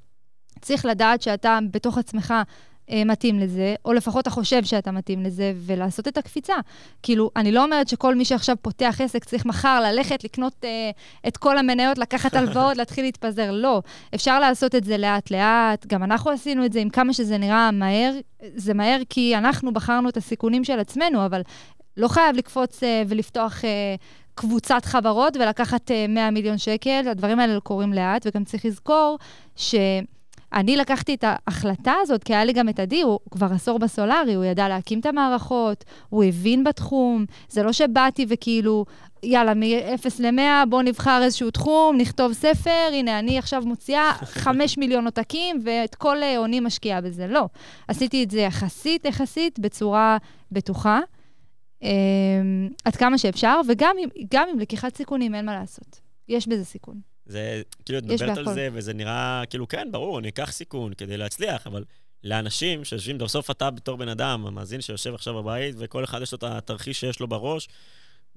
צריך 0.61 0.85
לדעת 0.85 1.23
שאתה 1.23 1.59
בתוך 1.71 1.99
עצמך 1.99 2.31
אה, 2.31 2.43
מתאים 3.07 3.39
לזה, 3.39 3.75
או 3.85 3.93
לפחות 3.93 4.23
אתה 4.23 4.31
חושב 4.31 4.65
שאתה 4.65 4.91
מתאים 4.91 5.23
לזה, 5.23 5.53
ולעשות 5.57 6.09
את 6.09 6.19
הקפיצה. 6.19 6.55
כאילו, 7.03 7.31
אני 7.37 7.53
לא 7.53 7.65
אומרת 7.65 7.89
שכל 7.89 8.15
מי 8.15 8.25
שעכשיו 8.25 8.57
פותח 8.63 9.01
עסק 9.05 9.25
צריך 9.25 9.47
מחר 9.47 9.81
ללכת, 9.81 10.25
לקנות 10.25 10.55
אה, 10.65 10.91
את 11.29 11.37
כל 11.37 11.59
המניות, 11.59 11.99
לקחת 11.99 12.35
הלוואות, 12.35 12.77
להתחיל 12.81 13.05
להתפזר. 13.05 13.51
לא. 13.51 13.83
אפשר 14.15 14.41
לעשות 14.41 14.75
את 14.75 14.85
זה 14.85 14.99
לאט-לאט, 14.99 15.87
גם 15.87 16.03
אנחנו 16.03 16.31
עשינו 16.31 16.65
את 16.65 16.73
זה 16.73 16.81
עם 16.81 16.91
כמה 16.91 17.13
שזה 17.13 17.39
נראה 17.39 17.71
מהר. 17.71 18.13
זה 18.55 18.75
מהר 18.75 19.01
כי 19.09 19.37
אנחנו 19.37 19.73
בחרנו 19.73 20.09
את 20.09 20.17
הסיכונים 20.17 20.65
של 20.65 20.81
עצמנו, 20.81 21.27
אבל 21.27 21.43
לא 21.97 22.09
חייב 22.09 22.37
לקפוץ 22.37 22.83
אה, 22.83 23.03
ולפתוח... 23.09 23.65
אה, 23.65 23.95
קבוצת 24.35 24.85
חברות 24.85 25.37
ולקחת 25.37 25.91
100 26.09 26.25
אה, 26.25 26.31
מיליון 26.31 26.59
שקל, 26.59 27.09
הדברים 27.11 27.41
האלה 27.41 27.61
קורים 27.61 27.93
לאט, 27.93 28.27
וגם 28.27 28.45
צריך 28.45 28.65
לזכור 28.65 29.19
ש... 29.57 29.75
אני 30.53 30.77
לקחתי 30.77 31.15
את 31.15 31.25
ההחלטה 31.27 31.95
הזאת, 32.01 32.25
כי 32.25 32.35
היה 32.35 32.45
לי 32.45 32.53
גם 32.53 32.69
את 32.69 32.81
עדי, 32.81 33.03
הוא 33.03 33.19
כבר 33.31 33.47
עשור 33.53 33.79
בסולארי, 33.79 34.35
הוא 34.35 34.45
ידע 34.45 34.69
להקים 34.69 35.01
את 35.01 35.07
המערכות, 35.07 35.85
הוא 36.09 36.25
הבין 36.25 36.65
בתחום. 36.65 37.25
זה 37.49 37.63
לא 37.63 37.73
שבאתי 37.73 38.27
וכאילו, 38.29 38.85
יאללה, 39.23 39.55
מ-0 39.55 40.07
ל-100, 40.19 40.67
בואו 40.69 40.83
נבחר 40.83 41.21
איזשהו 41.23 41.51
תחום, 41.51 41.97
נכתוב 41.97 42.33
ספר, 42.33 42.89
הנה, 42.93 43.19
אני 43.19 43.39
עכשיו 43.39 43.63
מוציאה 43.67 44.13
5 44.45 44.79
מיליון 44.79 45.05
עותקים, 45.05 45.61
ואת 45.65 45.95
כל 45.95 46.17
עוני 46.37 46.61
משקיעה 46.61 47.01
בזה. 47.01 47.27
לא. 47.27 47.49
עשיתי 47.89 48.25
את 48.25 48.31
זה 48.31 48.41
יחסית, 48.41 49.05
יחסית, 49.05 49.59
בצורה 49.59 50.17
בטוחה, 50.53 51.01
um, 51.83 51.87
עד 52.85 52.97
כמה 52.97 53.19
שאפשר, 53.19 53.61
וגם 53.69 53.97
עם, 53.99 54.09
עם 54.51 54.59
לקיחת 54.59 54.97
סיכונים, 54.97 55.35
אין 55.35 55.47
מה 55.47 55.55
לעשות. 55.55 56.01
יש 56.29 56.49
בזה 56.49 56.65
סיכון. 56.65 57.10
זה, 57.31 57.63
כאילו, 57.85 57.99
את 57.99 58.05
מדברת 58.05 58.39
על 58.39 58.55
זה, 58.55 58.69
וזה 58.73 58.93
נראה, 58.93 59.43
כאילו, 59.51 59.69
כן, 59.69 59.89
ברור, 59.93 60.19
אני 60.19 60.29
אקח 60.29 60.53
סיכון 60.53 60.95
כדי 60.95 61.17
להצליח, 61.17 61.67
אבל 61.67 61.85
לאנשים 62.25 62.85
שיושבים, 62.85 63.19
בסוף 63.19 63.51
אתה 63.51 63.71
בתור 63.71 63.97
בן 63.97 64.09
אדם, 64.09 64.47
המאזין 64.47 64.81
שיושב 64.81 65.15
עכשיו 65.15 65.35
בבית, 65.35 65.75
וכל 65.79 66.05
אחד 66.05 66.23
יש 66.23 66.33
לו 66.33 66.37
את 66.39 66.43
התרחיש 66.43 67.01
שיש 67.01 67.21
לו 67.21 67.29
בראש, 67.29 67.69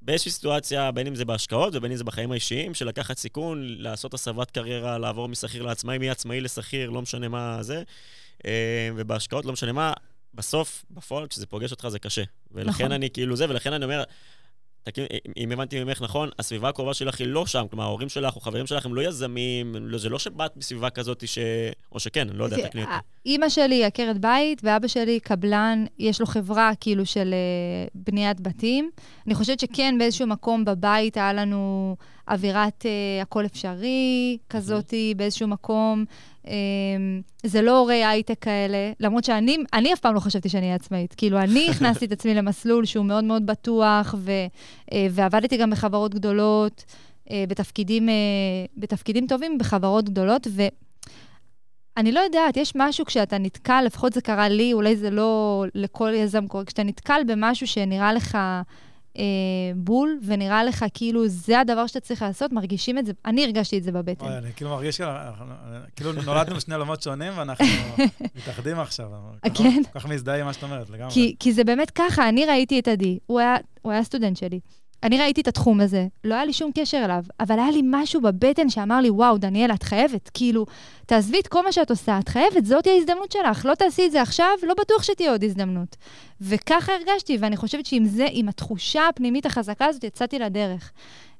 באיזושהי 0.01 0.31
סיטואציה, 0.31 0.91
בין 0.91 1.07
אם 1.07 1.15
זה 1.15 1.25
בהשקעות 1.25 1.75
ובין 1.75 1.91
אם 1.91 1.97
זה 1.97 2.03
בחיים 2.03 2.31
האישיים, 2.31 2.73
של 2.73 2.87
לקחת 2.87 3.17
סיכון, 3.17 3.65
לעשות 3.67 4.13
הסבת 4.13 4.51
קריירה, 4.51 4.97
לעבור 4.97 5.27
משכיר 5.27 5.63
לעצמאי, 5.63 5.97
מעצמאי 5.97 6.41
לשכיר, 6.41 6.89
לא 6.89 7.01
משנה 7.01 7.27
מה 7.27 7.63
זה, 7.63 7.83
אה, 8.45 8.89
ובהשקעות, 8.95 9.45
לא 9.45 9.53
משנה 9.53 9.71
מה, 9.71 9.93
בסוף, 10.33 10.85
בפועל, 10.91 11.27
כשזה 11.27 11.45
פוגש 11.45 11.71
אותך 11.71 11.87
זה 11.87 11.99
קשה. 11.99 12.23
ולכן 12.51 12.69
נכון. 12.69 12.91
אני 12.91 13.09
כאילו 13.09 13.35
זה, 13.35 13.45
ולכן 13.49 13.73
אני 13.73 13.85
אומר, 13.85 14.03
אם 15.37 15.51
הבנתי 15.51 15.83
ממך 15.83 16.01
נכון, 16.01 16.29
הסביבה 16.39 16.69
הקרובה 16.69 16.93
שלך 16.93 17.19
היא 17.19 17.27
לא 17.27 17.45
שם, 17.45 17.65
כלומר, 17.69 17.83
ההורים 17.83 18.09
שלך 18.09 18.35
או 18.35 18.41
חברים 18.41 18.67
שלך 18.67 18.85
הם 18.85 18.95
לא 18.95 19.01
יזמים, 19.01 19.75
לא, 19.79 19.97
זה 19.97 20.09
לא 20.09 20.19
שבאת 20.19 20.51
בסביבה 20.57 20.89
כזאת 20.89 21.27
ש... 21.27 21.37
או 21.91 21.99
שכן, 21.99 22.29
אני 22.29 22.37
לא 22.37 22.43
יודע, 22.43 22.67
תקני 22.67 22.81
אותי. 22.81 22.93
אימא 23.25 23.49
שלי 23.49 23.85
עקרת 23.85 24.17
בית, 24.17 24.61
ואבא 24.63 24.87
שלי 24.87 25.19
קבלן, 25.19 25.85
יש 25.99 26.19
לו 26.19 26.25
חברה 26.25 26.71
כאילו 26.79 27.05
של 27.05 27.33
uh, 27.33 27.91
בניית 27.95 28.41
בתים. 28.41 28.89
אני 29.27 29.35
חושבת 29.35 29.59
שכן, 29.59 29.95
באיזשהו 29.99 30.27
מקום 30.27 30.65
בבית 30.65 31.17
היה 31.17 31.33
לנו 31.33 31.95
אווירת 32.27 32.85
uh, 32.85 33.21
הכל 33.21 33.45
אפשרי, 33.45 34.37
כזאתי, 34.49 35.13
באיזשהו 35.17 35.47
מקום. 35.47 36.05
אמ, 36.47 37.21
זה 37.43 37.61
לא 37.61 37.79
הורי 37.79 38.03
הייטק 38.03 38.39
כאלה, 38.41 38.91
למרות 38.99 39.23
שאני 39.23 39.57
אני 39.73 39.93
אף 39.93 39.99
פעם 39.99 40.15
לא 40.15 40.19
חשבתי 40.19 40.49
שאני 40.49 40.65
אהיה 40.65 40.75
עצמאית. 40.75 41.13
כאילו, 41.13 41.39
אני 41.39 41.67
הכנסתי 41.71 42.05
את 42.05 42.11
עצמי 42.11 42.33
למסלול 42.33 42.85
שהוא 42.85 43.05
מאוד 43.05 43.23
מאוד 43.23 43.45
בטוח, 43.45 44.15
ו, 44.17 44.31
אה, 44.91 45.07
ועבדתי 45.11 45.57
גם 45.57 45.69
בחברות 45.69 46.13
גדולות, 46.15 46.85
אה, 47.31 47.43
בתפקידים, 47.47 48.09
אה, 48.09 48.13
בתפקידים 48.77 49.27
טובים 49.27 49.57
בחברות 49.57 50.09
גדולות, 50.09 50.47
ואני 51.97 52.11
לא 52.11 52.19
יודעת, 52.19 52.57
יש 52.57 52.73
משהו 52.75 53.05
כשאתה 53.05 53.37
נתקל, 53.37 53.83
לפחות 53.85 54.13
זה 54.13 54.21
קרה 54.21 54.49
לי, 54.49 54.73
אולי 54.73 54.95
זה 54.95 55.09
לא 55.09 55.63
לכל 55.75 56.11
יזם 56.15 56.47
קורה, 56.47 56.65
כשאתה 56.65 56.83
נתקל 56.83 57.21
במשהו 57.27 57.67
שנראה 57.67 58.13
לך... 58.13 58.37
אה, 59.17 59.23
בול, 59.75 60.19
ונראה 60.25 60.63
לך 60.63 60.85
כאילו 60.93 61.27
זה 61.27 61.59
הדבר 61.59 61.87
שאתה 61.87 61.99
צריך 61.99 62.21
לעשות, 62.21 62.51
מרגישים 62.51 62.97
את 62.97 63.05
זה, 63.05 63.11
אני 63.25 63.43
הרגשתי 63.43 63.77
את 63.77 63.83
זה 63.83 63.91
בבטן. 63.91 64.25
אוי, 64.25 64.37
אני 64.37 64.49
כאילו 64.55 64.69
מרגיש 64.69 65.01
כאילו 65.95 66.11
נולדנו 66.13 66.55
בשני 66.55 66.75
עולמות 66.75 67.01
שונים, 67.01 67.33
ואנחנו 67.37 67.65
מתאחדים 68.35 68.79
עכשיו. 68.79 69.09
כן. 69.53 69.83
כל 69.93 69.99
כך 69.99 70.05
מזדהה 70.05 70.39
עם 70.39 70.45
מה 70.45 70.53
שאת 70.53 70.63
אומרת, 70.63 70.89
לגמרי. 70.89 71.13
כי, 71.13 71.35
כי 71.39 71.53
זה 71.53 71.63
באמת 71.63 71.91
ככה, 71.91 72.29
אני 72.29 72.45
ראיתי 72.45 72.79
את 72.79 72.87
עדי, 72.87 73.19
הוא 73.25 73.39
היה, 73.39 73.55
הוא 73.81 73.91
היה 73.91 74.03
סטודנט 74.03 74.37
שלי. 74.37 74.59
אני 75.03 75.17
ראיתי 75.17 75.41
את 75.41 75.47
התחום 75.47 75.81
הזה, 75.81 76.07
לא 76.23 76.33
היה 76.33 76.45
לי 76.45 76.53
שום 76.53 76.71
קשר 76.75 77.01
אליו, 77.05 77.23
אבל 77.39 77.59
היה 77.59 77.71
לי 77.71 77.81
משהו 77.85 78.21
בבטן 78.21 78.69
שאמר 78.69 79.01
לי, 79.01 79.09
וואו, 79.09 79.37
דניאלה, 79.37 79.73
את 79.73 79.83
חייבת, 79.83 80.29
כאילו, 80.33 80.65
תעזבי 81.05 81.39
את 81.39 81.47
כל 81.47 81.63
מה 81.63 81.71
שאת 81.71 81.89
עושה, 81.89 82.19
את 82.19 82.29
חייבת, 82.29 82.65
זאת 82.65 82.87
ההזדמנות 82.87 83.31
שלך, 83.31 83.65
לא 83.65 83.75
תעשי 83.75 84.05
את 84.05 84.11
זה 84.11 84.21
עכשיו, 84.21 84.51
לא 84.63 84.73
בטוח 84.73 85.03
שתהיה 85.03 85.31
עוד 85.31 85.43
הזדמנות. 85.43 85.95
וככה 86.41 86.93
הרגשתי, 86.93 87.37
ואני 87.39 87.57
חושבת 87.57 87.85
שעם 87.85 88.05
זה, 88.05 88.27
עם 88.31 88.49
התחושה 88.49 89.07
הפנימית 89.07 89.45
החזקה 89.45 89.85
הזאת, 89.85 90.03
יצאתי 90.03 90.39
לדרך. 90.39 90.91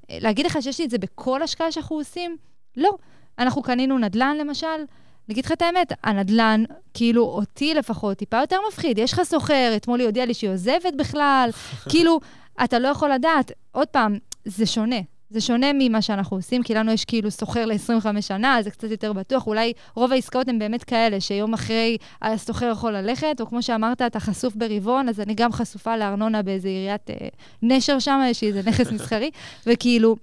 להגיד 0.10 0.46
לך 0.46 0.58
שיש 0.62 0.80
לי 0.80 0.86
את 0.86 0.90
זה 0.90 0.98
בכל 0.98 1.42
השקעה 1.42 1.72
שאנחנו 1.72 1.96
עושים? 1.96 2.38
לא. 2.78 2.92
אנחנו 3.40 3.62
קנינו 3.62 3.98
נדל"ן, 3.98 4.38
למשל, 4.40 4.68
נגיד 5.30 5.46
לך 5.46 5.52
את 5.52 5.62
האמת, 5.62 5.94
הנדל"ן, 6.04 6.64
כאילו, 6.94 7.24
אותי 7.24 7.74
לפחות, 7.74 8.18
טיפה 8.18 8.40
יותר 8.40 8.58
מפחיד. 8.68 8.98
יש 8.98 9.14
לך 9.14 9.24
סוחר, 9.24 9.74
אתמול 9.76 10.00
היא 10.00 10.06
הודיעה 10.08 10.26
לי 10.26 10.34
שהיא 10.34 10.50
עוזבת 10.50 10.94
בכלל, 10.98 11.50
כאילו... 11.90 12.20
אתה 12.64 12.80
לא 12.80 12.88
יכול 12.88 13.12
לדעת. 13.12 13.52
עוד 13.72 13.88
פעם, 13.88 14.18
זה 14.46 14.66
שונה. 14.66 15.00
זה 15.34 15.42
שונה 15.42 15.68
ממה 15.74 16.02
שאנחנו 16.02 16.38
עושים, 16.38 16.64
כי 16.64 16.74
לנו 16.74 16.92
יש 16.92 17.06
כאילו 17.06 17.32
סוחר 17.32 17.66
ל-25 17.66 18.22
שנה, 18.22 18.58
זה 18.62 18.72
קצת 18.72 18.92
יותר 18.92 19.14
בטוח. 19.14 19.48
אולי 19.48 19.74
רוב 19.96 20.12
העסקאות 20.12 20.48
הן 20.48 20.60
באמת 20.60 20.84
כאלה, 20.84 21.22
שיום 21.22 21.54
אחרי 21.54 21.98
הסוחר 22.22 22.70
יכול 22.72 22.92
ללכת, 22.92 23.42
או 23.42 23.48
כמו 23.48 23.62
שאמרת, 23.62 24.02
אתה 24.02 24.20
חשוף 24.20 24.56
ברבעון, 24.56 25.10
אז 25.10 25.20
אני 25.20 25.34
גם 25.34 25.52
חשופה 25.52 25.98
לארנונה 25.98 26.42
באיזה 26.42 26.68
עיריית 26.68 27.10
אה, 27.10 27.28
נשר 27.62 28.00
שם, 28.00 28.20
יש 28.30 28.42
לי 28.42 28.48
איזה 28.48 28.62
נכס 28.70 28.92
מסחרי, 28.92 29.32
וכאילו... 29.68 30.16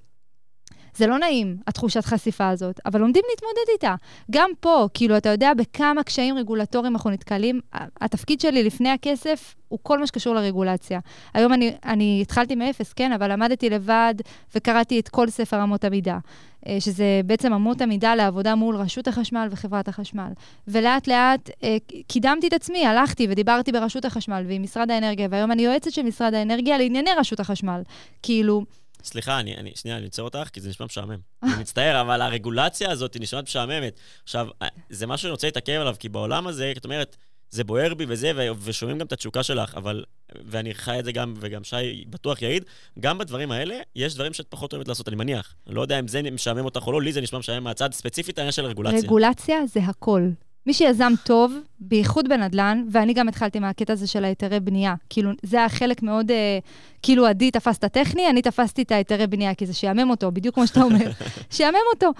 זה 0.94 1.06
לא 1.06 1.18
נעים, 1.18 1.56
התחושת 1.66 2.04
חשיפה 2.04 2.48
הזאת, 2.48 2.80
אבל 2.86 3.00
לומדים 3.00 3.22
להתמודד 3.30 3.70
איתה. 3.72 3.94
גם 4.30 4.50
פה, 4.60 4.88
כאילו, 4.94 5.16
אתה 5.16 5.28
יודע 5.28 5.54
בכמה 5.54 6.02
קשיים 6.02 6.38
רגולטוריים 6.38 6.92
אנחנו 6.92 7.10
נתקלים. 7.10 7.60
התפקיד 8.00 8.40
שלי 8.40 8.62
לפני 8.62 8.90
הכסף 8.90 9.54
הוא 9.68 9.78
כל 9.82 9.98
מה 9.98 10.06
שקשור 10.06 10.34
לרגולציה. 10.34 11.00
היום 11.34 11.52
אני, 11.52 11.72
אני 11.84 12.18
התחלתי 12.22 12.54
מאפס, 12.54 12.92
כן, 12.92 13.12
אבל 13.12 13.32
למדתי 13.32 13.70
לבד 13.70 14.14
וקראתי 14.54 15.00
את 15.00 15.08
כל 15.08 15.30
ספר 15.30 15.62
אמות 15.62 15.84
המידה. 15.84 16.18
אה, 16.66 16.76
שזה 16.80 17.20
בעצם 17.26 17.52
אמות 17.52 17.80
המידה 17.80 18.14
לעבודה 18.14 18.54
מול 18.54 18.76
רשות 18.76 19.08
החשמל 19.08 19.48
וחברת 19.50 19.88
החשמל. 19.88 20.32
ולאט 20.68 21.08
לאט 21.08 21.50
אה, 21.64 21.76
קידמתי 22.08 22.48
את 22.48 22.52
עצמי, 22.52 22.86
הלכתי 22.86 23.26
ודיברתי 23.30 23.72
ברשות 23.72 24.04
החשמל 24.04 24.44
ועם 24.48 24.62
משרד 24.62 24.90
האנרגיה, 24.90 25.28
והיום 25.30 25.52
אני 25.52 25.62
יועצת 25.62 25.92
של 25.92 26.02
משרד 26.02 26.34
האנרגיה 26.34 26.78
לענייני 26.78 27.10
רשות 27.18 27.40
החשמל. 27.40 27.82
כאילו... 28.22 28.64
סליחה, 29.04 29.40
אני, 29.40 29.56
אני, 29.56 29.72
שנייה, 29.74 29.96
אני 29.96 30.04
עוצר 30.04 30.22
אותך, 30.22 30.48
כי 30.52 30.60
זה 30.60 30.68
נשמע 30.68 30.86
משעמם. 30.86 31.18
אני 31.42 31.60
מצטער, 31.60 32.00
אבל 32.00 32.22
הרגולציה 32.22 32.90
הזאת 32.90 33.14
היא 33.14 33.22
נשמעת 33.22 33.44
משעממת. 33.44 34.00
עכשיו, 34.22 34.48
זה 34.90 35.06
משהו 35.06 35.22
שאני 35.22 35.30
רוצה 35.30 35.46
להתעכב 35.46 35.72
עליו, 35.80 35.96
כי 35.98 36.08
בעולם 36.08 36.46
הזה, 36.46 36.72
את 36.76 36.84
אומרת, 36.84 37.16
זה 37.50 37.64
בוער 37.64 37.94
בי 37.94 38.04
וזה, 38.08 38.32
ושומעים 38.62 38.98
גם 38.98 39.06
את 39.06 39.12
התשוקה 39.12 39.42
שלך, 39.42 39.74
אבל, 39.74 40.04
ואני 40.44 40.74
חי 40.74 40.98
את 40.98 41.04
זה 41.04 41.12
גם, 41.12 41.34
וגם 41.40 41.64
שי 41.64 42.04
בטוח 42.10 42.42
יעיד, 42.42 42.64
גם 43.00 43.18
בדברים 43.18 43.52
האלה, 43.52 43.78
יש 43.96 44.14
דברים 44.14 44.32
שאת 44.32 44.46
פחות 44.48 44.72
אוהבת 44.72 44.88
לעשות, 44.88 45.08
אני 45.08 45.16
מניח. 45.16 45.54
אני 45.66 45.74
לא 45.74 45.80
יודע 45.80 45.98
אם 45.98 46.08
זה 46.08 46.22
משעמם 46.22 46.64
אותך 46.64 46.86
או 46.86 46.92
לא, 46.92 47.02
לי 47.02 47.12
זה 47.12 47.20
נשמע 47.20 47.38
משעמם 47.38 47.64
מהצד, 47.64 47.92
ספציפית 47.92 48.38
העניין 48.38 48.52
של 48.52 48.64
רגולציה. 48.64 48.98
רגולציה 48.98 49.66
זה 49.66 49.80
הכל. 49.80 50.22
מי 50.66 50.74
שיזם 50.74 51.12
טוב, 51.24 51.54
בייחוד 51.80 52.28
בנדל"ן, 52.28 52.84
ואני 52.90 53.14
גם 53.14 53.28
התחלתי 53.28 53.58
מהקטע 53.58 53.92
הזה 53.92 54.06
של 54.06 54.24
ההיתרי 54.24 54.60
בנייה. 54.60 54.94
כאילו, 55.10 55.30
זה 55.42 55.56
היה 55.56 55.68
חלק 55.68 56.02
מאוד, 56.02 56.30
אה, 56.30 56.58
כאילו 57.02 57.26
עדי 57.26 57.50
תפס 57.50 57.78
את 57.78 57.84
הטכני, 57.84 58.30
אני 58.30 58.42
תפסתי 58.42 58.82
את 58.82 58.92
ההיתרי 58.92 59.26
בנייה, 59.26 59.54
כי 59.54 59.66
זה 59.66 59.74
שיאמם 59.74 60.10
אותו, 60.10 60.32
בדיוק 60.32 60.54
כמו 60.54 60.66
שאתה 60.66 60.82
אומר. 60.82 61.10
שיאמם 61.50 61.78
אותו. 61.94 62.10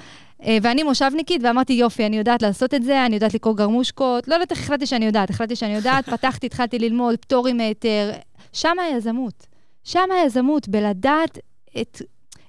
אה, 0.42 0.59
ואני 0.62 0.83
מושבניקית, 0.83 1.42
ואמרתי, 1.44 1.72
יופי, 1.72 2.07
אני 2.07 2.18
יודעת 2.18 2.42
לעשות 2.42 2.74
את 2.74 2.83
זה, 2.83 3.07
אני 3.07 3.14
יודעת 3.14 3.35
לקרוא 3.35 3.55
גרמושקות. 3.55 4.29
לא 4.29 4.35
יודעת 4.35 4.50
איך 4.50 4.61
החלטתי 4.61 4.87
שאני 4.87 5.05
יודעת, 5.05 5.31
החלטתי 5.31 5.57
שאני 5.57 5.74
יודעת, 5.74 6.09
פתחתי, 6.14 6.46
התחלתי 6.46 6.79
ללמוד 6.79 7.16
פטורים 7.16 7.57
מהיתר. 7.57 8.11
שם 8.53 8.76
היזמות. 8.79 9.46
שם 9.85 10.09
היזמות, 10.12 10.68
בלדעת 10.68 11.38
את 11.81 12.03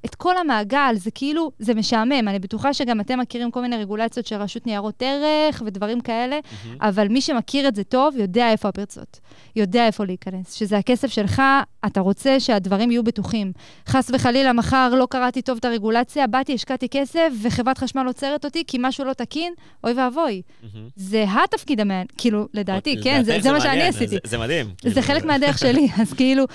את 0.06 0.16
כל 0.16 0.38
המעגל, 0.38 0.96
זה 0.96 1.12
כאילו, 1.12 1.52
זה 1.60 1.74
משעמם. 1.74 2.28
אני 2.28 2.40
בטוחה 2.40 2.74
שגם 2.74 3.02
אתם 3.02 3.20
מכירים 3.20 3.52
כל 3.52 3.62
מיני 3.62 3.78
רגולציות 3.78 4.26
של 4.26 4.36
רשות 4.36 4.68
ניירות 4.68 5.04
ערך 5.06 5.64
ודברים 5.66 6.02
כאלה, 6.02 6.40
mm-hmm. 6.40 6.68
אבל 6.82 7.08
מי 7.08 7.22
שמכיר 7.22 7.68
את 7.68 7.76
זה 7.76 7.84
טוב, 7.84 8.16
יודע 8.18 8.52
איפה 8.52 8.70
הפרצות. 8.70 9.20
יודע 9.56 9.88
איפה 9.88 10.06
להיכנס. 10.06 10.54
שזה 10.54 10.78
הכסף 10.78 11.08
שלך, 11.08 11.42
אתה 11.86 12.00
רוצה 12.00 12.40
שהדברים 12.40 12.92
יהיו 12.92 13.04
בטוחים. 13.04 13.52
חס 13.88 14.12
וחלילה, 14.14 14.54
מחר 14.54 14.94
לא 14.96 15.08
קראתי 15.10 15.42
טוב 15.42 15.58
את 15.58 15.66
הרגולציה, 15.66 16.28
באתי, 16.28 16.54
השקעתי 16.54 16.90
כסף, 16.90 17.30
וחברת 17.42 17.78
חשמל 17.78 18.08
עוצרת 18.08 18.46
אותי 18.46 18.64
כי 18.68 18.78
משהו 18.80 19.06
לא 19.06 19.14
תקין, 19.14 19.54
אוי 19.84 19.94
ואבוי. 19.94 20.42
Mm-hmm. 20.42 20.68
זה 20.96 21.26
התפקיד 21.44 21.80
המעניין, 21.80 22.08
כאילו, 22.18 22.48
לדעתי, 22.54 22.96
כן, 23.04 23.24
זה, 23.24 23.34
זה, 23.34 23.42
זה 23.42 23.52
מה 23.52 23.62
שאני 23.62 23.82
עשיתי. 23.82 24.08
זה, 24.08 24.18
זה 24.24 24.38
מדהים. 24.38 24.68
זה 24.82 24.90
כאילו, 24.90 25.02
חלק 25.02 25.26
מהדרך 25.26 25.58
שלי, 25.58 25.88
אז 26.02 26.14
כאילו, 26.14 26.46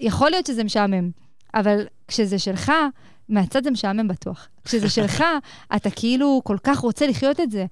יכול 0.00 0.30
להיות 0.30 0.46
שזה 0.46 0.64
משעמם. 0.64 1.27
אבל 1.54 1.86
כשזה 2.08 2.38
שלך, 2.38 2.72
מהצד 3.28 3.64
זה 3.64 3.70
משעמם 3.70 4.08
בטוח. 4.08 4.48
כשזה 4.64 4.90
שלך, 4.90 5.24
אתה 5.76 5.90
כאילו 5.90 6.40
כל 6.44 6.56
כך 6.62 6.78
רוצה 6.78 7.06
לחיות 7.06 7.40
את 7.40 7.50
זה. 7.50 7.66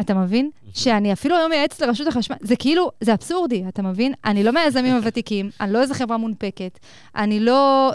אתה 0.00 0.14
מבין? 0.14 0.50
שאני 0.74 1.12
אפילו 1.12 1.36
היום 1.36 1.50
מייעצת 1.50 1.80
לרשות 1.80 2.06
החשמל, 2.06 2.36
זה 2.40 2.56
כאילו, 2.56 2.90
זה 3.00 3.14
אבסורדי, 3.14 3.64
אתה 3.68 3.82
מבין? 3.82 4.12
אני 4.24 4.44
לא 4.44 4.52
מהיזמים 4.52 4.94
הוותיקים, 4.94 5.50
אני 5.60 5.72
לא 5.72 5.80
איזה 5.80 5.94
חברה 5.94 6.16
מונפקת, 6.16 6.78
אני 7.16 7.40
לא, 7.40 7.92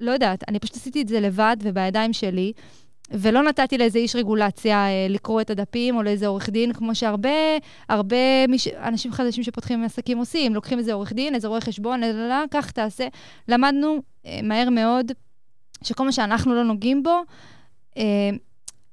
לא 0.00 0.10
יודעת, 0.10 0.44
אני 0.48 0.58
פשוט 0.58 0.76
עשיתי 0.76 1.02
את 1.02 1.08
זה 1.08 1.20
לבד 1.20 1.56
ובידיים 1.62 2.12
שלי, 2.12 2.52
ולא 3.10 3.42
נתתי 3.42 3.78
לאיזה 3.78 3.98
איש 3.98 4.16
רגולציה 4.16 4.86
אה, 4.86 5.06
לקרוא 5.08 5.40
את 5.40 5.50
הדפים, 5.50 5.96
או 5.96 6.02
לאיזה 6.02 6.26
עורך 6.26 6.50
דין, 6.50 6.72
כמו 6.72 6.94
שהרבה, 6.94 7.28
הרבה 7.88 8.46
מש... 8.48 8.68
אנשים 8.68 9.12
חדשים 9.12 9.44
שפותחים 9.44 9.84
עסקים 9.84 10.18
עושים, 10.18 10.54
לוקחים 10.54 10.78
איזה 10.78 10.92
עורך 10.92 11.12
דין, 11.12 11.34
איזה 11.34 11.48
רואה 11.48 11.60
חשבון, 11.60 12.00
לא, 12.00 12.44
כך 12.50 12.70
תעשה. 12.70 13.08
למדנו 13.48 14.02
אה, 14.26 14.40
מהר 14.42 14.70
מאוד 14.70 15.12
שכל 15.84 16.04
מה 16.04 16.12
שאנחנו 16.12 16.54
לא 16.54 16.64
נוגעים 16.64 17.02
בו, 17.02 17.20
אה, 17.96 18.30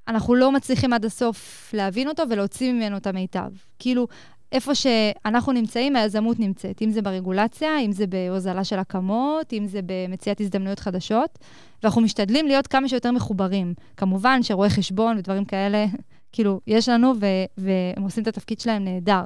אנחנו 0.07 0.35
לא 0.35 0.51
מצליחים 0.51 0.93
עד 0.93 1.05
הסוף 1.05 1.69
להבין 1.73 2.07
אותו 2.07 2.23
ולהוציא 2.29 2.71
ממנו 2.71 2.97
את 2.97 3.07
המיטב. 3.07 3.51
כאילו, 3.79 4.07
איפה 4.55 4.75
שאנחנו 4.75 5.51
נמצאים, 5.51 5.95
היזמות 5.95 6.39
נמצאת. 6.39 6.81
אם 6.81 6.91
זה 6.91 7.01
ברגולציה, 7.01 7.79
אם 7.79 7.91
זה 7.91 8.07
בהוזלה 8.07 8.63
של 8.63 8.79
הקמות, 8.79 9.53
אם 9.53 9.65
זה 9.67 9.79
במציאת 9.85 10.41
הזדמנויות 10.41 10.79
חדשות, 10.79 11.39
ואנחנו 11.83 12.01
משתדלים 12.01 12.47
להיות 12.47 12.67
כמה 12.67 12.89
שיותר 12.89 13.11
מחוברים. 13.11 13.73
כמובן 13.97 14.43
שרואי 14.43 14.69
חשבון 14.69 15.17
ודברים 15.17 15.45
כאלה, 15.45 15.85
כאילו, 16.33 16.59
יש 16.67 16.89
לנו, 16.89 17.13
ו- 17.19 17.45
והם 17.57 18.03
עושים 18.03 18.23
את 18.23 18.27
התפקיד 18.27 18.59
שלהם 18.59 18.83
נהדר. 18.83 19.23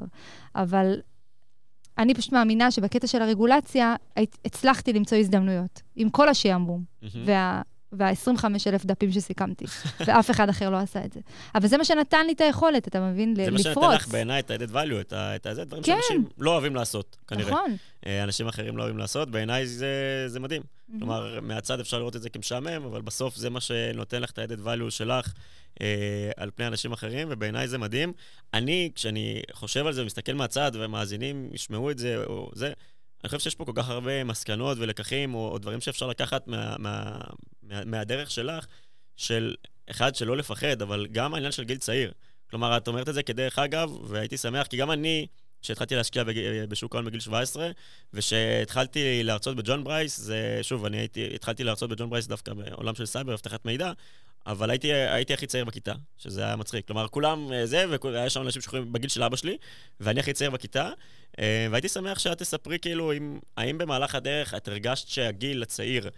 אבל 0.54 1.00
אני 1.98 2.14
פשוט 2.14 2.32
מאמינה 2.32 2.70
שבקטע 2.70 3.06
של 3.06 3.22
הרגולציה, 3.22 3.96
הצלחתי 4.44 4.92
למצוא 4.92 5.18
הזדמנויות, 5.18 5.82
עם 5.96 6.10
כל 6.10 6.28
השעמום. 6.28 6.82
Mm-hmm. 7.02 7.06
וה... 7.24 7.62
וה-25 7.92 8.44
אלף 8.66 8.84
דפים 8.84 9.12
שסיכמתי, 9.12 9.64
ואף 10.06 10.30
אחד 10.30 10.48
אחר 10.48 10.70
לא 10.70 10.76
עשה 10.76 11.04
את 11.04 11.12
זה. 11.12 11.20
אבל 11.54 11.68
זה 11.68 11.78
מה 11.78 11.84
שנתן 11.84 12.26
לי 12.26 12.32
את 12.32 12.40
היכולת, 12.40 12.88
אתה 12.88 13.00
מבין? 13.00 13.34
לפרוץ. 13.36 13.62
זה 13.62 13.68
מה 13.70 13.74
שנתן 13.74 13.94
לך 13.94 14.08
בעיניי 14.08 14.40
את 14.40 14.50
ה-added 14.50 14.72
value, 14.72 15.00
את 15.00 15.12
ה... 15.12 15.36
את 15.36 15.46
זה, 15.52 15.64
דברים 15.64 15.82
כן. 15.82 15.98
שאנשים 16.02 16.24
לא 16.38 16.50
אוהבים 16.50 16.74
לעשות, 16.74 17.16
כנראה. 17.26 17.50
נכון. 17.50 17.76
אה, 18.06 18.22
אנשים 18.22 18.48
אחרים 18.48 18.76
לא 18.76 18.82
אוהבים 18.82 18.98
לעשות, 18.98 19.30
בעיניי 19.30 19.66
זה, 19.66 20.24
זה 20.26 20.40
מדהים. 20.40 20.62
Mm-hmm. 20.62 20.98
כלומר, 20.98 21.38
מהצד 21.42 21.80
אפשר 21.80 21.98
לראות 21.98 22.16
את 22.16 22.22
זה 22.22 22.30
כמשעמם, 22.30 22.84
אבל 22.84 23.00
בסוף 23.00 23.36
זה 23.36 23.50
מה 23.50 23.60
שנותן 23.60 24.22
לך 24.22 24.30
את 24.30 24.38
ה-added 24.38 24.66
value 24.66 24.90
שלך 24.90 25.32
אה, 25.80 26.30
על 26.36 26.50
פני 26.54 26.66
אנשים 26.66 26.92
אחרים, 26.92 27.28
ובעיניי 27.30 27.68
זה 27.68 27.78
מדהים. 27.78 28.12
אני, 28.54 28.90
כשאני 28.94 29.42
חושב 29.52 29.86
על 29.86 29.92
זה 29.92 30.02
ומסתכל 30.02 30.32
מהצד, 30.32 30.70
ומאזינים 30.74 31.50
ישמעו 31.52 31.90
את 31.90 31.98
זה, 31.98 32.24
או 32.26 32.50
זה, 32.54 32.72
אני 33.24 33.28
חושב 33.28 33.38
שיש 33.38 33.54
פה 33.54 33.64
כל 33.64 33.72
כך 33.74 33.88
הרבה 33.88 34.24
מסקנות 34.24 34.78
ולקחים, 34.80 35.34
או, 35.34 35.48
או 35.48 35.58
דברים 35.58 35.80
שאפשר 35.80 36.06
לקחת 36.06 36.48
מה, 36.48 36.74
מה, 36.78 37.20
מה, 37.62 37.84
מהדרך 37.84 38.30
שלך, 38.30 38.66
של, 39.16 39.54
אחד, 39.90 40.14
שלא 40.14 40.36
לפחד, 40.36 40.82
אבל 40.82 41.06
גם 41.12 41.34
העניין 41.34 41.52
של 41.52 41.64
גיל 41.64 41.78
צעיר. 41.78 42.12
כלומר, 42.50 42.76
את 42.76 42.88
אומרת 42.88 43.08
את 43.08 43.14
זה 43.14 43.22
כדרך 43.22 43.58
אגב, 43.58 43.90
והייתי 44.04 44.36
שמח, 44.36 44.66
כי 44.66 44.76
גם 44.76 44.90
אני, 44.90 45.26
כשהתחלתי 45.62 45.96
להשקיע 45.96 46.24
בשוק 46.68 46.94
ההון 46.94 47.04
בגיל 47.04 47.20
17, 47.20 47.70
ושהתחלתי 48.14 49.22
להרצות 49.22 49.56
בג'ון 49.56 49.84
ברייס, 49.84 50.20
זה, 50.20 50.58
שוב, 50.62 50.84
אני 50.84 50.96
הייתי, 50.96 51.34
התחלתי 51.34 51.64
להרצות 51.64 51.90
בג'ון 51.90 52.10
ברייס 52.10 52.26
דווקא 52.26 52.52
בעולם 52.54 52.94
של 52.94 53.06
סייבר, 53.06 53.34
אבטחת 53.34 53.64
מידע, 53.64 53.92
אבל 54.46 54.70
הייתי, 54.70 54.92
הייתי 54.92 55.34
הכי 55.34 55.46
צעיר 55.46 55.64
בכיתה, 55.64 55.94
שזה 56.18 56.44
היה 56.44 56.56
מצחיק. 56.56 56.86
כלומר, 56.86 57.08
כולם 57.08 57.52
אה, 57.52 57.66
זה, 57.66 57.84
והיה 58.02 58.30
שם 58.30 58.42
אנשים 58.42 58.62
שחורים 58.62 58.92
בגיל 58.92 59.08
של 59.08 59.22
אבא 59.22 59.36
שלי, 59.36 59.56
ואני 60.00 60.20
הכי 60.20 60.32
צעיר 60.32 60.50
בכיתה, 60.50 60.90
והייתי 61.38 61.88
שמח 61.88 62.18
שאת 62.18 62.38
תספרי, 62.38 62.78
כאילו, 62.78 63.12
אם, 63.12 63.38
האם 63.56 63.78
במהלך 63.78 64.14
הדרך 64.14 64.54
את 64.54 64.68
הרגשת 64.68 65.08
שהגיל 65.08 65.62
הצעיר 65.62 66.10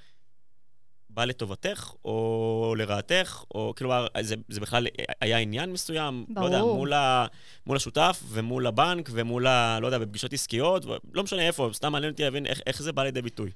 בא 1.14 1.24
לטובתך, 1.24 1.92
או 2.04 2.74
לרעתך, 2.78 3.44
או 3.54 3.74
כלומר, 3.76 4.06
זה, 4.20 4.34
זה 4.48 4.60
בכלל 4.60 4.86
היה 5.20 5.38
עניין 5.38 5.72
מסוים, 5.72 6.24
ברור. 6.28 6.48
לא 6.48 6.54
יודע, 6.54 6.64
מול, 6.64 6.92
ה, 6.92 7.26
מול 7.66 7.76
השותף 7.76 8.22
ומול 8.28 8.66
הבנק 8.66 9.08
ומול 9.12 9.46
ה... 9.46 9.78
לא 9.80 9.86
יודע, 9.86 9.98
בפגישות 9.98 10.32
עסקיות, 10.32 10.84
לא 11.12 11.22
משנה 11.22 11.42
איפה, 11.42 11.70
סתם 11.72 11.92
מעניין 11.92 12.12
אותי 12.12 12.22
להבין 12.22 12.46
איך, 12.46 12.60
איך 12.66 12.82
זה 12.82 12.92
בא 12.92 13.04
לידי 13.04 13.22
ביטוי. 13.22 13.50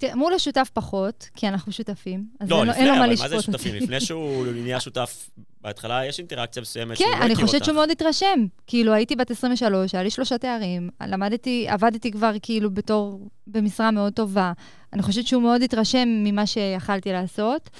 תראה, 0.00 0.16
מול 0.16 0.34
השותף 0.34 0.70
פחות, 0.72 1.28
כי 1.34 1.48
אנחנו 1.48 1.72
שותפים, 1.72 2.24
אז 2.40 2.50
לא, 2.50 2.60
אין, 2.60 2.68
לפני, 2.68 2.86
לו 2.86 2.94
מה 2.94 3.06
לשפוט. 3.06 3.30
לא, 3.30 3.36
לפני, 3.36 3.36
אבל 3.36 3.36
מה 3.36 3.40
זה 3.40 3.52
שותפים? 3.52 3.74
לפני 3.74 4.00
שהוא 4.00 4.46
נהיה 4.46 4.80
שותף, 4.80 5.30
בהתחלה 5.60 6.06
יש 6.06 6.18
אינטראקציה 6.18 6.62
מסוימת 6.62 6.96
שהוא 6.96 7.06
לא 7.06 7.12
הכיר 7.12 7.22
אותך. 7.24 7.34
כן, 7.36 7.40
אני 7.40 7.46
חושבת 7.46 7.64
שהוא 7.64 7.74
מאוד 7.74 7.90
התרשם. 7.90 8.46
כאילו, 8.66 8.92
הייתי 8.92 9.16
בת 9.16 9.30
23, 9.30 9.94
היה 9.94 10.02
לי 10.02 10.10
שלושה 10.10 10.38
תארים, 10.38 10.90
למדתי, 11.06 11.66
עבדתי 11.68 12.10
כבר 12.10 12.32
כאילו 12.42 12.70
בתור, 12.70 13.28
במשרה 13.46 13.90
מאוד 13.90 14.12
טובה. 14.12 14.52
אני 14.92 15.02
חושבת 15.02 15.26
שהוא 15.26 15.42
מאוד 15.42 15.62
התרשם 15.62 16.08
ממה 16.08 16.46
שיכלתי 16.46 17.12
לעשות. 17.12 17.70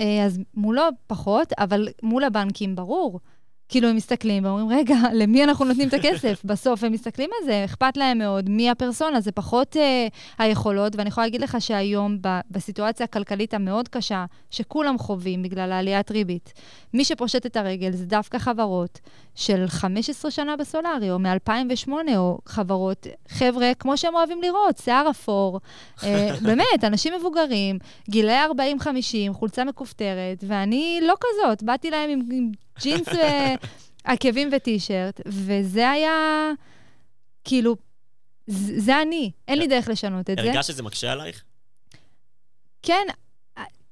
אה, 0.00 0.24
אז 0.24 0.40
מולו 0.54 0.82
פחות, 1.06 1.52
אבל 1.58 1.88
מול 2.02 2.24
הבנקים, 2.24 2.76
ברור. 2.76 3.20
כאילו, 3.68 3.88
הם 3.88 3.96
מסתכלים 3.96 4.44
ואומרים, 4.44 4.68
רגע, 4.78 4.96
למי 5.12 5.44
אנחנו 5.44 5.64
נותנים 5.64 5.88
את 5.88 5.94
הכסף? 5.94 6.40
בסוף 6.44 6.84
הם 6.84 6.92
מסתכלים 6.92 7.30
על 7.40 7.46
זה, 7.46 7.64
אכפת 7.64 7.96
להם 7.96 8.18
מאוד 8.18 8.48
מי 8.48 8.70
הפרסונה, 8.70 9.20
זה 9.20 9.32
פחות 9.32 9.76
uh, 9.76 9.78
היכולות, 10.38 10.96
ואני 10.96 11.08
יכולה 11.08 11.26
להגיד 11.26 11.40
לך 11.40 11.56
שהיום, 11.60 12.18
ב- 12.20 12.40
בסיטואציה 12.50 13.04
הכלכלית 13.04 13.54
המאוד 13.54 13.88
קשה, 13.88 14.24
שכולם 14.50 14.98
חווים 14.98 15.42
בגלל 15.42 15.72
העליית 15.72 16.10
ריבית, 16.10 16.52
מי 16.94 17.04
שפושט 17.04 17.46
את 17.46 17.56
הרגל 17.56 17.90
זה 17.90 18.06
דווקא 18.06 18.38
חברות 18.38 19.00
של 19.34 19.64
15 19.66 20.30
שנה 20.30 20.56
בסולארי, 20.56 21.10
או 21.10 21.18
מ-2008, 21.18 21.90
או 22.16 22.38
חברות, 22.46 23.06
חבר'ה, 23.28 23.72
כמו 23.78 23.96
שהם 23.96 24.14
אוהבים 24.14 24.42
לראות, 24.42 24.78
שיער 24.78 25.10
אפור, 25.10 25.60
uh, 25.98 26.04
באמת, 26.46 26.84
אנשים 26.84 27.14
מבוגרים, 27.18 27.78
גילאי 28.10 28.46
40-50, 29.30 29.32
חולצה 29.32 29.64
מכופתרת, 29.64 30.44
ואני 30.46 31.00
לא 31.02 31.14
כזאת, 31.20 31.62
באתי 31.62 31.90
להם 31.90 32.10
עם... 32.10 32.20
עם 32.32 32.65
ג'ינס 32.80 33.08
ועקבים 34.04 34.50
וטישרט, 34.56 35.20
וזה 35.26 35.90
היה, 35.90 36.50
כאילו, 37.44 37.76
זה 38.46 39.02
אני, 39.02 39.30
אין 39.48 39.58
לי 39.58 39.66
דרך 39.66 39.88
לשנות 39.88 40.30
את 40.30 40.38
זה. 40.42 40.50
הרגשת 40.50 40.64
שזה 40.64 40.82
מקשה 40.82 41.12
עלייך? 41.12 41.44
כן, 42.82 43.06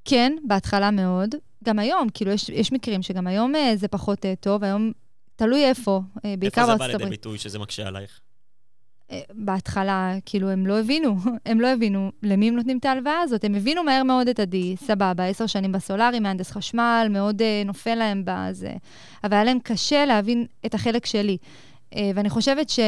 כן, 0.05 0.33
בהתחלה 0.45 0.91
מאוד. 0.91 1.35
גם 1.65 1.79
היום, 1.79 2.09
כאילו, 2.15 2.31
יש, 2.31 2.49
יש 2.49 2.73
מקרים 2.73 3.03
שגם 3.03 3.27
היום 3.27 3.55
אה, 3.55 3.77
זה 3.77 3.89
פחות 3.89 4.27
אה, 4.27 4.35
טוב, 4.41 4.65
היום 4.65 4.93
תלוי 5.37 5.65
איפה, 5.65 6.01
אה, 6.25 6.35
בעיקר 6.39 6.67
בארצות 6.67 6.81
הברית. 6.81 6.83
איפה 6.83 6.93
זה 6.93 6.99
בא 6.99 7.05
לידי 7.05 7.11
ביטוי 7.11 7.39
שזה 7.39 7.59
מקשה 7.59 7.89
עלייך? 7.89 8.21
בהתחלה, 9.33 10.15
כאילו, 10.27 10.51
הם 10.51 10.67
לא 10.67 10.81
הבינו, 10.81 11.17
הם 11.47 11.61
לא 11.61 11.73
הבינו 11.73 12.11
למי 12.23 12.49
הם 12.49 12.57
נותנים 12.57 12.79
את 12.79 12.85
ההלוואה 12.85 13.21
הזאת. 13.21 13.45
הם 13.45 13.55
הבינו 13.55 13.83
מהר 13.85 14.03
מאוד 14.03 14.29
את 14.29 14.41
עדי, 14.41 14.77
סבבה, 14.77 15.25
עשר 15.25 15.47
שנים 15.47 15.73
בסולארי, 15.73 16.21
מהנדס 16.21 16.51
חשמל, 16.51 17.07
מאוד 17.11 17.43
uh, 17.43 17.67
נופל 17.67 17.95
להם 17.95 18.23
בזה. 18.25 18.73
אבל 19.25 19.35
היה 19.35 19.45
להם 19.45 19.59
קשה 19.63 20.05
להבין 20.07 20.47
את 20.67 20.75
החלק 20.75 21.07
שלי. 21.07 21.37
Uh, 21.91 21.97
ואני 22.15 22.31
חושבת 22.31 22.71
ש... 22.71 22.81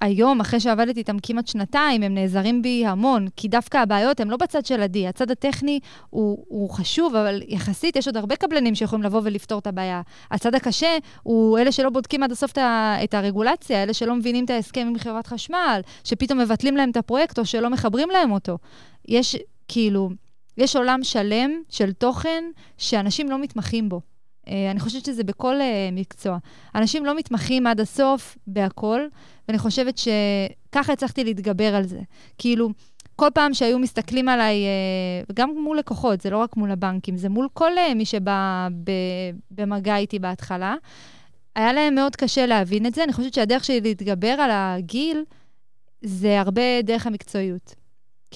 היום, 0.00 0.40
אחרי 0.40 0.60
שעבדתי 0.60 1.00
איתם 1.00 1.16
כמעט 1.22 1.46
שנתיים, 1.46 2.02
הם 2.02 2.14
נעזרים 2.14 2.62
בי 2.62 2.86
המון, 2.86 3.26
כי 3.36 3.48
דווקא 3.48 3.78
הבעיות 3.78 4.20
הן 4.20 4.28
לא 4.28 4.36
בצד 4.36 4.66
של 4.66 4.82
עדי. 4.82 5.06
הצד 5.06 5.30
הטכני 5.30 5.80
הוא, 6.10 6.44
הוא 6.48 6.70
חשוב, 6.70 7.14
אבל 7.16 7.42
יחסית 7.48 7.96
יש 7.96 8.06
עוד 8.06 8.16
הרבה 8.16 8.36
קבלנים 8.36 8.74
שיכולים 8.74 9.02
לבוא 9.02 9.20
ולפתור 9.24 9.58
את 9.58 9.66
הבעיה. 9.66 10.02
הצד 10.30 10.54
הקשה 10.54 10.98
הוא 11.22 11.58
אלה 11.58 11.72
שלא 11.72 11.90
בודקים 11.90 12.22
עד 12.22 12.32
הסוף 12.32 12.52
את 13.04 13.14
הרגולציה, 13.14 13.82
אלה 13.82 13.94
שלא 13.94 14.14
מבינים 14.14 14.44
את 14.44 14.50
ההסכם 14.50 14.86
עם 14.86 14.98
חברת 14.98 15.26
חשמל, 15.26 15.80
שפתאום 16.04 16.40
מבטלים 16.40 16.76
להם 16.76 16.90
את 16.90 16.96
הפרויקט 16.96 17.38
או 17.38 17.44
שלא 17.44 17.70
מחברים 17.70 18.10
להם 18.10 18.32
אותו. 18.32 18.58
יש, 19.08 19.36
כאילו, 19.68 20.10
יש 20.56 20.76
עולם 20.76 21.04
שלם 21.04 21.50
של 21.68 21.92
תוכן 21.92 22.44
שאנשים 22.78 23.30
לא 23.30 23.38
מתמחים 23.38 23.88
בו. 23.88 24.00
אה, 24.48 24.70
אני 24.70 24.80
חושבת 24.80 25.04
שזה 25.04 25.24
בכל 25.24 25.60
אה, 25.60 25.88
מקצוע. 25.92 26.38
אנשים 26.74 27.04
לא 27.04 27.16
מתמחים 27.16 27.66
עד 27.66 27.80
הסוף 27.80 28.38
בהכל, 28.46 29.00
ואני 29.48 29.58
חושבת 29.58 29.98
שככה 29.98 30.92
הצלחתי 30.92 31.24
להתגבר 31.24 31.74
על 31.74 31.84
זה. 31.84 32.00
כאילו, 32.38 32.68
כל 33.16 33.28
פעם 33.34 33.54
שהיו 33.54 33.78
מסתכלים 33.78 34.28
עליי, 34.28 34.64
אה, 34.64 35.34
גם 35.34 35.50
מול 35.50 35.78
לקוחות, 35.78 36.20
זה 36.20 36.30
לא 36.30 36.38
רק 36.38 36.56
מול 36.56 36.70
הבנקים, 36.70 37.16
זה 37.16 37.28
מול 37.28 37.48
כל 37.52 37.72
מי 37.96 38.04
שבא 38.04 38.68
במגע 39.50 39.96
איתי 39.96 40.18
בהתחלה, 40.18 40.74
היה 41.54 41.72
להם 41.72 41.94
מאוד 41.94 42.16
קשה 42.16 42.46
להבין 42.46 42.86
את 42.86 42.94
זה. 42.94 43.04
אני 43.04 43.12
חושבת 43.12 43.34
שהדרך 43.34 43.64
שלי 43.64 43.80
להתגבר 43.80 44.28
על 44.28 44.50
הגיל, 44.52 45.24
זה 46.02 46.40
הרבה 46.40 46.82
דרך 46.82 47.06
המקצועיות. 47.06 47.85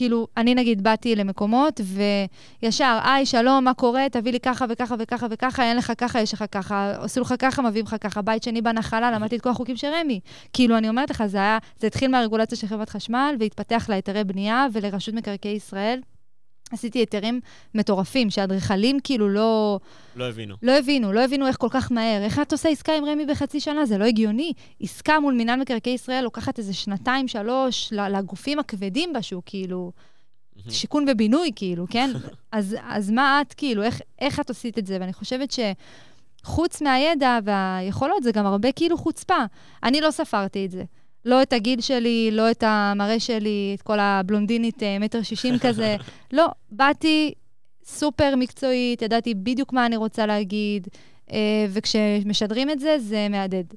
כאילו, 0.01 0.27
אני 0.37 0.55
נגיד 0.55 0.83
באתי 0.83 1.17
למקומות, 1.17 1.81
וישר, 2.63 2.99
היי, 3.05 3.27
שלום, 3.27 3.65
מה 3.65 3.75
קורה? 3.75 4.07
תביא 4.13 4.33
לי 4.33 4.41
ככה 4.41 4.65
וככה 4.69 4.95
וככה 4.99 5.27
וככה, 5.31 5.63
אין 5.63 5.77
לך 5.77 5.93
ככה, 5.99 6.21
יש 6.21 6.35
לך 6.35 6.45
ככה, 6.53 6.93
עשו 7.01 7.21
לך 7.21 7.35
ככה, 7.39 7.63
מביאים 7.63 7.87
לך 7.87 7.97
ככה, 8.01 8.23
בית 8.23 8.43
שני 8.43 8.63
בנחלה, 8.63 9.11
למדתי 9.11 9.37
את 9.37 9.41
כל 9.41 9.51
החוקים 9.51 9.77
של 9.77 9.87
רמ"י. 10.01 10.21
כאילו, 10.53 10.77
אני 10.77 10.89
אומרת 10.89 11.11
לך, 11.11 11.27
זה 11.27 11.39
היה, 11.39 11.59
זה 11.79 11.87
התחיל 11.87 12.11
מהרגולציה 12.11 12.59
של 12.59 12.67
חברת 12.67 12.89
חשמל, 12.89 13.35
והתפתח 13.41 13.87
להיתרי 13.89 14.25
בנייה 14.25 14.67
ולרשות 14.73 15.15
מקרקעי 15.15 15.53
ישראל. 15.53 16.01
עשיתי 16.71 16.99
היתרים 16.99 17.41
מטורפים, 17.75 18.31
שאדריכלים 18.31 19.01
כאילו 19.05 19.29
לא... 19.29 19.81
לא 20.17 20.25
הבינו. 20.25 20.57
לא 20.63 20.79
הבינו, 20.79 21.13
לא 21.13 21.25
הבינו 21.25 21.47
איך 21.47 21.57
כל 21.57 21.69
כך 21.71 21.93
מהר. 21.93 22.23
איך 22.23 22.39
את 22.39 22.53
עושה 22.53 22.69
עסקה 22.69 22.93
עם 22.97 23.05
רמ"י 23.05 23.27
בחצי 23.27 23.61
שנה? 23.61 23.87
זה 23.87 23.99
לא 23.99 24.05
הגיוני. 24.05 24.53
עסקה 24.81 25.21
מול 25.21 25.35
מינהל 25.35 25.61
מקרקעי 25.61 25.93
ישראל 25.93 26.25
לוקחת 26.25 26.59
איזה 26.59 26.75
שנתיים, 26.75 27.29
שלוש, 27.29 27.93
לגופים 27.93 28.59
הכבדים 28.59 29.13
בשוק, 29.13 29.45
כאילו, 29.47 29.93
שיכון 30.69 31.07
ובינוי, 31.09 31.51
כאילו, 31.57 31.87
כן? 31.91 32.11
אז, 32.53 32.77
אז 32.89 33.11
מה 33.11 33.41
את, 33.41 33.55
כאילו, 33.55 33.83
איך, 33.83 34.01
איך 34.19 34.41
את 34.41 34.51
עשית 34.51 34.79
את 34.79 34.87
זה? 34.87 34.97
ואני 35.01 35.13
חושבת 35.13 35.55
שחוץ 36.43 36.83
מהידע 36.83 37.39
והיכולות, 37.45 38.23
זה 38.23 38.33
גם 38.33 38.47
הרבה 38.47 38.73
כאילו 38.73 38.99
חוצפה. 38.99 39.45
אני 39.83 40.01
לא 40.01 40.11
ספרתי 40.11 40.67
את 40.67 40.71
זה. 40.71 40.85
לא 41.25 41.43
את 41.43 41.53
הגיל 41.53 41.81
שלי, 41.81 42.31
לא 42.33 42.51
את 42.51 42.63
המראה 42.67 43.21
שלי, 43.21 43.73
את 43.77 43.83
כל 43.83 44.01
הבלונדינית 44.01 44.83
אה, 44.83 44.99
מטר 44.99 45.23
שישים 45.23 45.59
כזה. 45.65 45.97
לא, 46.33 46.47
באתי 46.71 47.35
סופר 47.85 48.35
מקצועית, 48.37 49.03
ידעתי 49.03 49.35
בדיוק 49.35 49.73
מה 49.73 49.87
אני 49.87 49.97
רוצה 49.97 50.27
להגיד, 50.27 50.89
אה, 51.33 51.67
וכשמשדרים 51.71 52.71
את 52.71 52.81
זה, 52.81 52.99
זה 52.99 53.29
מהדהד. 53.31 53.75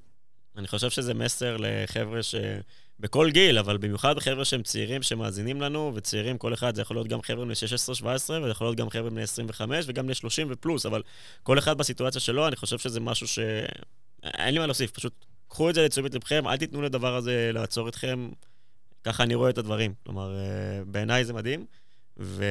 אני 0.57 0.67
חושב 0.67 0.89
שזה 0.89 1.13
מסר 1.13 1.57
לחבר'ה 1.59 2.23
ש... 2.23 2.35
בכל 2.99 3.29
גיל, 3.31 3.57
אבל 3.57 3.77
במיוחד 3.77 4.19
חבר'ה 4.19 4.45
שהם 4.45 4.63
צעירים 4.63 5.03
שמאזינים 5.03 5.61
לנו, 5.61 5.91
וצעירים, 5.95 6.37
כל 6.37 6.53
אחד, 6.53 6.75
זה 6.75 6.81
יכול 6.81 6.97
להיות 6.97 7.07
גם 7.07 7.21
חבר'ה 7.21 7.45
בני 7.45 7.53
16-17, 7.53 8.05
וזה 8.05 8.49
יכול 8.49 8.67
להיות 8.67 8.77
גם 8.77 8.89
חבר'ה 8.89 9.09
בני 9.09 9.21
25 9.21 9.85
וגם 9.87 10.05
בני 10.05 10.15
30 10.15 10.47
ופלוס, 10.49 10.85
אבל 10.85 11.01
כל 11.43 11.59
אחד 11.59 11.77
בסיטואציה 11.77 12.21
שלו, 12.21 12.47
אני 12.47 12.55
חושב 12.55 12.77
שזה 12.77 12.99
משהו 12.99 13.27
ש... 13.27 13.39
אין 14.23 14.53
לי 14.53 14.59
מה 14.59 14.65
להוסיף, 14.65 14.91
פשוט 14.91 15.25
קחו 15.53 15.69
את 15.69 15.75
זה 15.75 15.85
לתשומת 15.85 16.15
לבכם, 16.15 16.47
אל 16.47 16.57
תיתנו 16.57 16.81
לדבר 16.81 17.15
הזה 17.15 17.49
לעצור 17.53 17.89
אתכם. 17.89 18.29
ככה 19.03 19.23
אני 19.23 19.35
רואה 19.35 19.49
את 19.49 19.57
הדברים. 19.57 19.93
כלומר, 20.05 20.35
אה, 20.35 20.83
בעיניי 20.85 21.25
זה 21.25 21.33
מדהים. 21.33 21.65
ו... 22.17 22.45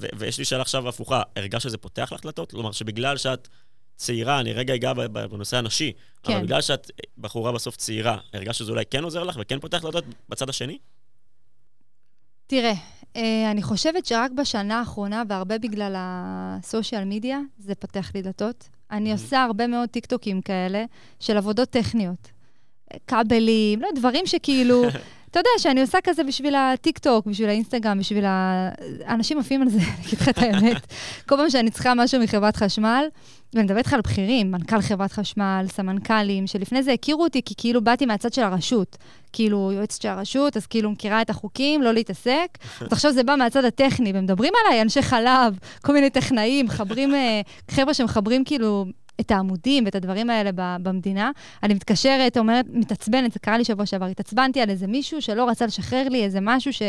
ו... 0.00 0.06
ויש 0.18 0.38
לי 0.38 0.44
שאלה 0.44 0.62
עכשיו 0.62 0.88
הפוכה, 0.88 1.22
הרגשת 1.36 1.62
שזה 1.62 1.78
פותח 1.78 2.12
לך 2.12 2.22
דלתות? 2.22 2.50
כלומר, 2.50 2.72
שבגלל 2.72 3.16
שאת 3.16 3.48
צעירה, 3.96 4.40
אני 4.40 4.52
רגע 4.52 4.74
אגע 4.74 4.92
בנושא 4.92 5.56
הנשי, 5.56 5.92
כן. 6.22 6.32
אבל 6.32 6.42
בגלל 6.42 6.60
שאת 6.60 6.90
בחורה 7.18 7.52
בסוף 7.52 7.76
צעירה, 7.76 8.18
הרגשת 8.32 8.58
שזה 8.58 8.72
אולי 8.72 8.84
כן 8.90 9.04
עוזר 9.04 9.24
לך 9.24 9.36
וכן 9.40 9.60
פותח 9.60 9.82
דלתות 9.82 10.04
בצד 10.28 10.48
השני? 10.48 10.78
תראה, 12.46 12.74
אה, 13.16 13.50
אני 13.50 13.62
חושבת 13.62 14.06
שרק 14.06 14.30
בשנה 14.30 14.78
האחרונה, 14.78 15.22
והרבה 15.28 15.58
בגלל 15.58 15.94
הסושיאל 15.96 17.04
מדיה, 17.04 17.40
זה 17.58 17.74
פתח 17.74 18.10
לי 18.14 18.22
דלתות. 18.22 18.68
אני 18.90 19.12
עושה 19.12 19.42
הרבה 19.42 19.66
מאוד 19.66 19.88
טיקטוקים 19.88 20.42
כאלה 20.42 20.84
של 21.20 21.36
עבודות 21.36 21.70
טכניות. 21.70 22.30
כבלים, 23.06 23.82
לא, 23.82 23.88
דברים 23.94 24.26
שכאילו... 24.26 24.82
אתה 25.30 25.38
יודע 25.38 25.50
שאני 25.58 25.80
עושה 25.80 25.98
כזה 26.04 26.24
בשביל 26.24 26.54
הטיקטוק, 26.54 27.26
בשביל 27.26 27.48
האינסטגרם, 27.48 27.98
בשביל 27.98 28.24
ה... 28.24 28.68
אנשים 29.08 29.38
עפים 29.38 29.62
על 29.62 29.68
זה, 29.68 29.78
אני 29.96 30.06
אגיד 30.06 30.20
לך 30.20 30.28
את 30.28 30.38
האמת. 30.38 30.86
כל 31.28 31.36
פעם 31.36 31.50
שאני 31.50 31.70
צריכה 31.70 31.94
משהו 31.94 32.20
מחברת 32.20 32.56
חשמל, 32.56 33.04
ואני 33.54 33.64
מדברת 33.64 33.78
איתך 33.78 33.92
על 33.92 34.00
בכירים, 34.00 34.50
מנכ"ל 34.50 34.80
חברת 34.80 35.12
חשמל, 35.12 35.66
סמנכ"לים, 35.68 36.46
שלפני 36.46 36.82
זה 36.82 36.92
הכירו 36.92 37.24
אותי 37.24 37.42
כי 37.44 37.54
כאילו 37.56 37.80
באתי 37.80 38.06
מהצד 38.06 38.32
של 38.32 38.42
הרשות. 38.42 38.96
כאילו, 39.32 39.72
יועצת 39.72 40.02
של 40.02 40.08
הרשות, 40.08 40.56
אז 40.56 40.66
כאילו 40.66 40.90
מכירה 40.90 41.22
את 41.22 41.30
החוקים, 41.30 41.82
לא 41.82 41.92
להתעסק. 41.92 42.58
אז 42.80 42.88
עכשיו 42.92 43.12
זה 43.12 43.22
בא 43.22 43.34
מהצד 43.36 43.64
הטכני, 43.64 44.12
ומדברים 44.14 44.52
עליי, 44.64 44.82
אנשי 44.82 45.02
חלב, 45.02 45.58
כל 45.82 45.92
מיני 45.92 46.10
טכנאים, 46.10 46.66
מחברים, 46.66 47.14
אה, 47.14 47.40
חבר'ה 47.70 47.94
שמחברים 47.94 48.44
כאילו 48.44 48.86
את 49.20 49.30
העמודים 49.30 49.84
ואת 49.84 49.94
הדברים 49.94 50.30
האלה 50.30 50.50
במדינה. 50.82 51.30
אני 51.62 51.74
מתקשרת, 51.74 52.38
אומרת, 52.38 52.66
מתעצבנת, 52.72 53.32
זה 53.32 53.38
קרה 53.38 53.58
לי 53.58 53.64
שבוע 53.64 53.86
שעבר, 53.86 54.06
התעצבנתי 54.06 54.60
על 54.60 54.70
איזה 54.70 54.86
מישהו 54.86 55.22
שלא 55.22 55.48
רצה 55.48 55.66
לשחרר 55.66 56.08
לי 56.08 56.24
איזה 56.24 56.38
משהו 56.42 56.72
ש... 56.72 56.82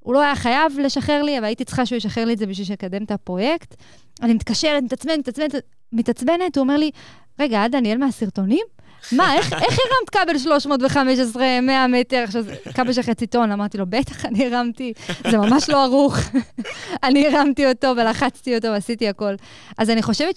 הוא 0.00 0.14
לא 0.14 0.20
היה 0.20 0.36
חייב 0.36 0.78
לשחרר 0.78 1.22
לי, 1.22 1.38
אבל 1.38 1.46
הייתי 1.46 1.64
צריכה 1.64 1.86
שהוא 1.86 1.96
ישחרר 1.96 2.24
לי 2.24 2.32
את 2.32 2.38
זה 2.38 2.46
בשביל 2.46 2.66
שיקדם 2.66 3.02
את 3.02 3.10
הפרויקט. 3.10 3.74
אני 4.22 4.34
מתקשרת, 4.34 4.82
מתעצבנת, 4.82 5.18
מתעצבנת, 5.18 5.54
מתעצבנת, 5.92 6.56
הוא 6.56 6.62
אומר 6.62 6.76
לי, 6.76 6.90
רגע, 7.38 7.66
את 7.66 7.70
דניאל 7.70 7.98
מהסרטונים? 7.98 8.66
מה, 9.12 9.34
איך, 9.34 9.52
איך 9.64 9.78
הרמת 9.78 10.10
כבל 10.10 10.38
315, 10.38 11.60
100 11.62 11.86
מטר? 11.86 12.16
עכשיו, 12.16 12.42
זה 12.42 12.54
כבל 12.74 12.92
של 12.92 13.02
חצי 13.02 13.26
טון, 13.26 13.52
אמרתי 13.52 13.78
לו, 13.78 13.86
בטח 13.86 14.26
אני 14.26 14.46
הרמתי, 14.46 14.92
זה 15.30 15.38
ממש 15.38 15.68
לא 15.70 15.84
ערוך. 15.84 16.16
אני 17.04 17.28
הרמתי 17.28 17.66
אותו 17.66 17.88
ולחצתי 17.96 18.56
אותו 18.56 18.68
ועשיתי 18.68 19.08
הכל. 19.08 19.34
אז 19.78 19.90
אני 19.90 20.02
חושבת 20.02 20.36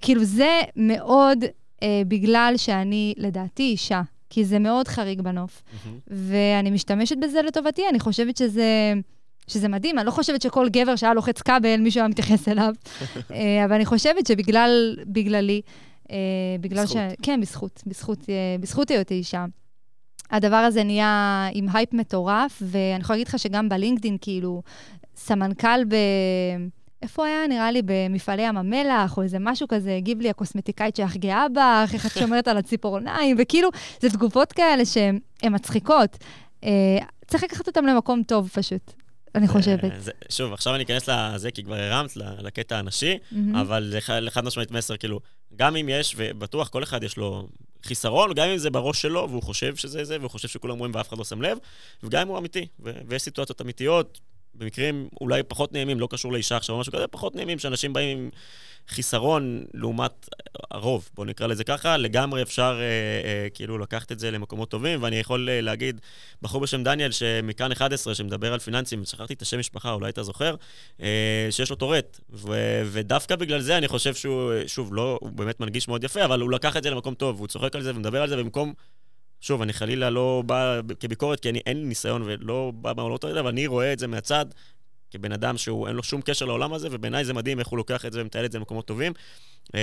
שכאילו 0.00 0.24
זה 0.24 0.60
מאוד 0.76 1.44
אה, 1.82 2.02
בגלל 2.08 2.54
שאני, 2.56 3.14
לדעתי, 3.16 3.62
אישה. 3.62 4.02
כי 4.30 4.44
זה 4.44 4.58
מאוד 4.58 4.88
חריג 4.88 5.20
בנוף. 5.20 5.62
Mm-hmm. 5.62 5.88
ואני 6.10 6.70
משתמשת 6.70 7.16
בזה 7.22 7.42
לטובתי, 7.42 7.82
אני 7.88 8.00
חושבת 8.00 8.36
שזה... 8.36 8.92
שזה 9.46 9.68
מדהים, 9.68 9.98
אני 9.98 10.06
לא 10.06 10.10
חושבת 10.10 10.42
שכל 10.42 10.68
גבר 10.68 10.96
שהיה 10.96 11.14
לוחץ 11.14 11.42
כבל, 11.42 11.76
מישהו 11.76 12.00
היה 12.00 12.08
מתייחס 12.08 12.48
אליו, 12.48 12.74
אה, 13.30 13.64
אבל 13.64 13.74
אני 13.74 13.84
חושבת 13.84 14.26
שבגלל, 14.26 14.96
בגללי, 15.06 15.60
אה, 16.10 16.16
בגלל 16.60 16.82
בזכות. 16.84 16.96
ש... 16.96 17.14
כן, 17.22 17.40
בזכות, 17.40 17.82
בזכות, 17.86 18.18
אה, 18.28 18.56
בזכות 18.60 18.90
היותי 18.90 19.14
אישה. 19.14 19.44
הדבר 20.30 20.56
הזה 20.56 20.84
נהיה 20.84 21.48
עם 21.52 21.66
הייפ 21.72 21.92
מטורף, 21.92 22.62
ואני 22.62 23.00
יכולה 23.00 23.16
להגיד 23.16 23.28
לך 23.28 23.38
שגם 23.38 23.68
בלינקדין, 23.68 24.16
כאילו, 24.20 24.62
סמנכ"ל 25.16 25.84
ב... 25.84 25.96
איפה 27.02 27.26
היה? 27.26 27.46
נראה 27.48 27.70
לי 27.70 27.82
במפעלי 27.84 28.42
ים 28.42 28.56
המלח, 28.56 29.16
או 29.16 29.22
איזה 29.22 29.38
משהו 29.40 29.68
כזה, 29.68 29.96
הגיב 29.96 30.20
לי 30.20 30.30
הקוסמטיקאית 30.30 30.96
שלך 30.96 31.16
גאה 31.16 31.48
בך, 31.48 31.94
איך 31.94 32.06
את 32.06 32.12
שומרת 32.20 32.48
על 32.48 32.56
הציפורניים, 32.56 33.36
וכאילו, 33.38 33.68
זה 34.00 34.10
תגובות 34.10 34.52
כאלה 34.52 34.84
שהן 34.84 35.20
מצחיקות. 35.50 36.16
אה, 36.64 36.98
צריך 37.26 37.44
לקחת 37.44 37.66
אותן 37.66 37.84
למקום 37.84 38.22
טוב 38.22 38.48
פשוט. 38.54 38.92
אני 39.34 39.48
חושבת. 39.48 39.92
זה, 39.98 40.10
שוב, 40.28 40.52
עכשיו 40.52 40.74
אני 40.74 40.84
אכנס 40.84 41.08
לזה, 41.08 41.50
כי 41.50 41.64
כבר 41.64 41.74
הרמת 41.74 42.16
לקטע 42.16 42.78
הנשי, 42.78 43.14
mm-hmm. 43.14 43.36
אבל 43.60 43.94
לחד 44.20 44.44
משמעית 44.44 44.70
מסר, 44.70 44.96
כאילו, 44.96 45.20
גם 45.56 45.76
אם 45.76 45.88
יש, 45.88 46.14
ובטוח 46.16 46.68
כל 46.68 46.82
אחד 46.82 47.02
יש 47.02 47.16
לו 47.16 47.46
חיסרון, 47.82 48.32
גם 48.34 48.48
אם 48.48 48.58
זה 48.58 48.70
בראש 48.70 49.02
שלו, 49.02 49.26
והוא 49.30 49.42
חושב 49.42 49.76
שזה 49.76 50.04
זה, 50.04 50.16
והוא 50.20 50.30
חושב 50.30 50.48
שכולם 50.48 50.78
רואים 50.78 50.94
ואף 50.94 51.08
אחד 51.08 51.18
לא 51.18 51.24
שם 51.24 51.42
לב, 51.42 51.58
וגם 52.02 52.20
אם 52.22 52.28
הוא 52.28 52.38
אמיתי, 52.38 52.66
ויש 52.80 53.22
סיטואציות 53.22 53.60
אמיתיות, 53.60 54.20
במקרים 54.54 55.08
אולי 55.20 55.42
פחות 55.42 55.72
נעימים, 55.72 56.00
לא 56.00 56.08
קשור 56.10 56.32
לאישה 56.32 56.56
עכשיו 56.56 56.74
או 56.74 56.80
משהו 56.80 56.92
כזה, 56.92 57.06
פחות 57.06 57.36
נעימים, 57.36 57.58
שאנשים 57.58 57.92
באים 57.92 58.18
עם 58.18 58.30
חיסרון 58.88 59.64
לעומת 59.74 60.28
הרוב, 60.70 61.08
בואו 61.14 61.26
נקרא 61.26 61.46
לזה 61.46 61.64
ככה, 61.64 61.96
לגמרי 61.96 62.42
אפשר 62.42 62.80
אה, 62.80 62.84
אה, 63.28 63.50
כאילו 63.54 63.78
לקחת 63.78 64.12
את 64.12 64.18
זה 64.18 64.30
למקומות 64.30 64.70
טובים, 64.70 65.02
ואני 65.02 65.16
יכול 65.16 65.48
אה, 65.48 65.60
להגיד, 65.60 66.00
בחור 66.42 66.60
בשם 66.60 66.82
דניאל, 66.84 67.12
שמכאן 67.12 67.72
11, 67.72 68.14
שמדבר 68.14 68.52
על 68.52 68.58
פיננסים, 68.58 69.04
שכחתי 69.04 69.34
את 69.34 69.42
השם 69.42 69.58
משפחה, 69.58 69.92
אולי 69.92 70.08
אתה 70.08 70.22
זוכר, 70.22 70.54
אה, 71.02 71.48
שיש 71.50 71.70
לו 71.70 71.76
טורט, 71.76 72.20
ו- 72.30 72.82
ודווקא 72.84 73.36
בגלל 73.36 73.60
זה 73.60 73.78
אני 73.78 73.88
חושב 73.88 74.14
שהוא, 74.14 74.52
שוב, 74.66 74.94
לא, 74.94 75.18
הוא 75.20 75.30
באמת 75.30 75.60
מנגיש 75.60 75.88
מאוד 75.88 76.04
יפה, 76.04 76.24
אבל 76.24 76.40
הוא 76.40 76.50
לקח 76.50 76.76
את 76.76 76.82
זה 76.82 76.90
למקום 76.90 77.14
טוב, 77.14 77.38
הוא 77.38 77.46
צוחק 77.46 77.76
על 77.76 77.82
זה 77.82 77.90
ומדבר 77.94 78.22
על 78.22 78.28
זה, 78.28 78.40
ובמקום... 78.40 78.74
שוב, 79.40 79.62
אני 79.62 79.72
חלילה 79.72 80.10
לא 80.10 80.42
בא 80.46 80.80
כביקורת, 81.00 81.40
כי 81.40 81.50
אני, 81.50 81.60
אין 81.66 81.76
לי 81.76 81.84
ניסיון 81.84 82.22
ולא 82.24 82.72
בא 82.74 82.92
מהעולמות 82.96 83.24
האלה, 83.24 83.40
אבל 83.40 83.48
אני 83.48 83.66
רואה 83.66 83.92
את 83.92 83.98
זה 83.98 84.06
מהצד, 84.06 84.46
כבן 85.10 85.32
אדם 85.32 85.58
שהוא, 85.58 85.88
אין 85.88 85.96
לו 85.96 86.02
שום 86.02 86.20
קשר 86.20 86.44
לעולם 86.44 86.72
הזה, 86.72 86.88
ובעיניי 86.90 87.24
זה 87.24 87.34
מדהים 87.34 87.58
איך 87.58 87.68
הוא 87.68 87.76
לוקח 87.76 88.06
את 88.06 88.12
זה 88.12 88.20
ומטייל 88.20 88.44
את 88.44 88.52
זה 88.52 88.58
למקומות 88.58 88.86
טובים. 88.86 89.12
אה, 89.74 89.80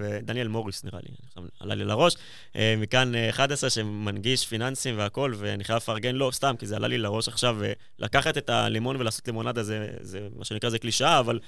ודניאל 0.00 0.48
מוריס, 0.48 0.84
נראה 0.84 0.98
לי, 1.02 1.14
עלה 1.60 1.74
לי 1.74 1.84
לראש, 1.84 2.16
אה, 2.56 2.74
מכאן 2.78 3.12
11 3.30 3.70
שמנגיש 3.70 4.46
פיננסים 4.46 4.98
והכול, 4.98 5.34
ואני 5.38 5.64
חייב 5.64 5.76
לפרגן 5.76 6.14
לו, 6.14 6.32
סתם, 6.32 6.54
כי 6.58 6.66
זה 6.66 6.76
עלה 6.76 6.88
לי 6.88 6.98
לראש 6.98 7.28
עכשיו, 7.28 7.58
לקחת 7.98 8.38
את 8.38 8.50
הלימון 8.50 8.96
ולעשות 8.96 9.26
לימונדה, 9.26 9.62
זה, 9.62 9.88
זה 10.00 10.28
מה 10.36 10.44
שנקרא, 10.44 10.70
זה 10.70 10.78
קלישאה, 10.78 11.18
אבל 11.18 11.38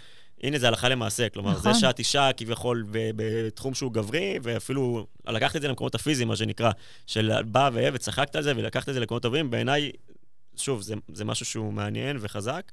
הנה, 0.43 0.59
זה 0.59 0.69
הלכה 0.69 0.89
למעשה. 0.89 1.29
כלומר, 1.29 1.51
נכון. 1.51 1.73
זה 1.73 1.81
שאת 1.81 1.99
אישה 1.99 2.31
כביכול 2.37 2.85
בתחום 2.91 3.75
שהוא 3.75 3.93
גברי, 3.93 4.39
ואפילו 4.43 5.07
לקחת 5.29 5.57
את 5.57 5.63
זה 5.63 5.69
למקומות 5.69 5.95
הפיזיים, 5.95 6.29
מה 6.29 6.37
שנקרא, 6.37 6.71
של 7.07 7.43
בא 7.43 7.71
וצחקת 7.93 8.37
על 8.37 8.43
זה 8.43 8.53
ולקחת 8.57 8.89
את 8.89 8.95
זה 8.95 9.01
למקומות 9.01 9.23
טובים, 9.23 9.51
בעיניי, 9.51 9.93
שוב, 10.57 10.81
זה, 10.81 10.95
זה 11.13 11.25
משהו 11.25 11.47
שהוא 11.47 11.73
מעניין 11.73 12.17
וחזק. 12.21 12.73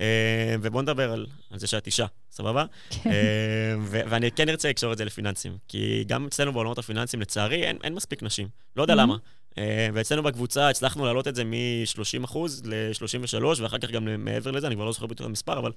אה, 0.00 0.56
ובואו 0.62 0.82
נדבר 0.82 1.12
על, 1.12 1.26
על 1.50 1.58
זה 1.58 1.66
שאת 1.66 1.86
אישה, 1.86 2.06
סבבה? 2.30 2.64
כן. 2.90 3.10
אה, 3.10 3.74
ואני 3.84 4.30
כן 4.30 4.48
ארצה 4.48 4.68
לקשור 4.68 4.92
את 4.92 4.98
זה 4.98 5.04
לפיננסים, 5.04 5.56
כי 5.68 6.04
גם 6.06 6.26
אצלנו 6.26 6.52
בעולמות 6.52 6.78
הפיננסיים, 6.78 7.20
לצערי, 7.20 7.64
אין, 7.64 7.78
אין 7.84 7.94
מספיק 7.94 8.22
נשים. 8.22 8.48
לא 8.76 8.82
יודע 8.82 8.94
mm-hmm. 8.94 8.96
למה. 8.96 9.16
אה, 9.58 9.88
ואצלנו 9.92 10.22
בקבוצה 10.22 10.68
הצלחנו 10.68 11.04
להעלות 11.04 11.28
את 11.28 11.34
זה 11.34 11.44
מ-30% 11.44 12.38
ל-33, 12.64 13.44
ואחר 13.62 13.78
כך 13.78 13.90
גם 13.90 14.24
מעבר 14.24 14.50
לזה, 14.50 14.66
אני 14.66 14.74
כבר 14.74 14.84
לא 14.84 14.92
זוכר 14.92 15.06
בדיוק 15.06 15.20
את 15.20 15.26
המספר, 15.26 15.58
אבל 15.58 15.72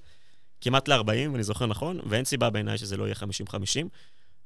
כמעט 0.60 0.88
ל-40, 0.88 1.34
אני 1.34 1.42
זוכר 1.42 1.66
נכון, 1.66 2.00
ואין 2.06 2.24
סיבה 2.24 2.50
בעיניי 2.50 2.78
שזה 2.78 2.96
לא 2.96 3.04
יהיה 3.04 3.14
50-50. 3.14 3.54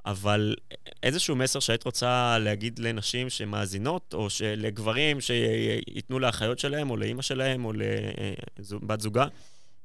אבל 0.06 0.54
איזשהו 1.02 1.36
מסר 1.36 1.60
שהיית 1.60 1.84
רוצה 1.84 2.38
להגיד 2.38 2.78
לנשים 2.78 3.30
שמאזינות, 3.30 4.14
או 4.14 4.26
לגברים 4.56 5.20
שייתנו 5.20 6.18
לאחיות 6.18 6.58
שלהם, 6.58 6.90
או 6.90 6.96
לאימא 6.96 7.22
שלהם, 7.22 7.64
או 7.64 7.72
לבת 7.72 9.00
זוגה? 9.00 9.26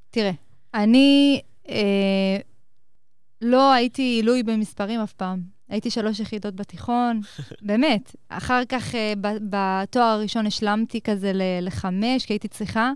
תראה, 0.09 0.31
אני 0.73 1.41
אה, 1.69 2.37
לא 3.41 3.73
הייתי 3.73 4.01
עילוי 4.01 4.43
במספרים 4.43 4.99
אף 4.99 5.13
פעם. 5.13 5.41
הייתי 5.69 5.89
שלוש 5.89 6.19
יחידות 6.19 6.55
בתיכון, 6.55 7.21
באמת. 7.67 8.15
אחר 8.29 8.61
כך, 8.69 8.95
אה, 8.95 9.13
בתואר 9.49 10.03
הראשון 10.03 10.47
השלמתי 10.47 11.01
כזה 11.01 11.31
לחמש, 11.61 12.25
כי 12.25 12.33
הייתי 12.33 12.47
צריכה, 12.47 12.91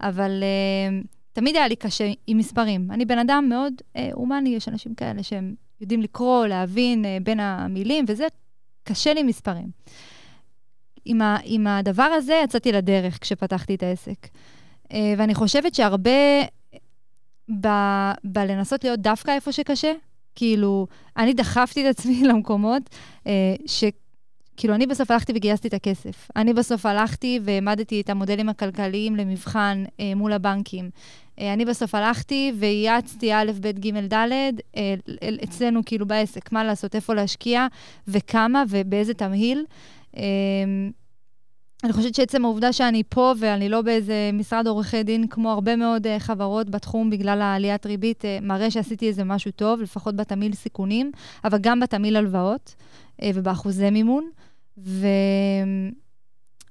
אבל 0.00 0.42
אה, 0.42 1.00
תמיד 1.32 1.56
היה 1.56 1.68
לי 1.68 1.76
קשה 1.76 2.12
עם 2.26 2.38
מספרים. 2.38 2.90
אני 2.90 3.04
בן 3.04 3.18
אדם 3.18 3.46
מאוד 3.48 3.72
אה, 3.96 4.08
הומני, 4.12 4.48
יש 4.48 4.68
אנשים 4.68 4.94
כאלה 4.94 5.22
שהם 5.22 5.54
יודעים 5.80 6.02
לקרוא, 6.02 6.46
להבין 6.46 7.04
אה, 7.04 7.18
בין 7.22 7.40
המילים, 7.40 8.04
וזה 8.08 8.26
קשה 8.84 9.14
לי 9.14 9.22
מספרים. 9.22 9.70
עם, 11.04 11.22
ה, 11.22 11.38
עם 11.44 11.66
הדבר 11.66 12.02
הזה 12.02 12.40
יצאתי 12.44 12.72
לדרך 12.72 13.18
כשפתחתי 13.20 13.74
את 13.74 13.82
העסק. 13.82 14.28
אה, 14.92 15.14
ואני 15.18 15.34
חושבת 15.34 15.74
שהרבה 15.74 16.10
בלנסות 18.24 18.84
להיות 18.84 19.00
דווקא 19.00 19.30
איפה 19.30 19.52
שקשה, 19.52 19.92
כאילו, 20.34 20.86
אני 21.16 21.34
דחפתי 21.34 21.90
את 21.90 21.98
עצמי 21.98 22.22
למקומות 22.28 22.82
אה, 23.26 23.54
ש... 23.66 23.84
כאילו, 24.60 24.74
אני 24.74 24.86
בסוף 24.86 25.10
הלכתי 25.10 25.32
וגייסתי 25.36 25.68
את 25.68 25.74
הכסף. 25.74 26.30
אני 26.36 26.52
בסוף 26.52 26.86
הלכתי 26.86 27.40
והעמדתי 27.42 28.00
את 28.00 28.10
המודלים 28.10 28.48
הכלכליים 28.48 29.16
למבחן 29.16 29.84
אה, 30.00 30.12
מול 30.16 30.32
הבנקים. 30.32 30.90
אה, 31.38 31.52
אני 31.52 31.64
בסוף 31.64 31.94
הלכתי 31.94 32.52
וייעצתי 32.58 33.34
א', 33.34 33.52
ב', 33.60 33.66
ג', 33.66 34.14
ד', 34.14 34.32
אה, 34.76 34.94
אצלנו 35.44 35.80
כאילו 35.86 36.06
בעסק, 36.06 36.52
מה 36.52 36.64
לעשות, 36.64 36.94
איפה 36.94 37.14
להשקיע 37.14 37.66
וכמה 38.08 38.64
ובאיזה 38.68 39.14
תמהיל. 39.14 39.64
אה, 40.16 40.22
אני 41.84 41.92
חושבת 41.92 42.14
שעצם 42.14 42.44
העובדה 42.44 42.72
שאני 42.72 43.02
פה 43.08 43.32
ואני 43.38 43.68
לא 43.68 43.82
באיזה 43.82 44.30
משרד 44.32 44.66
עורכי 44.66 45.02
דין 45.02 45.26
כמו 45.26 45.50
הרבה 45.50 45.76
מאוד 45.76 46.06
uh, 46.06 46.10
חברות 46.18 46.70
בתחום 46.70 47.10
בגלל 47.10 47.42
העליית 47.42 47.86
ריבית, 47.86 48.24
uh, 48.24 48.44
מראה 48.44 48.70
שעשיתי 48.70 49.08
איזה 49.08 49.24
משהו 49.24 49.50
טוב, 49.50 49.80
לפחות 49.80 50.16
בתמהיל 50.16 50.54
סיכונים, 50.54 51.12
אבל 51.44 51.58
גם 51.60 51.80
בתמהיל 51.80 52.16
הלוואות 52.16 52.74
uh, 53.20 53.24
ובאחוזי 53.34 53.90
מימון. 53.90 54.30
ו... 54.78 55.06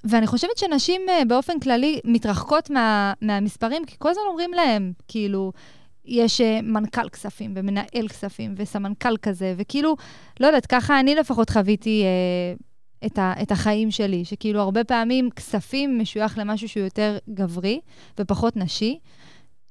ואני 0.04 0.28
חושבת 0.28 0.58
שנשים 0.58 1.02
uh, 1.08 1.26
באופן 1.26 1.60
כללי 1.60 2.00
מתרחקות 2.04 2.70
מה, 2.70 3.14
מהמספרים, 3.22 3.86
כי 3.86 3.96
כל 4.00 4.10
הזמן 4.10 4.24
אומרים 4.30 4.54
להם, 4.54 4.94
כאילו, 5.08 5.52
יש 6.06 6.42
uh, 6.42 6.44
מנכ"ל 6.64 7.10
כספים 7.10 7.54
ומנהל 7.56 8.08
כספים 8.10 8.54
וסמנכ"ל 8.58 9.18
כזה, 9.18 9.54
וכאילו, 9.58 9.96
לא 10.40 10.48
יודעת, 10.48 10.66
ככה 10.66 11.00
אני 11.00 11.16
לפחות 11.16 11.50
חוויתי... 11.50 12.04
Uh, 12.04 12.64
את, 13.06 13.18
ה, 13.18 13.34
את 13.42 13.52
החיים 13.52 13.92
שלי, 13.92 14.26
שכאילו 14.26 14.62
הרבה 14.62 14.84
פעמים 14.84 15.30
כספים 15.30 16.00
משוייך 16.00 16.38
למשהו 16.38 16.70
שהוא 16.70 16.84
יותר 16.84 17.18
גברי 17.30 17.80
ופחות 18.20 18.58
נשי. 18.58 19.00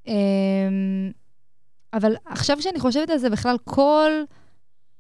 אמ, 0.07 0.13
אבל 1.93 2.17
עכשיו 2.25 2.57
כשאני 2.59 2.81
חושבת 2.81 3.11
על 3.11 3.19
זה, 3.19 3.31
בכלל 3.31 3.57
כל 3.65 4.11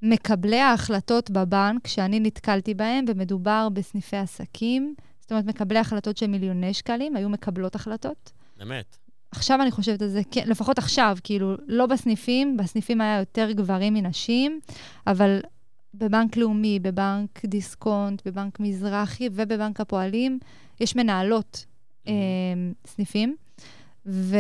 מקבלי 0.03 0.61
ההחלטות 0.61 1.31
בבנק, 1.31 1.87
שאני 1.87 2.21
נתקלתי 2.21 2.75
בהם, 2.75 3.05
ומדובר 3.09 3.69
בסניפי 3.73 4.17
עסקים, 4.17 4.95
זאת 5.21 5.33
אומרת, 5.33 5.45
מקבלי 5.45 5.79
החלטות 5.79 6.17
של 6.17 6.27
מיליוני 6.27 6.75
שקלים, 6.75 7.17
היו 7.17 7.29
מקבלות 7.29 7.75
החלטות. 7.75 8.33
באמת. 8.59 8.97
עכשיו 9.31 9.63
אני 9.63 9.71
חושבת 9.71 10.03
על 10.03 10.09
זה, 10.09 10.21
כן, 10.31 10.45
לפחות 10.47 10.79
עכשיו, 10.79 11.17
כאילו, 11.25 11.55
לא 11.67 11.87
בסניפים, 11.87 12.57
בסניפים 12.57 13.01
היה 13.01 13.19
יותר 13.19 13.53
גברים 13.53 13.95
מנשים, 13.95 14.61
אבל 15.07 15.41
בבנק 15.95 16.37
לאומי, 16.37 16.79
בבנק 16.79 17.45
דיסקונט, 17.45 18.23
בבנק 18.27 18.61
מזרחי 18.61 19.29
ובבנק 19.33 19.81
הפועלים, 19.81 20.39
יש 20.81 20.97
מנהלות 20.97 21.65
mm-hmm. 21.65 22.09
אה, 22.09 22.15
סניפים, 22.87 23.37
ו... 24.07 24.37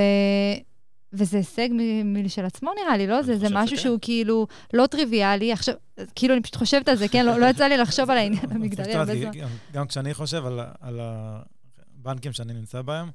וזה 1.12 1.36
הישג 1.36 1.68
משל 2.04 2.44
עצמו 2.44 2.70
נראה 2.82 2.96
לי, 2.96 3.06
לא? 3.06 3.22
זה, 3.22 3.38
זה 3.38 3.46
משהו 3.50 3.76
שכן. 3.76 3.82
שהוא 3.82 3.98
כאילו 4.02 4.46
לא 4.74 4.86
טריוויאלי. 4.86 5.52
עכשיו, 5.52 5.74
כאילו, 6.14 6.34
אני 6.34 6.42
פשוט 6.42 6.56
חושבת 6.56 6.88
על 6.88 6.96
זה, 6.96 7.08
כן? 7.08 7.26
לא, 7.26 7.38
לא 7.38 7.46
יצא 7.46 7.64
לי 7.64 7.76
לחשוב 7.76 8.10
על 8.10 8.18
העניין 8.18 8.52
המגדרי 8.54 8.94
הרבה 8.94 9.14
זמן. 9.14 9.30
גם, 9.30 9.48
גם 9.72 9.86
כשאני 9.86 10.14
חושב 10.14 10.46
על, 10.46 10.60
על 10.80 11.00
הבנקים 11.00 12.32
שאני 12.32 12.52
נמצא 12.52 12.82
בהם, 12.82 13.10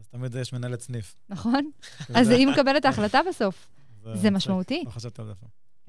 אז 0.00 0.06
תמיד 0.06 0.34
יש 0.34 0.52
מנהלת 0.52 0.80
סניף. 0.80 1.14
נכון. 1.28 1.70
אז 2.14 2.30
היא 2.30 2.46
מקבלת 2.46 2.84
ההחלטה 2.84 3.20
בסוף. 3.28 3.68
זה 4.14 4.30
משמעותי. 4.30 4.82
לא 4.86 4.90
חשבתי 4.90 5.22
על 5.22 5.26
זה. 5.26 5.32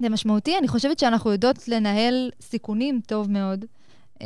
זה 0.02 0.10
משמעותי. 0.10 0.58
אני 0.58 0.67
חושבת 0.67 1.00
שאנחנו 1.00 1.32
יודעות 1.32 1.67
לנהל 1.67 2.32
סיכונים 2.41 3.02
טוב 3.08 3.32
מאוד. 3.32 3.65
Uh, 4.17 4.19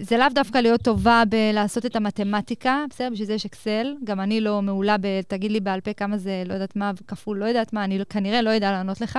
זה 0.00 0.16
לאו 0.16 0.26
דווקא 0.34 0.58
להיות 0.58 0.82
טובה 0.82 1.22
בלעשות 1.28 1.86
את 1.86 1.96
המתמטיקה, 1.96 2.84
בסדר? 2.90 3.08
בשביל 3.12 3.26
זה 3.26 3.34
יש 3.34 3.46
אקסל. 3.46 3.94
גם 4.04 4.20
אני 4.20 4.40
לא 4.40 4.62
מעולה 4.62 4.96
ב... 5.00 5.20
תגיד 5.28 5.52
לי 5.52 5.60
בעל 5.60 5.80
פה 5.80 5.92
כמה 5.92 6.18
זה, 6.18 6.42
לא 6.46 6.54
יודעת 6.54 6.76
מה, 6.76 6.90
כפול, 7.06 7.38
לא 7.38 7.44
יודעת 7.44 7.72
מה, 7.72 7.84
אני 7.84 8.00
כנראה 8.08 8.42
לא 8.42 8.50
יודע 8.50 8.70
לענות 8.70 9.00
לך. 9.00 9.18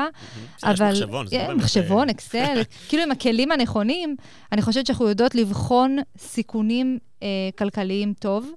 אבל... 0.63 0.91
יש 0.91 1.01
מחשבון, 1.01 1.27
זה 1.27 1.37
לא 1.37 1.47
באמת... 1.47 1.57
מחשבון, 1.57 2.07
אה, 2.07 2.13
אקסל, 2.13 2.61
כאילו 2.89 3.03
עם 3.03 3.11
הכלים 3.11 3.51
הנכונים, 3.51 4.15
אני 4.51 4.61
חושבת 4.61 4.85
שאנחנו 4.85 5.07
יודעות 5.07 5.35
לבחון 5.35 5.97
סיכונים 6.17 6.97
uh, 7.19 7.23
כלכליים 7.57 8.13
טוב. 8.19 8.51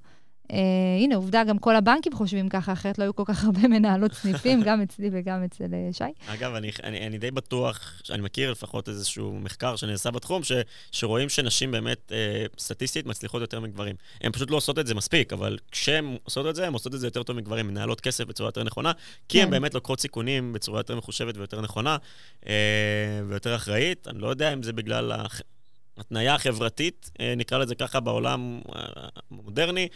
Uh, 0.49 0.55
הנה, 1.01 1.17
עובדה, 1.17 1.45
גם 1.45 1.59
כל 1.59 1.77
הבנקים 1.77 2.13
חושבים 2.13 2.49
ככה, 2.49 2.73
אחרת 2.73 2.99
לא 2.99 3.05
היו 3.05 3.17
כל 3.17 3.23
כך 3.27 3.45
הרבה 3.47 3.69
מנהלות 3.69 4.13
סניפים, 4.13 4.63
גם 4.63 4.83
אצלי 4.83 5.11
וגם 5.13 5.45
אצל 5.45 5.65
uh, 5.65 5.97
שי. 5.97 6.05
אגב, 6.27 6.55
אני, 6.55 6.71
אני, 6.83 7.07
אני 7.07 7.19
די 7.19 7.31
בטוח, 7.31 8.01
שאני 8.05 8.23
מכיר 8.23 8.51
לפחות 8.51 8.89
איזשהו 8.89 9.39
מחקר 9.41 9.77
שנעשה 9.77 10.11
בתחום, 10.11 10.45
ש, 10.45 10.53
שרואים 10.93 11.29
שנשים 11.29 11.71
באמת 11.71 12.13
uh, 12.13 12.61
סטטיסטית 12.61 13.07
מצליחות 13.07 13.41
יותר 13.41 13.61
מגברים. 13.61 13.97
הן 14.21 14.33
פשוט 14.33 14.51
לא 14.51 14.57
עושות 14.57 14.79
את 14.79 14.87
זה 14.87 14.95
מספיק, 14.95 15.33
אבל 15.33 15.59
כשהן 15.71 16.17
עושות 16.25 16.47
את 16.47 16.55
זה, 16.55 16.67
הן 16.67 16.73
עושות 16.73 16.95
את 16.95 17.01
זה 17.01 17.07
יותר 17.07 17.23
טוב 17.23 17.37
מגברים, 17.37 17.67
מנהלות 17.67 18.01
כסף 18.01 18.25
בצורה 18.25 18.49
יותר 18.49 18.65
נכונה, 18.65 18.93
כי 19.29 19.39
כן. 19.39 19.45
הן 19.45 19.51
באמת 19.51 19.75
לוקחות 19.75 20.01
סיכונים 20.01 20.53
בצורה 20.53 20.81
יותר 20.81 20.97
מחושבת 20.97 21.37
ויותר 21.37 21.61
נכונה 21.61 21.97
uh, 22.41 22.47
ויותר 23.29 23.57
אחראית. 23.57 24.09
אני 24.09 24.19
לא 24.19 24.29
יודע 24.29 24.53
אם 24.53 24.63
זה 24.63 24.73
בגלל... 24.73 25.13
התניה 25.99 26.35
החברתית, 26.35 27.11
נקרא 27.37 27.59
לזה 27.59 27.75
ככה 27.75 28.01
בעולם 28.01 28.61
המודרני, 29.31 29.89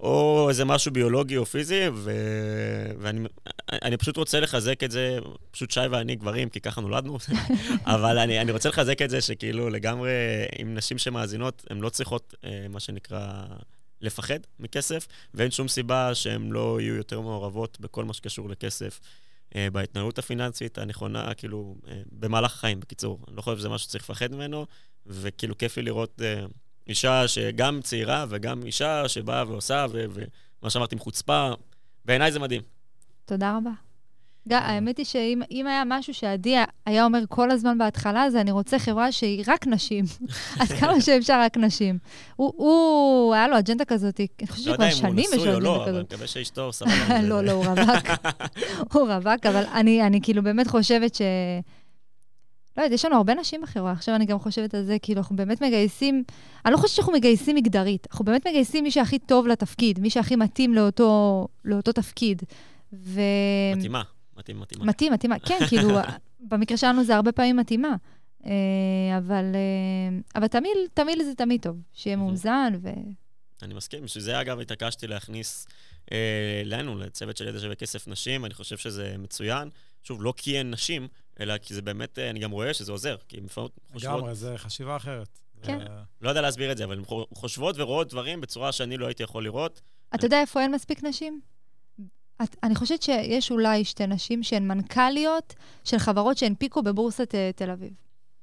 או 0.00 0.46
איזה 0.48 0.64
משהו 0.64 0.92
ביולוגי 0.92 1.36
או 1.36 1.46
פיזי, 1.46 1.82
ו... 1.94 2.10
ואני 2.98 3.96
פשוט 3.96 4.16
רוצה 4.16 4.40
לחזק 4.40 4.84
את 4.84 4.90
זה, 4.90 5.18
פשוט 5.50 5.70
שי 5.70 5.86
ואני 5.90 6.16
גברים, 6.16 6.48
כי 6.48 6.60
ככה 6.60 6.80
נולדנו, 6.80 7.18
אבל 7.84 8.18
אני, 8.18 8.40
אני 8.40 8.52
רוצה 8.52 8.68
לחזק 8.68 9.02
את 9.02 9.10
זה 9.10 9.20
שכאילו 9.20 9.70
לגמרי, 9.70 10.10
עם 10.58 10.74
נשים 10.74 10.98
שמאזינות, 10.98 11.64
הן 11.70 11.80
לא 11.80 11.88
צריכות, 11.88 12.34
אה, 12.44 12.66
מה 12.68 12.80
שנקרא, 12.80 13.42
לפחד 14.00 14.38
מכסף, 14.60 15.06
ואין 15.34 15.50
שום 15.50 15.68
סיבה 15.68 16.14
שהן 16.14 16.50
לא 16.50 16.80
יהיו 16.80 16.94
יותר 16.94 17.20
מעורבות 17.20 17.80
בכל 17.80 18.04
מה 18.04 18.12
שקשור 18.12 18.48
לכסף. 18.48 19.00
אה, 19.56 19.68
בהתנהלות 19.72 20.18
הפיננסית 20.18 20.78
הנכונה, 20.78 21.34
כאילו, 21.34 21.76
אה, 21.88 22.00
במהלך 22.12 22.52
החיים, 22.54 22.80
בקיצור. 22.80 23.20
אני 23.28 23.36
לא 23.36 23.42
חושב 23.42 23.58
שזה 23.58 23.68
משהו 23.68 23.88
שצריך 23.88 24.04
לפחד 24.04 24.34
ממנו, 24.34 24.66
וכאילו 25.06 25.58
כיף 25.58 25.76
לי 25.76 25.82
לראות 25.82 26.20
אישה 26.88 27.28
שגם 27.28 27.80
צעירה 27.82 28.26
וגם 28.28 28.62
אישה 28.66 29.08
שבאה 29.08 29.44
ועושה, 29.48 29.86
ומה 29.92 30.70
שאמרתי 30.70 30.94
עם 30.94 30.98
חוצפה, 30.98 31.50
בעיניי 32.04 32.32
זה 32.32 32.38
מדהים. 32.38 32.62
תודה 33.24 33.56
רבה. 33.56 33.70
האמת 34.50 34.98
היא 34.98 35.06
שאם 35.06 35.66
היה 35.66 35.82
משהו 35.86 36.14
שעדי 36.14 36.56
היה 36.86 37.04
אומר 37.04 37.18
כל 37.28 37.50
הזמן 37.50 37.78
בהתחלה, 37.78 38.30
זה 38.30 38.40
אני 38.40 38.50
רוצה 38.50 38.78
חברה 38.78 39.12
שהיא 39.12 39.44
רק 39.46 39.66
נשים. 39.66 40.04
אז 40.60 40.72
כמה 40.72 41.00
שאפשר 41.00 41.40
רק 41.40 41.56
נשים. 41.56 41.98
הוא, 42.36 43.34
היה 43.34 43.48
לו 43.48 43.58
אג'נדה 43.58 43.84
כזאת, 43.84 44.20
אני 44.20 44.48
חושבת 44.48 44.74
שכבר 44.74 44.90
שנים 44.90 45.18
יש 45.18 45.34
לו 45.34 45.42
אג'נדה 45.42 45.54
כזאת. 45.54 45.54
לא 45.54 45.54
יודע 45.54 45.54
אם 45.54 45.54
הוא 45.54 45.54
נשוי 45.54 45.54
או 45.54 45.60
לא, 45.60 45.84
אבל 45.84 45.94
אני 45.94 46.02
מקווה 46.02 46.26
שאשתו 46.26 46.72
סבבה. 46.72 47.22
לא, 47.28 47.44
לא, 47.44 47.52
הוא 47.52 47.64
רווק. 47.64 48.06
הוא 48.92 49.12
רווק, 49.12 49.46
אבל 49.46 49.64
אני 49.74 50.20
כאילו 50.22 50.42
באמת 50.42 50.66
חושבת 50.66 51.14
ש... 51.14 51.22
לא 52.76 52.82
יודעת, 52.82 52.94
יש 52.94 53.04
לנו 53.04 53.16
הרבה 53.16 53.34
נשים 53.34 53.60
בחברה. 53.62 53.92
עכשיו 53.92 54.14
אני 54.14 54.24
גם 54.24 54.38
חושבת 54.38 54.74
על 54.74 54.84
זה, 54.84 54.96
כאילו, 55.02 55.18
אנחנו 55.20 55.36
באמת 55.36 55.62
מגייסים, 55.62 56.24
אני 56.64 56.72
לא 56.72 56.78
חושבת 56.78 56.96
שאנחנו 56.96 57.12
מגייסים 57.12 57.56
מגדרית, 57.56 58.06
אנחנו 58.10 58.24
באמת 58.24 58.46
מגייסים 58.46 58.84
מי 58.84 58.90
שהכי 58.90 59.18
טוב 59.18 59.46
לתפקיד, 59.46 60.00
מי 60.00 60.10
שהכי 60.10 60.36
מתאים 60.36 60.74
לאותו, 60.74 61.48
לאותו 61.64 61.92
תפקיד. 61.92 62.42
ו... 62.92 63.20
מתאימה, 63.76 64.02
מתאים, 64.36 64.60
מתאימה. 64.60 64.84
מתאים, 64.84 65.12
מתאימה, 65.12 65.38
כן, 65.38 65.58
כאילו, 65.68 65.98
במקרה 66.50 66.76
שלנו 66.76 67.04
זה 67.04 67.16
הרבה 67.16 67.32
פעמים 67.32 67.56
מתאימה. 67.56 67.96
אה, 68.46 69.18
אבל, 69.18 69.44
אה, 69.54 70.18
אבל 70.34 70.46
תמיד, 70.46 70.72
תמיד 70.94 71.18
זה 71.24 71.34
תמיד 71.34 71.62
טוב, 71.62 71.76
שיהיה 71.92 72.16
מאוזן 72.16 72.72
ו... 72.82 72.88
אני 73.62 73.74
מסכים, 73.74 74.04
בשביל 74.04 74.24
זה 74.24 74.40
אגב 74.40 74.60
התעקשתי 74.60 75.06
להכניס 75.06 75.66
אה, 76.12 76.62
לנו, 76.64 76.98
לצוות 76.98 77.36
של 77.36 77.48
ידע 77.48 77.60
שווה 77.60 77.74
כסף 77.74 78.08
נשים, 78.08 78.44
אני 78.44 78.54
חושב 78.54 78.76
שזה 78.76 79.14
מצוין. 79.18 79.68
שוב, 80.02 80.22
לא 80.22 80.34
כי 80.36 80.58
אין 80.58 80.70
נשים, 80.70 81.08
אלא 81.40 81.58
כי 81.58 81.74
זה 81.74 81.82
באמת, 81.82 82.18
אה, 82.18 82.30
אני 82.30 82.38
גם 82.40 82.50
רואה 82.50 82.74
שזה 82.74 82.92
עוזר, 82.92 83.16
כי 83.28 83.36
הן 83.36 83.48
חושבות... 83.48 83.72
לגמרי, 83.94 84.34
זה 84.34 84.58
חשיבה 84.58 84.96
אחרת. 84.96 85.38
כן. 85.62 85.78
לא 86.20 86.28
יודע 86.28 86.40
להסביר 86.40 86.72
את 86.72 86.76
זה, 86.76 86.84
אבל 86.84 86.98
הן 86.98 87.04
חושבות 87.34 87.76
ורואות 87.78 88.08
דברים 88.08 88.40
בצורה 88.40 88.72
שאני 88.72 88.96
לא 88.96 89.06
הייתי 89.06 89.22
יכול 89.22 89.44
לראות. 89.44 89.80
אתה 90.14 90.26
יודע 90.26 90.40
איפה 90.40 90.60
אין 90.60 90.74
מספיק 90.74 91.04
נשים? 91.04 91.40
את, 92.42 92.56
אני 92.62 92.74
חושבת 92.74 93.02
שיש 93.02 93.50
אולי 93.50 93.84
שתי 93.84 94.06
נשים 94.06 94.42
שהן 94.42 94.68
מנכ"ליות 94.68 95.54
של 95.84 95.98
חברות 95.98 96.38
שהנפיקו 96.38 96.82
בבורסת 96.82 97.34
uh, 97.34 97.56
תל 97.56 97.70
אביב. 97.70 97.92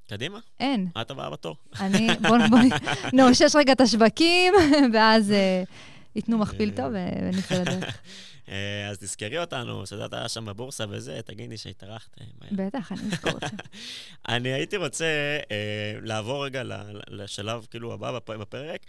קדימה. 0.09 0.39
אין. 0.59 0.87
את 1.01 1.11
הבאה 1.11 1.29
בתור. 1.29 1.55
אני, 1.79 2.07
בוא, 2.21 2.37
בוא 2.49 2.59
נאושש 3.13 3.55
רגע 3.55 3.73
את 3.73 3.81
השווקים, 3.81 4.53
ואז 4.93 5.29
uh, 5.29 5.69
ייתנו 6.15 6.37
מכפיל 6.37 6.71
טוב 6.75 6.85
ונצא 6.93 7.61
לדרך. 7.61 8.01
אה, 8.49 8.89
אז 8.89 8.97
תזכרי 8.97 9.39
אותנו, 9.39 9.85
שאת 9.85 10.13
היה 10.13 10.29
שם 10.29 10.45
בבורסה 10.45 10.85
וזה, 10.89 11.21
תגידי 11.25 11.57
שהתארחת. 11.57 12.17
בטח, 12.51 12.91
אני 12.91 13.01
אזכור 13.11 13.37
אתכם. 13.37 13.57
אני 14.35 14.53
הייתי 14.53 14.77
רוצה 14.77 15.05
אה, 15.51 15.93
לעבור 16.01 16.45
רגע 16.45 16.63
לשלב 17.07 17.67
כאילו 17.69 17.93
הבא 17.93 18.19
בפרק. 18.27 18.81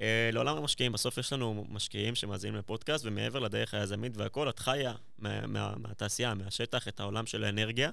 אה, 0.00 0.30
לעולם 0.32 0.56
המשקיעים, 0.56 0.92
בסוף 0.92 1.18
יש 1.18 1.32
לנו 1.32 1.64
משקיעים 1.68 2.14
שמאזינים 2.14 2.58
לפודקאסט, 2.58 3.04
ומעבר 3.06 3.38
לדרך 3.38 3.74
היזמית 3.74 4.16
והכול, 4.16 4.48
את 4.48 4.58
חיה 4.58 4.92
מה, 5.18 5.46
מה, 5.46 5.74
מהתעשייה, 5.76 6.34
מהשטח, 6.34 6.88
את 6.88 7.00
העולם 7.00 7.26
של 7.26 7.44
האנרגיה. 7.44 7.90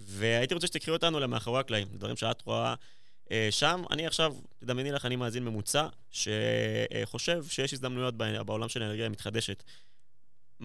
והייתי 0.00 0.54
רוצה 0.54 0.66
שתקחי 0.66 0.90
אותנו 0.90 1.20
למאחורי 1.20 1.60
הקלעים, 1.60 1.88
דברים 1.92 2.16
שאת 2.16 2.42
רואה 2.42 2.74
אה, 3.30 3.48
שם. 3.50 3.82
אני 3.90 4.06
עכשיו, 4.06 4.34
תדמייני 4.58 4.92
לך, 4.92 5.06
אני 5.06 5.16
מאזין 5.16 5.44
ממוצע, 5.44 5.86
שחושב 6.10 7.44
שיש 7.48 7.72
הזדמנויות 7.72 8.14
בעולם 8.16 8.68
של 8.68 8.82
האנרגיה 8.82 9.06
המתחדשת. 9.06 9.62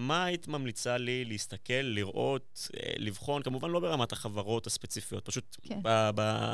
מה 0.00 0.24
היית 0.24 0.48
ממליצה 0.48 0.98
לי 0.98 1.24
להסתכל, 1.24 1.72
לראות, 1.82 2.68
אה, 2.76 2.92
לבחון, 2.96 3.42
כמובן 3.42 3.70
לא 3.70 3.80
ברמת 3.80 4.12
החברות 4.12 4.66
הספציפיות, 4.66 5.24
פשוט 5.24 5.56
כן. 5.62 5.80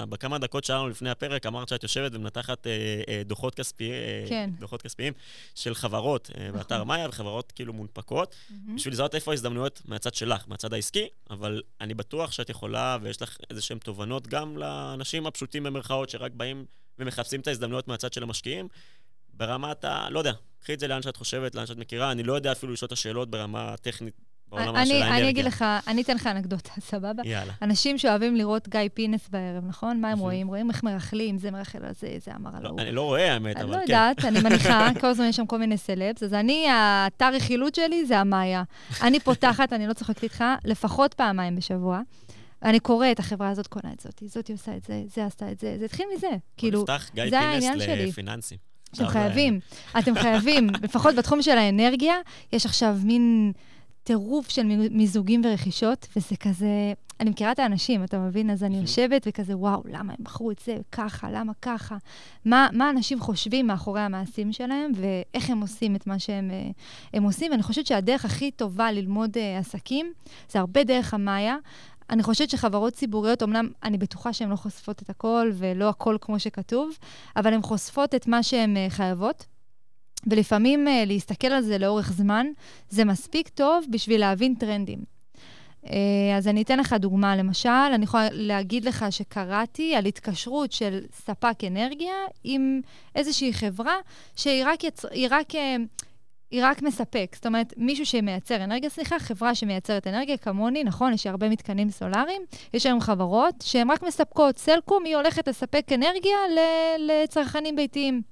בכמה 0.09 0.39
דקות 0.39 0.65
שלנו 0.65 0.89
לפני 0.89 1.11
הפרק 1.11 1.47
אמרת 1.47 1.69
שאת 1.69 1.83
יושבת 1.83 2.15
ומנתחת 2.15 2.67
אה, 2.67 2.73
אה, 3.09 3.23
דוחות, 3.25 3.55
כספי, 3.55 3.91
כן. 4.29 4.51
דוחות 4.59 4.83
כספיים 4.83 5.13
של 5.55 5.75
חברות 5.75 6.31
נכון. 6.35 6.53
באתר 6.53 6.85
מאיה 6.85 7.09
וחברות 7.09 7.53
כאילו 7.53 7.73
מונפקות, 7.73 8.35
mm-hmm. 8.35 8.55
בשביל 8.75 8.95
לזהות 8.95 9.15
איפה 9.15 9.31
ההזדמנויות 9.31 9.83
מהצד 9.85 10.15
שלך, 10.15 10.45
מהצד 10.49 10.73
העסקי, 10.73 11.09
אבל 11.31 11.63
אני 11.81 11.95
בטוח 11.95 12.33
שאת 12.33 12.51
יכולה 12.51 12.99
ויש 13.03 13.23
לך 13.23 13.37
איזה 13.51 13.63
שהן 13.63 13.79
תובנות 13.79 14.27
גם 14.27 14.57
לאנשים 14.57 15.27
הפשוטים 15.27 15.63
במרכאות 15.63 16.11
שרק 16.11 16.33
באים 16.33 16.65
ומחפשים 16.99 17.41
את 17.41 17.47
ההזדמנויות 17.47 17.89
מהצד 17.89 18.13
של 18.13 18.23
המשקיעים, 18.23 18.69
ברמת 19.35 19.85
ה... 19.85 20.11
לא 20.11 20.19
יודע, 20.19 20.33
קחי 20.67 20.75
את 20.75 20.81
זה 20.81 20.89
לאן 20.89 21.03
שאת 21.03 21.17
חושבת, 21.17 21.55
לאן 21.55 21.67
שאת 21.67 21.77
מכירה. 21.77 22.13
אני 22.13 22.23
לא 22.23 22.33
יודע 22.33 22.53
אפילו 22.53 22.73
לשאול 22.73 22.87
את 22.87 22.93
השאלות 22.93 23.31
ברמה 23.31 23.73
הטכנית 23.73 24.15
בעולם 24.49 24.65
של 24.67 24.73
האנרגיה. 24.75 25.17
אני 25.19 25.31
אגיד 25.31 25.45
לך, 25.45 25.65
אני 25.87 26.03
אתן 26.03 26.15
לך 26.15 26.27
אנקדוטה, 26.27 26.71
סבבה? 26.91 27.23
יאללה. 27.25 27.53
אנשים 27.63 27.99
שאוהבים 27.99 28.37
לראות 28.37 28.69
גיא 28.69 28.81
פינס 28.95 29.29
בערב, 29.29 29.65
נכון? 29.67 30.01
מה 30.01 30.11
הם 30.11 30.19
רואים? 30.19 30.49
רואים 30.49 30.71
איך 30.71 30.83
מרכלים, 30.83 31.39
זה 31.39 31.51
מרכל 31.51 31.79
על 31.85 31.93
זה, 32.01 32.17
זה 32.25 32.31
אמר 32.37 32.51
על 32.57 32.67
ההוא. 32.67 32.81
אני 32.81 32.93
לא 32.93 33.03
רואה, 33.03 33.33
האמת, 33.33 33.57
אבל 33.57 33.65
כן. 33.65 33.73
אני 33.73 33.77
לא 33.77 33.83
יודעת, 33.83 34.25
אני 34.25 34.41
מניחה, 34.49 34.89
כל 35.01 35.07
הזמן 35.07 35.25
יש 35.29 35.37
שם 35.37 35.47
כל 35.47 35.59
מיני 35.59 35.79
סלבס, 35.79 36.23
אז 36.23 36.35
אני, 36.35 36.69
האתר 36.69 37.35
רכילות 37.35 37.75
שלי 37.75 38.07
זה 38.07 38.19
המאיה. 38.19 38.63
אני 39.03 39.21
פותחת, 39.21 39.73
אני 39.73 39.87
לא 39.87 39.93
צוחקת 39.93 40.23
איתך, 40.23 40.45
לפחות 40.65 41.15
פעמיים 41.15 41.57
בשבוע. 41.57 42.01
אני 42.63 42.81
קוראת, 42.81 43.19
החברה 43.19 43.49
הזאת 43.49 43.67
קונה 43.67 43.93
את 43.93 44.01
זאת, 44.01 44.23
זאתי 44.27 44.53
עושה 44.53 44.77
את 44.77 44.85
זה, 44.85 45.03
זה 45.07 45.25
עשתה 45.25 45.53
את 45.53 45.59
זה, 45.59 45.77
זה 45.79 45.85
התחיל 45.85 46.07
מזה. 46.17 46.31
כאילו, 46.57 46.85
זה 47.31 47.41
העניין 47.41 47.61
שלי. 47.63 47.75
נפתח 47.75 47.87
גיא 47.87 47.97
פינס 47.97 48.09
לפיננסים. 48.09 48.76
אתם 48.95 49.07
חייבים, 49.07 49.61
אתם 49.99 50.15
חייבים, 50.15 50.69
לפחות 50.85 51.15
בתחום 51.15 51.43
של 51.43 51.59
האנרגיה, 51.59 52.15
יש 52.53 52.67
עכשיו 52.67 52.97
מין 53.05 53.53
טירוף 54.07 54.49
של 54.49 54.63
מיזוגים 54.91 55.43
ורכישות, 55.45 56.07
וזה 56.17 56.37
כזה, 56.37 56.93
אני 57.21 57.31
מכירה 57.31 57.53
את 57.53 57.59
האנשים, 57.59 58.05
אתה 58.05 58.19
מבין? 58.19 58.51
אז 58.51 58.65
אני 58.65 58.77
יושבת 58.81 59.27
וכזה, 59.29 59.57
וואו, 59.57 59.83
למה 59.85 60.13
הם 60.13 60.25
בחרו 60.25 60.51
את 60.51 60.61
זה 60.65 60.77
ככה, 60.93 61.31
למה 61.31 61.53
ככה? 61.63 61.97
מה, 62.45 62.69
מה 62.73 62.91
אנשים 62.91 63.21
חושבים 63.21 63.67
מאחורי 63.67 64.01
המעשים 64.01 64.53
שלהם, 64.53 64.93
ואיך 64.95 65.51
הם 65.51 65.61
עושים 65.61 65.97
את 65.97 66.07
מה 66.07 66.19
שהם 66.19 66.51
אה, 67.15 67.21
עושים. 67.21 67.53
אני 67.53 67.63
חושבת 67.63 67.87
שהדרך 67.87 68.25
הכי 68.25 68.51
טובה 68.51 68.93
ללמוד 68.93 69.37
uh, 69.37 69.41
עסקים, 69.61 70.13
זה 70.51 70.59
הרבה 70.59 70.85
דרך 70.85 71.15
המאיה. 71.15 71.57
אני 72.11 72.23
חושבת 72.23 72.51
שחברות 72.51 72.93
ציבוריות, 72.93 73.43
אמנם 73.43 73.69
אני 73.83 73.99
בטוחה 73.99 74.33
שהן 74.33 74.51
לא 74.51 74.57
חושפות 74.57 75.03
את 75.03 75.11
הכל, 75.11 75.51
ולא 75.55 75.89
הכל 75.89 76.17
כמו 76.21 76.39
שכתוב, 76.39 76.91
אבל 77.37 77.55
הן 77.55 77.63
חושפות 77.63 78.15
את 78.15 78.27
מה 78.27 78.43
שהן 78.43 78.77
uh, 78.77 78.91
חייבות. 78.91 79.47
ולפעמים 80.27 80.87
uh, 80.89 80.91
להסתכל 81.07 81.47
על 81.47 81.63
זה 81.63 81.79
לאורך 81.79 82.13
זמן, 82.13 82.47
זה 82.89 83.05
מספיק 83.05 83.49
טוב 83.49 83.85
בשביל 83.91 84.21
להבין 84.21 84.55
טרנדים. 84.55 84.99
Uh, 85.85 85.89
אז 86.37 86.49
אני 86.49 86.63
אתן 86.63 86.79
לך 86.79 86.93
דוגמה. 86.93 87.37
למשל, 87.37 87.69
אני 87.69 88.05
יכולה 88.05 88.29
להגיד 88.33 88.85
לך 88.85 89.07
שקראתי 89.11 89.95
על 89.95 90.07
התקשרות 90.07 90.73
של 90.73 91.01
ספק 91.13 91.65
אנרגיה 91.67 92.15
עם 92.45 92.81
איזושהי 93.15 93.53
חברה 93.53 93.97
שהיא 94.37 94.65
רק, 94.67 94.85
יצ... 94.85 95.05
רק 95.31 95.49
היא 96.51 96.63
רק 96.65 96.83
מספק. 96.83 97.33
זאת 97.35 97.47
אומרת, 97.47 97.75
מישהו 97.77 98.07
שמייצר 98.07 98.65
אנרגיה, 98.65 98.91
סליחה, 98.91 99.19
חברה 99.19 99.55
שמייצרת 99.55 100.07
אנרגיה 100.07 100.37
כמוני, 100.37 100.85
נכון, 100.85 101.13
יש 101.13 101.27
הרבה 101.27 101.49
מתקנים 101.49 101.91
סולאריים, 101.91 102.43
יש 102.75 102.87
היום 102.87 103.01
חברות 103.01 103.55
שהן 103.63 103.91
רק 103.91 104.03
מספקות. 104.03 104.59
סלקום, 104.59 105.05
היא 105.05 105.17
הולכת 105.17 105.49
לספק 105.49 105.87
אנרגיה 105.93 106.37
לצרכנים 106.99 107.77
ביתיים. 107.77 108.23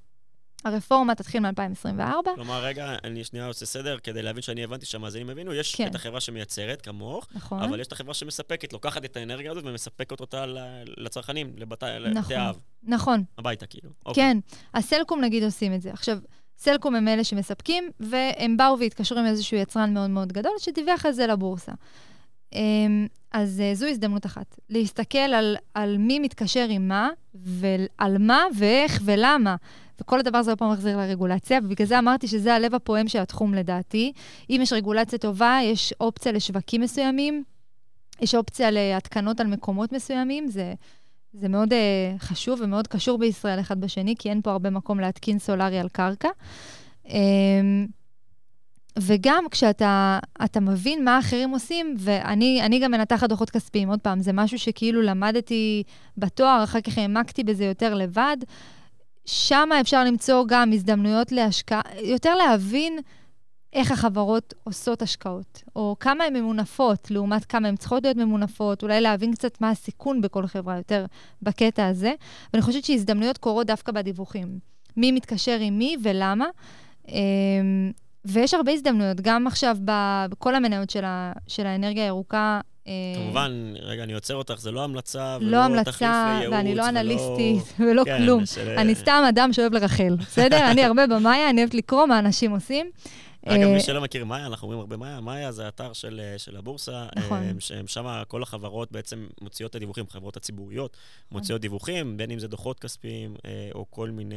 הרפורמה 0.64 1.14
תתחיל 1.14 1.40
מ-2024. 1.40 2.28
כלומר, 2.34 2.64
רגע, 2.64 2.96
אני 3.04 3.24
שנייה 3.24 3.46
עושה 3.46 3.66
סדר 3.66 3.98
כדי 3.98 4.22
להבין 4.22 4.42
שאני 4.42 4.64
הבנתי 4.64 4.86
שהמאזינים 4.86 5.30
הבינו. 5.30 5.54
יש 5.54 5.74
כן. 5.74 5.86
את 5.86 5.94
החברה 5.94 6.20
שמייצרת, 6.20 6.82
כמוך, 6.82 7.26
נכון. 7.34 7.62
אבל 7.62 7.80
יש 7.80 7.86
את 7.86 7.92
החברה 7.92 8.14
שמספקת, 8.14 8.72
לוקחת 8.72 9.04
את 9.04 9.16
האנרגיה 9.16 9.50
הזאת 9.50 9.64
ומספקת 9.66 10.20
אותה 10.20 10.44
לצרכנים, 10.96 11.52
לבתי, 11.56 11.86
נכון, 12.14 12.36
האב. 12.36 12.58
נכון. 12.82 13.24
הביתה, 13.38 13.66
כאילו. 13.66 13.90
אוקיי. 14.06 14.22
כן. 14.22 14.38
הסלקום, 14.74 15.20
נגיד, 15.20 15.42
עושים 15.44 15.74
את 15.74 15.82
זה. 15.82 15.92
עכשיו, 15.92 16.18
סלקום 16.59 16.94
הם 16.94 17.09
אלה 17.09 17.24
שמספקים, 17.24 17.90
והם 18.00 18.57
באו 18.57 18.78
והתקשרו 18.78 19.18
עם 19.18 19.26
איזשהו 19.26 19.57
יצרן 19.57 19.94
מאוד 19.94 20.11
מאוד 20.11 20.32
גדול, 20.32 20.52
שדיווח 20.59 21.07
על 21.07 21.12
זה 21.12 21.26
לבורסה. 21.26 21.72
אמ, 22.52 23.07
אז 23.32 23.61
אה, 23.61 23.74
זו 23.74 23.86
הזדמנות 23.86 24.26
אחת, 24.26 24.61
להסתכל 24.70 25.18
על, 25.18 25.57
על 25.74 25.98
מי 25.98 26.18
מתקשר 26.18 26.66
עם 26.68 26.88
מה, 26.88 27.09
ועל 27.34 28.18
מה 28.18 28.42
ואיך 28.59 29.02
ולמה. 29.05 29.57
וכל 30.00 30.20
הדבר 30.20 30.38
הזה 30.38 30.50
עוד 30.50 30.59
פעם 30.59 30.72
מחזיר 30.72 30.96
לרגולציה, 30.96 31.59
ובגלל 31.64 31.86
זה 31.86 31.98
אמרתי 31.98 32.28
שזה 32.28 32.55
הלב 32.55 32.74
הפועם 32.74 33.09
של 33.09 33.18
התחום 33.18 33.55
לדעתי. 33.55 34.12
אם 34.50 34.61
יש 34.62 34.72
רגולציה 34.72 35.18
טובה, 35.18 35.59
יש 35.62 35.94
אופציה 36.00 36.32
לשווקים 36.32 36.80
מסוימים, 36.80 37.44
יש 38.20 38.34
אופציה 38.34 38.70
להתקנות 38.70 39.40
על 39.40 39.46
מקומות 39.46 39.92
מסוימים, 39.92 40.48
זה 40.48 40.74
זה 41.35 41.49
מאוד 41.49 41.72
uh, 41.72 41.76
חשוב 42.18 42.61
ומאוד 42.62 42.87
קשור 42.87 43.18
בישראל 43.18 43.61
אחד 43.61 43.80
בשני, 43.80 44.14
כי 44.18 44.30
אין 44.30 44.43
פה 44.43 44.51
הרבה 44.51 44.70
מקום 44.70 45.01
להתקין 45.01 45.39
סולארי 45.39 45.78
על 45.78 45.89
קרקע. 45.89 46.28
Um, 47.05 47.11
וגם 48.99 49.45
כשאתה 49.51 50.18
מבין 50.61 51.05
מה 51.05 51.18
אחרים 51.18 51.51
עושים, 51.51 51.95
ואני 51.99 52.80
גם 52.82 52.91
מנתחת 52.91 53.28
דוחות 53.28 53.51
כספיים, 53.51 53.89
עוד 53.89 54.01
פעם, 54.01 54.20
זה 54.20 54.32
משהו 54.32 54.59
שכאילו 54.59 55.03
למדתי 55.03 55.82
בתואר, 56.18 56.64
אחר 56.64 56.80
כך 56.80 56.99
העמקתי 56.99 57.45
בזה 57.45 57.64
יותר 57.64 57.95
לבד. 57.95 58.37
שם 59.26 59.68
אפשר 59.80 60.05
למצוא 60.05 60.45
גם 60.49 60.72
הזדמנויות 60.72 61.32
להשקעה, 61.32 61.82
יותר 62.03 62.35
להבין 62.35 62.99
איך 63.74 63.90
החברות 63.90 64.54
עושות 64.64 65.02
השקעות, 65.02 65.62
או 65.76 65.96
כמה 66.00 66.24
הן 66.24 66.36
ממונפות 66.36 67.10
לעומת 67.10 67.44
כמה 67.44 67.68
הן 67.68 67.76
צריכות 67.76 68.02
להיות 68.02 68.16
ממונפות, 68.16 68.82
אולי 68.82 69.00
להבין 69.00 69.34
קצת 69.34 69.60
מה 69.60 69.70
הסיכון 69.70 70.20
בכל 70.20 70.46
חברה 70.46 70.76
יותר 70.76 71.06
בקטע 71.42 71.86
הזה. 71.86 72.12
ואני 72.52 72.62
חושבת 72.62 72.84
שהזדמנויות 72.84 73.38
קורות 73.38 73.66
דווקא 73.66 73.92
בדיווחים. 73.92 74.58
מי 74.96 75.12
מתקשר 75.12 75.58
עם 75.60 75.78
מי 75.78 75.96
ולמה. 76.02 76.46
אמ, 77.08 77.92
ויש 78.24 78.54
הרבה 78.54 78.72
הזדמנויות, 78.72 79.20
גם 79.20 79.46
עכשיו 79.46 79.76
בכל 79.84 80.54
המניות 80.54 80.90
של, 80.90 81.04
ה, 81.04 81.32
של 81.46 81.66
האנרגיה 81.66 82.04
הירוקה. 82.04 82.60
אה, 82.86 82.92
כמובן, 83.16 83.74
רגע, 83.80 84.02
אני 84.02 84.12
עוצר 84.12 84.34
אותך, 84.34 84.54
זה 84.58 84.70
לא 84.70 84.84
המלצה, 84.84 85.36
ולא 85.40 85.50
לא 85.50 85.56
המלצה, 85.56 86.40
ואני 86.50 86.74
לא 86.74 86.88
אנליסטית 86.88 87.74
ולא, 87.80 87.90
ולא 87.90 88.04
כן, 88.04 88.18
כלום. 88.18 88.46
של... 88.46 88.68
אני 88.78 88.94
סתם 88.94 89.24
אדם 89.28 89.52
שאוהב 89.52 89.74
לרחל, 89.74 90.16
בסדר? 90.20 90.70
אני 90.70 90.84
הרבה 90.84 91.06
במאיה, 91.06 91.50
אני 91.50 91.60
אוהבת 91.60 91.74
לקרוא 91.74 92.06
מה 92.06 92.18
אנשים 92.18 92.50
עושים. 92.50 92.90
אגב, 93.47 93.68
מי 93.68 93.80
שלא 93.80 94.01
מכיר 94.01 94.24
מאיה, 94.24 94.47
אנחנו 94.47 94.66
אומרים 94.66 94.80
הרבה 94.80 94.97
מאיה, 94.97 95.20
מאיה 95.20 95.53
זה 95.53 95.68
אתר 95.68 95.92
של, 95.92 96.20
של 96.36 96.57
הבורסה, 96.57 97.07
נכון. 97.16 97.61
שם 97.86 98.22
כל 98.28 98.42
החברות 98.42 98.92
בעצם 98.92 99.26
מוציאות 99.40 99.70
את 99.70 99.76
הדיווחים, 99.76 100.05
החברות 100.09 100.36
הציבוריות 100.36 100.97
נכון. 101.26 101.38
מוציאות 101.38 101.61
דיווחים, 101.61 102.16
בין 102.16 102.30
אם 102.30 102.38
זה 102.38 102.49
דוחות 102.49 102.80
כספיים 102.80 103.36
או 103.74 103.86
כל 103.90 104.11
מיני 104.11 104.36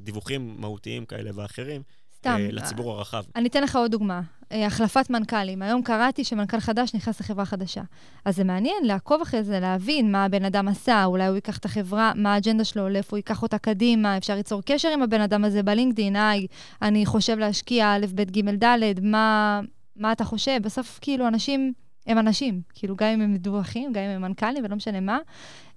דיווחים 0.00 0.56
מהותיים 0.58 1.06
כאלה 1.06 1.30
ואחרים. 1.34 1.82
סתם. 2.22 2.36
אה, 2.40 2.48
לציבור 2.52 2.92
הרחב. 2.92 3.22
אני 3.36 3.48
אתן 3.48 3.62
לך 3.62 3.76
עוד 3.76 3.90
דוגמה. 3.90 4.20
אה, 4.52 4.66
החלפת 4.66 5.10
מנכ"לים. 5.10 5.62
היום 5.62 5.82
קראתי 5.82 6.24
שמנכ"ל 6.24 6.60
חדש 6.60 6.94
נכנס 6.94 7.20
לחברה 7.20 7.44
חדשה. 7.44 7.82
אז 8.24 8.36
זה 8.36 8.44
מעניין 8.44 8.84
לעקוב 8.84 9.20
אחרי 9.22 9.44
זה, 9.44 9.60
להבין 9.60 10.12
מה 10.12 10.24
הבן 10.24 10.44
אדם 10.44 10.68
עשה, 10.68 11.04
אולי 11.04 11.26
הוא 11.26 11.34
ייקח 11.34 11.58
את 11.58 11.64
החברה, 11.64 12.12
מה 12.16 12.34
האג'נדה 12.34 12.64
שלו, 12.64 12.88
לאיפה 12.88 13.08
הוא 13.10 13.18
ייקח 13.18 13.42
אותה 13.42 13.58
קדימה, 13.58 14.16
אפשר 14.16 14.34
ליצור 14.34 14.62
קשר 14.62 14.88
עם 14.88 15.02
הבן 15.02 15.20
אדם 15.20 15.44
הזה 15.44 15.62
בלינקדאין, 15.62 16.16
היי, 16.16 16.46
אני 16.82 17.06
חושב 17.06 17.38
להשקיע 17.38 17.94
א', 17.94 18.06
ב', 18.14 18.22
ג', 18.22 18.64
ד', 18.64 19.00
מה, 19.02 19.60
מה 19.96 20.12
אתה 20.12 20.24
חושב? 20.24 20.58
בסוף, 20.62 20.98
כאילו, 21.02 21.28
אנשים 21.28 21.72
הם 22.06 22.18
אנשים. 22.18 22.60
כאילו, 22.74 22.96
גם 22.96 23.08
אם 23.08 23.20
הם 23.20 23.34
מדווחים, 23.34 23.92
גם 23.92 24.02
אם 24.02 24.10
הם 24.10 24.22
מנכ"לים 24.22 24.64
ולא 24.64 24.76
משנה 24.76 25.00
מה, 25.00 25.18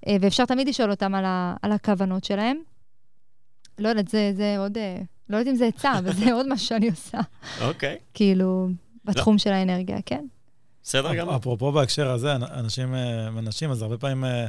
אה, 0.08 0.16
ואפשר 0.22 0.46
תמיד 0.46 0.68
לשאול 0.68 0.92
אותם 0.92 1.16
על, 1.16 1.26
ה, 1.26 1.56
על 1.62 1.72
הכוונות 1.72 2.24
שלהם. 2.24 2.58
לא 3.80 3.90
יודעת, 3.90 4.08
זה, 4.08 4.32
זה 4.36 4.56
עוד... 4.58 4.78
לא 5.30 5.38
יודעת 5.38 5.52
אם 5.52 5.58
זה 5.58 5.66
עצה, 5.66 6.00
אבל 6.00 6.14
זה 6.14 6.34
עוד 6.34 6.46
משהו 6.50 6.68
שאני 6.68 6.90
עושה. 6.90 7.20
אוקיי. 7.62 7.98
כאילו, 8.14 8.70
בתחום 9.06 9.38
של 9.38 9.50
האנרגיה, 9.50 9.98
כן. 10.06 10.26
בסדר 10.84 11.16
גמור. 11.16 11.36
אפרופו 11.36 11.72
בהקשר 11.72 12.12
הזה, 12.12 12.36
אנשים 12.36 12.96
אנשים, 13.38 13.72
אז 13.72 13.82
הרבה 13.82 13.98
פעמים, 13.98 14.26
אה, 14.26 14.48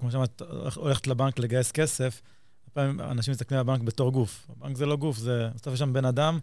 כמו 0.00 0.10
שאמרת, 0.10 0.42
הולכת 0.74 1.06
לבנק 1.06 1.38
לגייס 1.38 1.72
כסף, 1.72 2.22
הרבה 2.62 2.72
פעמים 2.74 3.00
אנשים 3.00 3.32
מסתכלים 3.32 3.60
על 3.60 3.66
הבנק 3.68 3.82
בתור 3.82 4.12
גוף. 4.12 4.46
הבנק 4.56 4.76
זה 4.76 4.86
לא 4.86 4.96
גוף, 4.96 5.16
זה, 5.16 5.48
בסוף 5.54 5.74
יש 5.74 5.78
שם 5.78 5.92
בן 5.92 6.04
אדם, 6.04 6.38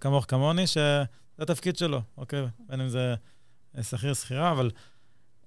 כמוך 0.00 0.24
כמוני, 0.28 0.66
שזה 0.66 1.04
התפקיד 1.38 1.76
שלו, 1.76 2.00
אוקיי? 2.16 2.46
בין 2.68 2.80
אם 2.80 2.88
זה 2.88 3.14
שכיר, 3.82 4.14
שכירה, 4.14 4.52
אבל 4.52 4.70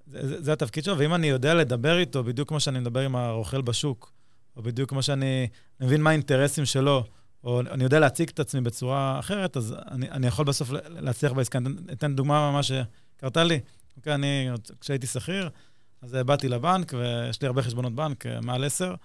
זה, 0.08 0.28
זה, 0.28 0.42
זה 0.42 0.54
התפקיד 0.54 0.84
שלו, 0.84 0.98
ואם 0.98 1.14
אני 1.14 1.28
יודע 1.28 1.54
לדבר 1.54 1.98
איתו 1.98 2.24
בדיוק 2.24 2.50
כמו 2.50 2.60
שאני 2.60 2.80
מדבר 2.80 3.00
עם 3.00 3.16
הרוכל 3.16 3.62
בשוק, 3.62 4.13
או 4.58 4.64
בדיוק 4.64 4.90
כמו 4.90 5.04
שאני 5.04 5.48
מבין 5.80 6.02
מה 6.02 6.10
האינטרסים 6.10 6.66
שלו, 6.66 7.04
או 7.44 7.60
אני 7.60 7.84
יודע 7.84 8.00
להציג 8.00 8.30
את 8.30 8.40
עצמי 8.40 8.62
בצורה 8.62 9.20
אחרת, 9.20 9.58
אז 9.58 9.76
אני, 9.92 10.12
אני 10.12 10.28
יכול 10.28 10.46
בסוף 10.46 10.70
להצליח 10.72 11.32
בעסקה. 11.32 11.58
אני 11.58 11.70
אתן 11.92 12.16
דוגמה 12.16 12.52
ממש 12.52 12.72
שקרתה 12.72 13.44
לי. 13.44 13.60
אוקיי, 13.98 14.16
אני, 14.16 14.50
כשהייתי 14.82 15.08
שכיר, 15.08 15.50
אז 16.02 16.18
באתי 16.26 16.50
לבנק, 16.50 16.94
ויש 16.94 17.42
לי 17.42 17.48
הרבה 17.48 17.62
חשבונות 17.62 17.96
בנק, 17.96 18.26
אה, 18.26 18.42
מעל 18.42 18.64
עשר, 18.64 18.96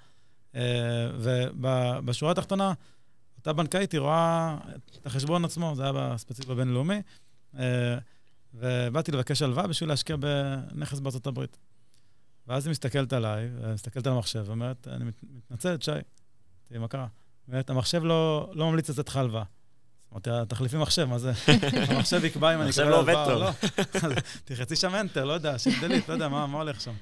אה, 0.55 0.63
ובשורה 1.17 2.33
התחתונה, 2.33 2.73
אותה 3.39 3.53
בנקאית, 3.53 3.93
היא 3.93 4.01
רואה 4.01 4.59
את 4.99 5.07
החשבון 5.07 5.45
עצמו, 5.45 5.75
זה 5.77 5.83
היה 5.85 6.19
ספציפי 6.19 6.49
בבינלאומי, 6.49 7.03
אה, 7.59 7.99
ובאתי 8.55 9.13
לבקש 9.13 9.43
הלוואה 9.43 9.67
בשביל 9.67 9.89
להשקיע 9.89 10.17
בנכס 10.17 11.01
בארצות 11.01 11.27
הברית. 11.27 11.59
ואז 12.49 12.67
היא 12.67 12.71
מסתכלת 12.71 13.13
עליי, 13.13 13.49
מסתכלת 13.75 14.07
על 14.07 14.13
המחשב, 14.13 14.45
ואומרת, 14.47 14.89
אני 14.89 15.05
מתנצלת, 15.23 15.83
שי, 15.83 15.91
תראי, 16.65 16.81
מה 16.81 16.89
קרה? 16.89 17.07
אומרת, 17.49 17.71
המחשב 17.71 18.05
לא, 18.05 18.51
לא 18.55 18.71
ממליץ 18.71 18.91
לתת 18.91 19.09
לך 19.09 19.17
הלוואה. 19.17 19.43
אמרתי, 20.13 20.31
תחליפי 20.49 20.77
מחשב, 20.77 21.05
מה 21.05 21.19
זה? 21.19 21.33
המחשב 21.89 22.25
יקבע 22.25 22.55
אם 22.55 22.61
אני 22.61 22.71
אקבל 22.71 22.93
הלוואה 22.93 23.35
או 23.35 23.39
לא. 23.41 23.51
תחצי 24.45 24.77
שם 24.77 24.95
אנטר, 24.95 25.25
לא 25.25 25.33
יודע, 25.33 25.57
דלית, 25.81 26.09
לא 26.09 26.15
יודע 26.15 26.29
מה, 26.29 26.47
מה 26.47 26.59
הולך 26.59 26.81
שם. 26.81 26.95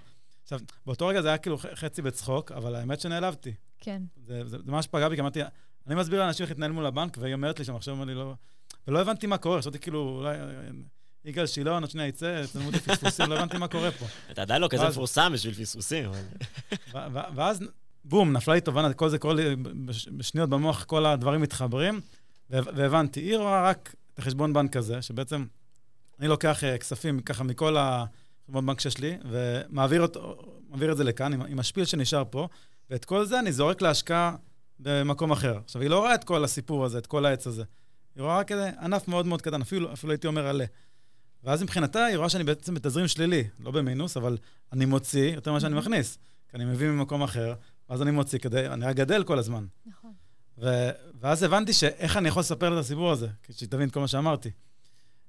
עכשיו, 0.43 0.61
באותו 0.87 1.07
רגע 1.07 1.23
זה 1.23 1.29
היה 1.29 1.39
כאילו 1.39 1.59
חצי 1.75 2.03
בצחוק, 2.03 2.53
אבל 2.53 2.75
האמת 2.75 3.01
שנעלבתי. 3.01 3.55
כן. 3.79 4.03
זה, 4.27 4.45
זה, 4.45 4.59
זה 4.59 4.73
ממש 4.73 4.87
פגע 4.87 5.09
בי, 5.09 5.15
כי 5.15 5.21
אמרתי, 5.21 5.41
אני 5.87 5.95
מסביר 5.95 6.21
לאנשים 6.21 6.45
איך 6.45 6.51
להתנהל 6.51 6.73
מול 6.73 6.87
הבנק, 6.87 7.17
והיא 7.21 7.35
אומרת 7.35 7.59
לי 7.59 7.65
שהמחשב 7.65 7.91
אומר 7.91 8.05
לי 8.05 8.15
לא... 8.15 8.35
ולא 8.89 9.01
הבנתי 9.01 9.27
מה 9.27 9.39
קורה, 9.39 9.59
חשבתי 9.59 9.79
כאילו, 9.79 10.17
אולי 10.19 10.37
יגאל 11.27 11.47
שילון, 11.47 11.83
עוד 11.83 11.91
שנייה 11.91 12.09
יצא, 12.09 12.43
תלמוד 12.53 12.77
פספוסים, 12.77 13.31
לא 13.31 13.39
הבנתי 13.39 13.59
מה 13.59 13.69
קורה 13.69 13.91
פה. 13.91 14.07
אתה 14.31 14.43
עדיין 14.43 14.63
לא 14.63 14.69
כזה 14.69 14.89
מפורסם 14.89 15.31
בשביל 15.33 15.55
פספוסים. 15.55 16.11
ואז, 17.13 17.61
בום, 18.05 18.33
נפלה 18.33 18.55
לי 18.55 18.61
תובנה, 18.61 18.93
כל 18.93 19.09
זה 19.09 19.19
קורה 19.19 19.35
לי 19.35 19.57
בשניות 20.17 20.51
במוח, 20.51 20.85
כל 20.85 21.07
הדברים 21.07 21.41
מתחברים, 21.41 22.01
והבנתי, 22.51 23.21
היא 23.21 23.37
רואה 23.37 23.63
רק 23.63 23.95
את 24.15 24.19
החשבון 24.19 24.53
בנק 24.53 24.77
הזה, 24.77 25.03
שבעצם 25.03 25.45
אני 26.21 26.29
לוקח 26.29 26.65
אה, 26.65 26.79
כספים 26.79 27.21
ככה 27.21 27.45
מכל 27.45 27.77
החשבון 27.79 28.67
בנק 28.67 28.81
שיש 28.81 28.99
לי, 28.99 29.19
ומעביר 29.25 30.05
את 30.93 30.97
זה 30.97 31.05
לכאן, 31.05 31.33
עם 31.33 31.59
השפיל 31.59 31.85
שנשאר 31.85 32.23
פה, 32.31 32.49
ואת 32.91 33.05
כל 33.05 33.25
זה 33.25 33.39
אני 33.39 33.53
זורק 33.53 33.83
להשקעה 33.83 34.37
במקום 34.79 35.31
אחר. 35.31 35.59
עכשיו, 35.65 35.83
היא 35.83 35.91
לא 35.91 35.99
רואה 35.99 36.15
את 36.15 36.25
כל 36.25 36.45
הסיפור 36.45 36.85
הזה, 36.85 36.99
את 36.99 37.07
כל 37.07 37.27
העץ 37.27 37.47
הזה. 37.47 37.65
היא 38.17 38.23
רואה 38.23 38.39
רק 38.39 38.53
ענף 38.53 39.09
מאוד 39.09 39.27
מאוד 39.27 39.43
קטן, 39.43 39.61
אפילו, 39.61 39.93
אפילו 39.93 40.13
הייתי 40.13 40.27
אומר 40.27 40.47
עלה. 40.47 40.65
ואז 41.45 41.63
מבחינתה 41.63 42.05
היא 42.05 42.17
רואה 42.17 42.29
שאני 42.29 42.45
בעצם 42.45 42.75
בתזרים 42.75 43.09
שלילי, 43.09 43.45
לא 43.61 43.71
במינוס, 43.71 44.17
אבל 44.17 44.39
אני 44.73 44.85
מוציא 44.85 45.35
יותר 45.35 45.51
ממה 45.51 45.61
שאני 45.61 45.75
מכניס. 45.75 46.19
כי 46.49 46.57
אני 46.57 46.65
מביא 46.65 46.89
ממקום 46.89 47.23
אחר, 47.23 47.55
ואז 47.91 48.03
אני 48.03 48.11
מוציא 48.11 48.39
כדי, 48.39 48.69
אני 48.69 48.87
רק 48.87 48.97
גדל 48.97 49.25
כל 49.25 49.39
הזמן. 49.39 49.67
נכון. 49.87 50.13
ו, 50.59 50.89
ואז 51.21 51.43
הבנתי 51.43 51.73
שאיך 51.73 52.17
אני 52.17 52.29
יכול 52.29 52.41
לספר 52.41 52.79
את 52.79 52.85
הסיפור 52.85 53.11
הזה, 53.11 53.29
שהיא 53.51 53.69
תבין 53.69 53.91
כל 53.91 54.01
מה 54.01 54.09
שאמרתי. 54.09 54.51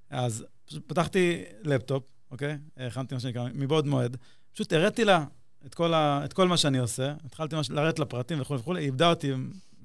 אז 0.09 0.45
פשוט 0.65 0.83
פתחתי 0.87 1.43
לפטופ, 1.63 2.03
אוקיי? 2.31 2.57
הכנתי 2.77 3.13
מה 3.13 3.19
שנקרא, 3.19 3.47
מבעוד 3.53 3.87
מועד. 3.87 4.17
פשוט 4.53 4.73
הראתי 4.73 5.05
לה 5.05 5.25
את 5.65 5.75
כל, 5.75 5.93
ה, 5.93 6.21
את 6.25 6.33
כל 6.33 6.47
מה 6.47 6.57
שאני 6.57 6.77
עושה, 6.77 7.13
התחלתי 7.25 7.55
לרדת 7.69 7.99
לפרטים 7.99 8.41
וכולי 8.41 8.59
וכולי, 8.59 8.81
היא 8.81 8.85
איבדה 8.85 9.09
אותי 9.09 9.33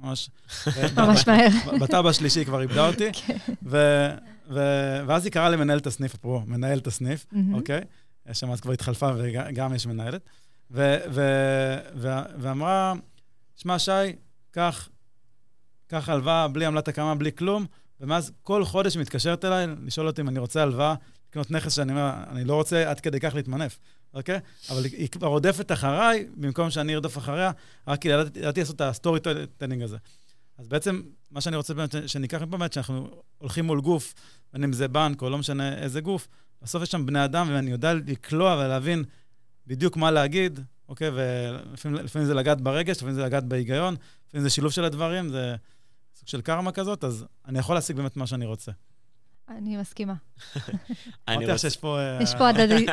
ממש... 0.02 0.30
ממש 0.96 1.28
מהר. 1.28 1.78
בטאב 1.80 2.06
השלישי 2.06 2.38
היא 2.40 2.46
כבר 2.46 2.60
איבדה 2.60 2.86
אותי. 2.88 3.12
כן. 3.26 3.36
ו- 3.62 4.14
ואז 5.06 5.24
היא 5.24 5.32
קראה 5.32 5.50
למנהל 5.50 5.78
את 5.78 5.86
הסניף, 5.86 6.14
אפרופו, 6.14 6.46
מנהל 6.46 6.78
את 6.78 6.86
הסניף. 6.86 7.26
אוקיי? 7.52 7.80
שם 8.32 8.50
אז 8.50 8.60
כבר 8.60 8.72
התחלפה 8.72 9.10
וגם 9.18 9.74
יש 9.74 9.86
מנהלת. 9.86 10.22
ו- 10.70 10.96
ו- 11.10 11.78
ו- 11.96 12.22
ואמרה, 12.38 12.92
שמע, 13.56 13.78
שי, 13.78 13.90
קח, 14.50 14.88
קח 15.86 16.08
הלוואה 16.08 16.48
בלי 16.48 16.66
עמלת 16.66 16.88
הקמה, 16.88 17.14
בלי 17.14 17.32
כלום, 17.32 17.66
ומאז 18.00 18.32
כל 18.42 18.64
חודש 18.64 18.94
היא 18.94 19.00
מתקשרת 19.00 19.44
אליי 19.44 19.66
לשאול 19.82 20.06
אותי 20.06 20.20
אם 20.20 20.28
אני 20.28 20.38
רוצה 20.38 20.62
הלוואה, 20.62 20.94
לקנות 21.30 21.50
נכס 21.50 21.72
שאני 21.72 21.92
אומר, 21.92 22.10
אני 22.30 22.44
לא 22.44 22.54
רוצה 22.54 22.90
עד 22.90 23.00
כדי 23.00 23.20
כך 23.20 23.34
להתמנף, 23.34 23.78
אוקיי? 24.14 24.40
אבל 24.70 24.84
היא 24.84 25.08
כבר 25.08 25.26
רודפת 25.26 25.72
אחריי, 25.72 26.26
במקום 26.36 26.70
שאני 26.70 26.94
ארדוף 26.94 27.18
אחריה, 27.18 27.50
רק 27.88 28.00
כי 28.00 28.08
ידעתי 28.08 28.60
לעשות 28.60 28.76
את 28.76 28.80
ה 28.80 29.20
storytelling 29.58 29.82
הזה. 29.82 29.96
אז 30.58 30.68
בעצם, 30.68 31.02
מה 31.30 31.40
שאני 31.40 31.56
רוצה 31.56 31.74
באמת 31.74 31.94
שניקח 32.06 32.42
מפה, 32.42 32.46
באמת, 32.46 32.72
שאנחנו 32.72 33.22
הולכים 33.38 33.64
מול 33.64 33.80
גוף, 33.80 34.14
בין 34.52 34.64
אם 34.64 34.72
זה 34.72 34.88
בנק 34.88 35.22
או 35.22 35.30
לא 35.30 35.38
משנה 35.38 35.78
איזה 35.78 36.00
גוף, 36.00 36.28
בסוף 36.62 36.82
יש 36.82 36.90
שם 36.90 37.06
בני 37.06 37.24
אדם, 37.24 37.48
ואני 37.50 37.70
יודע 37.70 37.94
לקלוע 37.94 38.54
ולהבין 38.56 39.04
בדיוק 39.66 39.96
מה 39.96 40.10
להגיד, 40.10 40.60
אוקיי? 40.88 41.10
ולפעמים 41.14 42.26
זה 42.26 42.34
לגעת 42.34 42.60
ברגש, 42.60 42.96
לפעמים 42.96 43.14
זה 43.14 43.22
לגעת 43.22 43.44
בהיגיון, 43.44 43.96
לפעמים 44.28 44.44
זה 44.44 44.50
שילוב 44.50 44.72
של 44.72 44.84
הדברים, 44.84 45.28
זה 45.28 45.56
סוג 46.14 46.28
של 46.28 46.40
קרמה 46.40 46.72
כזאת, 46.72 47.04
אז 47.04 47.24
אני 47.46 47.58
יכול 47.58 47.74
להשיג 47.74 47.96
באמת 47.96 48.16
מה 48.16 48.26
שאני 48.26 48.46
רוצה. 48.46 48.72
אני 49.58 49.76
מסכימה. 49.76 50.14
אמרתי 51.28 51.46
לך 51.46 51.58
שיש 51.58 51.76
פה... 51.76 51.98
אה, 51.98 52.18
יש 52.22 52.34
פה 52.38 52.48
הדדיות. 52.48 52.88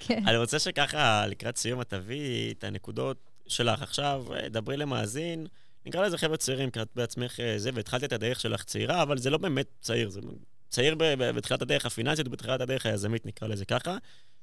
כן. 0.00 0.22
אני 0.26 0.36
רוצה 0.36 0.58
שככה, 0.58 1.26
לקראת 1.26 1.56
סיום, 1.56 1.80
את 1.80 1.88
תביאי 1.90 2.52
את 2.58 2.64
הנקודות 2.64 3.16
שלך. 3.46 3.82
עכשיו, 3.82 4.24
אה, 4.34 4.48
דברי 4.48 4.76
למאזין. 4.76 5.46
נקרא 5.86 6.06
לזה 6.06 6.18
חבר'ה 6.18 6.36
צעירים, 6.36 6.70
כי 6.70 6.82
את 6.82 6.88
בעצמך 6.96 7.40
אה, 7.40 7.58
זה, 7.58 7.70
והתחלת 7.74 8.04
את 8.04 8.12
הדרך 8.12 8.40
שלך 8.40 8.64
צעירה, 8.64 9.02
אבל 9.02 9.18
זה 9.18 9.30
לא 9.30 9.38
באמת 9.38 9.66
צעיר, 9.80 10.08
זה 10.08 10.20
צעיר 10.68 10.94
בתחילת 11.18 11.62
הדרך 11.62 11.86
הפיננסית 11.86 12.26
ובתחילת 12.26 12.60
הדרך 12.60 12.86
היזמית, 12.86 13.26
נקרא 13.26 13.48
לזה 13.48 13.64
ככה, 13.64 13.96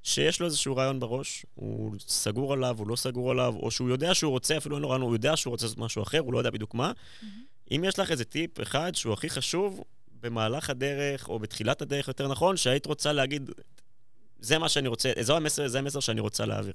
שיש 0.03 0.39
לו 0.39 0.45
איזשהו 0.45 0.75
רעיון 0.75 0.99
בראש, 0.99 1.45
הוא 1.55 1.95
סגור 1.99 2.53
עליו, 2.53 2.75
הוא 2.79 2.87
לא 2.87 2.95
סגור 2.95 3.31
עליו, 3.31 3.55
או 3.55 3.71
שהוא 3.71 3.89
יודע 3.89 4.13
שהוא 4.13 4.31
רוצה, 4.31 4.57
אפילו 4.57 4.75
אין 4.75 4.81
לו 4.81 4.89
רעיון, 4.89 5.01
הוא 5.01 5.13
יודע 5.13 5.37
שהוא 5.37 5.51
רוצה 5.51 5.65
לעשות 5.65 5.77
משהו 5.77 6.03
אחר, 6.03 6.19
הוא 6.19 6.33
לא 6.33 6.37
יודע 6.37 6.49
בדיוק 6.49 6.73
מה. 6.73 6.91
Mm-hmm. 6.91 7.25
אם 7.71 7.83
יש 7.87 7.99
לך 7.99 8.11
איזה 8.11 8.25
טיפ 8.25 8.61
אחד 8.61 8.95
שהוא 8.95 9.13
הכי 9.13 9.29
חשוב 9.29 9.83
במהלך 10.23 10.69
הדרך, 10.69 11.29
או 11.29 11.39
בתחילת 11.39 11.81
הדרך, 11.81 12.07
יותר 12.07 12.27
נכון, 12.27 12.57
שהיית 12.57 12.85
רוצה 12.85 13.13
להגיד, 13.13 13.49
זה 14.39 14.57
מה 14.57 14.69
שאני 14.69 14.87
רוצה, 14.87 15.11
זה 15.19 15.33
המסר, 15.33 15.67
זה 15.67 15.79
המסר 15.79 15.99
שאני 15.99 16.21
רוצה 16.21 16.45
להעביר. 16.45 16.73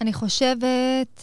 אני 0.00 0.12
חושבת... 0.12 1.22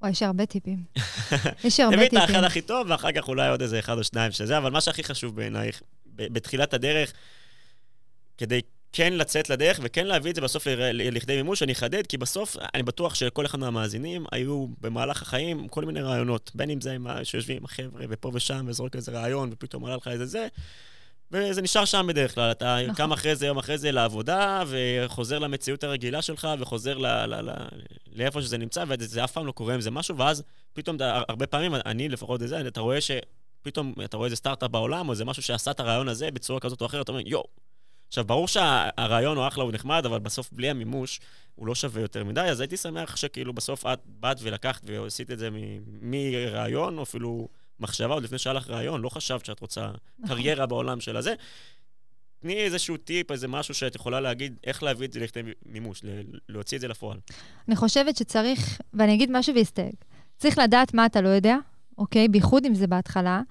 וואי, 0.00 0.12
יש 0.12 0.22
הרבה 0.22 0.46
טיפים. 0.46 0.84
יש 1.64 1.80
הרבה 1.80 1.96
טיפים. 1.96 2.08
תביא 2.08 2.24
את 2.24 2.30
האחד 2.30 2.44
הכי 2.44 2.62
טוב, 2.62 2.86
ואחר 2.90 3.12
כך 3.12 3.28
אולי 3.28 3.48
עוד 3.48 3.62
איזה 3.62 3.78
אחד 3.78 3.98
או 3.98 4.04
שניים 4.04 4.32
שזה, 4.32 4.58
אבל 4.58 4.70
מה 4.70 4.80
שהכי 4.80 5.04
חשוב 5.04 5.36
בעינייך, 5.36 5.82
בתחילת 6.06 6.74
הדרך, 6.74 7.12
כדי 8.38 8.60
כן 8.96 9.12
לצאת 9.12 9.50
לדרך 9.50 9.80
וכן 9.82 10.06
להביא 10.06 10.30
את 10.30 10.36
זה 10.36 10.40
בסוף 10.40 10.66
לכדי 10.92 11.36
מימוש. 11.36 11.62
אני 11.62 11.72
אחדד, 11.72 12.06
כי 12.06 12.16
בסוף 12.16 12.56
אני 12.74 12.82
בטוח 12.82 13.14
שכל 13.14 13.46
אחד 13.46 13.58
מהמאזינים 13.58 14.24
היו 14.32 14.66
במהלך 14.80 15.22
החיים 15.22 15.68
כל 15.68 15.84
מיני 15.84 16.00
רעיונות, 16.00 16.50
בין 16.54 16.70
אם 16.70 16.80
זה 16.80 16.92
עם 16.92 17.06
שיושבים 17.24 17.56
עם 17.56 17.64
החבר'ה 17.64 18.04
ופה 18.08 18.30
ושם 18.34 18.64
וזורק 18.68 18.96
איזה 18.96 19.12
רעיון 19.12 19.50
ופתאום 19.52 19.84
עלה 19.84 19.96
לך 19.96 20.08
איזה 20.08 20.26
זה. 20.26 20.48
וזה 21.32 21.62
נשאר 21.62 21.84
שם 21.84 22.06
בדרך 22.08 22.34
כלל. 22.34 22.50
אתה 22.50 22.78
נכון. 22.82 22.94
קם 22.94 23.12
אחרי 23.12 23.36
זה, 23.36 23.46
יום 23.46 23.58
אחרי 23.58 23.78
זה 23.78 23.92
לעבודה, 23.92 24.62
וחוזר 24.66 25.38
למציאות 25.38 25.84
הרגילה 25.84 26.22
שלך, 26.22 26.48
וחוזר 26.58 26.98
ל, 26.98 27.06
ל, 27.06 27.50
ל, 27.50 27.52
לאיפה 28.12 28.42
שזה 28.42 28.58
נמצא, 28.58 28.84
וזה 28.88 29.24
אף 29.24 29.32
פעם 29.32 29.46
לא 29.46 29.52
קורה 29.52 29.74
עם 29.74 29.80
זה 29.80 29.90
משהו, 29.90 30.16
ואז 30.16 30.42
פתאום, 30.72 30.96
הרבה 31.00 31.46
פעמים, 31.46 31.74
אני 31.74 32.08
לפחות 32.08 32.42
את 32.42 32.48
זה, 32.48 32.60
אתה 32.60 32.80
רואה 32.80 32.98
שפתאום, 33.00 33.94
אתה 34.04 34.16
רואה 34.16 34.26
איזה 34.26 34.36
סטארט-אפ 34.36 34.70
בעולם, 34.70 35.08
או 35.08 35.12
איזה 35.12 35.24
משהו 35.24 35.42
שעשה 35.42 35.70
את 35.70 35.80
הרעיון 35.80 36.08
הזה 36.08 36.30
בצורה 36.30 36.60
כזאת 36.60 36.80
או 36.80 36.86
אחרת, 36.86 37.04
אתה 37.04 37.12
אומר, 37.12 37.22
יואו. 37.26 37.63
עכשיו, 38.14 38.24
ברור 38.24 38.48
שהרעיון 38.48 39.36
הוא 39.36 39.48
אחלה, 39.48 39.64
הוא 39.64 39.72
נחמד, 39.72 40.06
אבל 40.06 40.18
בסוף 40.18 40.52
בלי 40.52 40.70
המימוש, 40.70 41.20
הוא 41.54 41.66
לא 41.66 41.74
שווה 41.74 42.02
יותר 42.02 42.24
מדי, 42.24 42.40
אז 42.40 42.60
הייתי 42.60 42.76
שמח 42.76 43.16
שכאילו 43.16 43.52
בסוף 43.52 43.86
את 43.86 43.98
באת 44.06 44.36
ולקחת 44.42 44.82
ועשית 44.84 45.30
את 45.30 45.38
זה 45.38 45.48
מרעיון, 46.02 46.98
או 46.98 47.02
אפילו... 47.02 47.48
מחשבה, 47.80 48.14
עוד 48.14 48.22
לפני 48.22 48.38
שהיה 48.38 48.54
לך 48.54 48.70
רעיון, 48.70 49.00
לא 49.00 49.08
חשבת 49.08 49.44
שאת 49.44 49.60
רוצה 49.60 49.90
נכון. 50.18 50.36
קריירה 50.36 50.66
בעולם 50.66 51.00
של 51.00 51.16
הזה. 51.16 51.34
תני 52.38 52.54
איזשהו 52.54 52.96
טיפ, 52.96 53.30
איזה 53.30 53.48
משהו 53.48 53.74
שאת 53.74 53.94
יכולה 53.94 54.20
להגיד, 54.20 54.56
איך 54.64 54.82
להביא 54.82 55.06
את 55.06 55.12
זה 55.12 55.20
לכדי 55.20 55.40
מימוש, 55.66 56.02
להוציא 56.48 56.76
את 56.76 56.80
זה 56.80 56.88
לפועל. 56.88 57.18
אני 57.68 57.76
חושבת 57.76 58.16
שצריך, 58.16 58.80
ואני 58.94 59.14
אגיד 59.14 59.30
משהו 59.32 59.54
והסתייג, 59.54 59.94
צריך 60.36 60.58
לדעת 60.58 60.94
מה 60.94 61.06
אתה 61.06 61.20
לא 61.20 61.28
יודע, 61.28 61.56
אוקיי? 61.98 62.28
בייחוד 62.28 62.66
אם 62.66 62.74
זה 62.74 62.86
בהתחלה, 62.86 63.42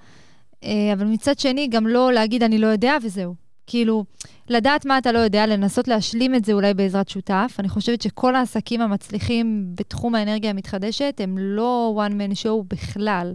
אה, 0.64 0.93
אבל 0.93 1.05
מצד 1.05 1.39
שני, 1.39 1.68
גם 1.68 1.88
לא 1.88 2.14
להגיד 2.14 2.43
אני 2.43 2.57
לא 2.57 2.68
יודע 2.68 2.97
וזהו. 3.03 3.42
כאילו, 3.68 4.05
לדעת 4.49 4.86
מה 4.86 4.97
אתה 4.97 5.11
לא 5.11 5.20
יודע, 5.20 5.45
לנסות 5.45 5.88
להשלים 5.88 6.36
את 6.36 6.45
זה 6.45 6.53
אולי 6.53 6.74
בעזרת 6.74 7.09
שותף. 7.09 7.55
אני 7.59 7.70
חושבת 7.70 8.01
שכל 8.01 8.36
העסקים 8.36 8.82
המצליחים 8.82 9.66
בתחום 9.76 10.16
האנרגיה 10.16 10.49
המתחדשת 10.49 11.22
הם 11.24 11.38
לא 11.38 12.03
one 12.07 12.11
man 12.11 12.36
show 12.43 12.64
בכלל. 12.68 13.34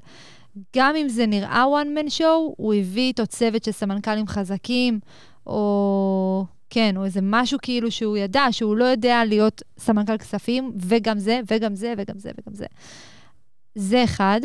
גם 0.77 0.97
אם 0.97 1.09
זה 1.09 1.27
נראה 1.27 1.65
one 1.83 1.99
man 1.99 2.11
show, 2.19 2.55
הוא 2.57 2.75
הביא 2.75 3.03
איתו 3.03 3.27
צוות 3.27 3.65
של 3.65 3.73
סמנכ"לים 3.73 4.27
חזקים, 4.27 5.01
או 5.47 6.45
כן, 6.71 6.97
או 6.97 7.05
איזה 7.05 7.21
משהו 7.23 7.59
כאילו 7.63 7.91
שהוא 7.91 8.17
ידע, 8.17 8.47
שהוא 8.51 8.77
לא 8.77 8.85
יודע 8.85 9.25
להיות 9.25 9.63
סמנכ"ל 9.79 10.19
כספים, 10.19 10.73
וגם 10.81 11.19
זה, 11.19 11.41
וגם 11.51 11.75
זה, 11.75 11.95
וגם 11.97 12.19
זה, 12.19 12.31
וגם 12.39 12.55
זה. 12.55 12.67
זה 13.75 14.05
אחד. 14.05 14.41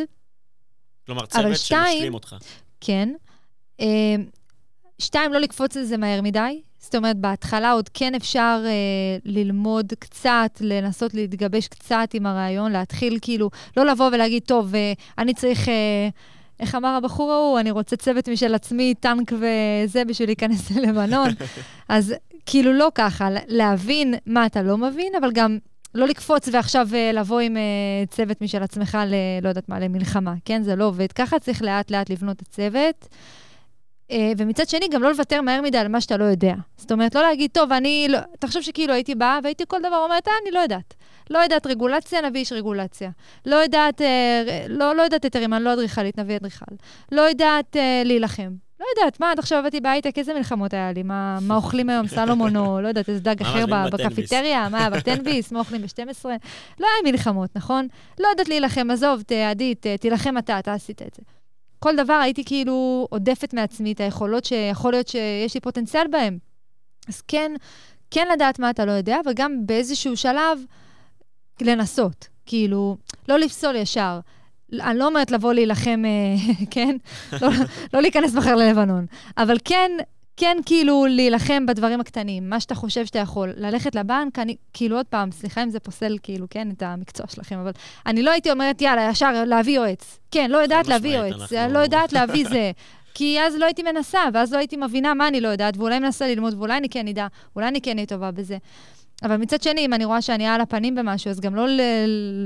כלומר, 1.06 1.26
צוות 1.26 1.58
שמשלים 1.58 2.14
אותך. 2.14 2.36
כן. 2.82 3.14
שתיים, 5.00 5.34
לא 5.34 5.40
לקפוץ 5.40 5.78
על 5.78 5.84
זה 5.84 5.98
מהר 5.98 6.22
מדי. 6.22 6.62
זאת 6.80 6.96
אומרת, 6.96 7.18
בהתחלה 7.18 7.72
עוד 7.72 7.90
כן 7.94 8.16
אפשר 8.16 8.62
אה, 8.66 8.72
ללמוד 9.26 9.94
קצת, 10.00 10.58
לנסות 10.62 11.14
להתגבש 11.14 11.68
קצת 11.68 12.10
עם 12.14 12.26
הרעיון, 12.26 12.72
להתחיל 12.72 13.18
כאילו, 13.22 13.50
לא 13.78 13.86
לבוא 13.86 14.10
ולהגיד, 14.14 14.44
טוב, 14.44 14.76
אה, 14.76 14.94
אני 15.18 15.34
צריך... 15.34 15.70
אה, 15.70 16.10
איך 16.60 16.76
אמר 16.76 16.88
הבחור 16.88 17.32
ההוא? 17.32 17.60
אני 17.60 17.72
רוצה 17.72 17.96
צוות 17.96 18.30
משל 18.30 18.56
עצמי, 18.56 18.94
טנק 19.00 19.34
וזה, 19.34 20.06
בשביל 20.06 20.30
להיכנס 20.30 20.72
ללבנון. 20.76 21.30
אז 21.90 22.14
כאילו 22.46 22.74
לא 22.74 22.92
ככה, 22.96 23.30
להבין 23.48 24.16
מה 24.26 24.46
אתה 24.46 24.62
לא 24.62 24.78
מבין, 24.78 25.14
אבל 25.20 25.32
גם 25.32 25.58
לא 25.96 26.08
לקפוץ 26.08 26.50
ועכשיו 26.52 26.88
אה, 26.94 27.12
לבוא 27.12 27.40
עם 27.40 27.58
אה, 27.58 28.06
צוות 28.10 28.42
משל 28.42 28.64
עצמך 28.64 28.98
ל... 29.08 29.14
לא 29.42 29.50
יודעת 29.50 29.70
מה, 29.70 29.80
למלחמה, 29.80 30.34
כן? 30.46 30.64
זה 30.64 30.76
לא 30.76 30.86
עובד 30.86 31.12
ככה, 31.12 31.40
צריך 31.40 31.62
לאט-לאט 31.62 32.10
לבנות 32.10 32.42
את 32.42 32.42
הצוות. 32.42 33.08
אה, 34.14 34.32
ומצד 34.38 34.70
שני, 34.70 34.88
גם 34.88 35.04
לא 35.04 35.10
לוותר 35.10 35.42
מהר 35.42 35.62
מדי 35.62 35.78
על 35.78 35.88
מה 35.88 36.02
שאתה 36.02 36.18
לא 36.18 36.24
יודע. 36.24 36.54
זאת 36.78 36.92
אומרת, 36.92 37.16
לא 37.16 37.22
להגיד, 37.22 37.52
טוב, 37.54 37.72
אני 37.72 38.08
לא... 38.10 38.20
תחשוב 38.40 38.62
שכאילו 38.62 38.94
הייתי 38.94 39.16
באה 39.16 39.40
והייתי 39.44 39.64
כל 39.68 39.80
דבר 39.80 39.98
אומרת, 39.98 40.28
אה, 40.28 40.34
אני 40.44 40.52
לא 40.52 40.60
יודעת. 40.60 40.94
לא 41.30 41.40
יודעת 41.40 41.68
רגולציה, 41.68 42.22
נביא 42.22 42.40
איש 42.40 42.52
רגולציה. 42.52 43.10
לא 43.46 43.56
יודעת, 43.56 44.02
אה, 44.02 44.66
לא, 44.70 44.96
לא 44.96 45.02
יודעת 45.02 45.24
היתרים, 45.24 45.54
אני 45.54 45.64
לא 45.64 45.74
אדריכלית, 45.74 46.18
נביא 46.18 46.36
אדריכל. 46.36 46.76
לא 47.12 47.22
יודעת 47.22 47.78
אה, 47.78 48.02
להילחם. 48.06 48.50
לא 48.80 48.86
יודעת, 48.98 49.20
מה, 49.20 49.32
עד 49.32 49.40
עכשיו 49.40 49.60
עבדתי 49.60 49.80
בהייטק, 49.80 50.18
איזה 50.18 50.34
מלחמות 50.34 50.74
היה 50.74 50.92
לי? 50.92 51.04
מה, 51.04 51.38
מה 51.42 51.56
אוכלים 51.56 51.90
היום, 51.90 52.08
סלומון, 52.08 52.58
או 52.58 52.80
לא 52.82 52.88
יודעת, 52.88 53.10
איזה 53.10 53.22
דג 53.22 53.42
אחר 53.42 53.66
בקפיטריה? 53.92 54.70
מה, 54.70 54.90
בטנביס? 54.90 55.52
מה 55.52 55.60
אוכלים 55.60 55.82
ב-12? 55.82 56.26
לא 56.80 56.88
היה 56.88 57.12
מלחמות, 57.12 57.50
נכון? 57.56 57.88
לא 58.20 58.28
יודעת 58.28 58.48
להילחם, 58.48 58.92
עזוב, 58.92 59.24
עדי, 59.50 59.76
תילחם 60.00 60.38
אתה, 60.38 60.60
אתה 60.60 60.74
עשית 60.74 61.02
את 61.02 61.14
זה. 61.16 61.22
כל 61.84 61.96
דבר 61.96 62.14
הייתי 62.14 62.44
כאילו 62.46 63.08
עודפת 63.10 63.54
מעצמי 63.54 63.92
את 63.92 64.00
היכולות 64.00 64.46
שיכול 64.46 64.92
להיות 64.92 65.08
שיש 65.08 65.54
לי 65.54 65.60
פוטנציאל 65.60 66.08
בהן. 66.12 66.38
אז 67.08 67.22
כן, 67.22 67.52
כן 68.12 68.28
לדעת 68.34 68.60
מה 68.60 68.70
אתה 68.70 68.86
לא 68.86 68.92
יודע, 68.92 69.18
וגם 69.26 69.66
באיזשהו 69.66 70.18
שלב 70.18 70.60
לנסות. 71.62 72.28
כאילו, 72.46 72.98
לא 73.30 73.40
לפסול 73.40 73.76
ישר. 73.76 74.20
אני 74.74 75.00
לא 75.00 75.06
אומרת 75.06 75.32
לבוא 75.32 75.54
להילחם, 75.54 76.04
אה, 76.06 76.54
כן? 76.72 76.96
לא, 77.42 77.50
לא 77.94 78.02
להיכנס 78.02 78.36
מחר 78.36 78.56
ללבנון. 78.56 79.06
אבל 79.38 79.58
כן 79.66 79.92
כן 80.38 80.58
כאילו 80.66 81.06
להילחם 81.10 81.66
בדברים 81.66 82.00
הקטנים, 82.00 82.50
מה 82.50 82.60
שאתה 82.60 82.76
חושב 82.76 83.06
שאתה 83.06 83.20
יכול. 83.20 83.54
ללכת 83.58 83.96
לבנק, 83.96 84.40
אני, 84.40 84.56
כאילו 84.74 84.98
עוד 84.98 85.06
פעם, 85.06 85.32
סליחה 85.32 85.64
אם 85.64 85.70
זה 85.70 85.80
פוסל 85.80 86.18
כאילו, 86.24 86.48
כן, 86.50 86.68
את 86.72 86.84
המקצוע 86.84 87.26
שלכם, 87.30 87.60
אבל 87.60 87.72
אני 88.06 88.24
לא 88.24 88.32
הייתי 88.32 88.52
אומרת, 88.52 88.82
יאללה, 88.82 89.10
ישר 89.10 89.44
להביא 89.46 89.76
יועץ. 89.76 90.20
כן, 90.32 90.52
לא 90.52 90.58
יודעת 90.58 90.88
להביא 90.88 91.18
יועץ, 91.18 91.54
אנחנו... 91.54 91.74
לא 91.74 91.80
יודעת 91.80 92.14
להביא 92.14 92.48
זה. 92.50 92.72
כי 93.16 93.40
אז 93.42 93.56
לא 93.56 93.66
הייתי 93.66 93.84
מנסה, 93.84 94.20
ואז 94.34 94.54
לא 94.54 94.58
הייתי 94.58 94.78
מבינה 94.78 95.14
מה 95.14 95.28
אני 95.28 95.42
לא 95.42 95.48
יודעת, 95.48 95.78
ואולי 95.78 96.00
מנסה 96.00 96.28
ללמוד, 96.28 96.54
ואולי 96.54 96.78
אני 96.78 96.90
כן 96.90 97.08
אדע, 97.08 97.28
אולי 97.56 97.68
אני 97.68 97.82
כן 97.82 97.96
אהיה 97.96 98.06
טובה 98.06 98.32
בזה. 98.32 98.58
אבל 99.24 99.38
מצד 99.38 99.62
שני, 99.62 99.86
אם 99.86 99.94
אני 99.94 100.06
רואה 100.06 100.22
שאני 100.22 100.48
על 100.48 100.62
הפנים 100.62 100.96
במשהו, 100.96 101.32
אז 101.32 101.40
גם 101.40 101.56
לא 101.56 101.68
ל- 101.68 101.82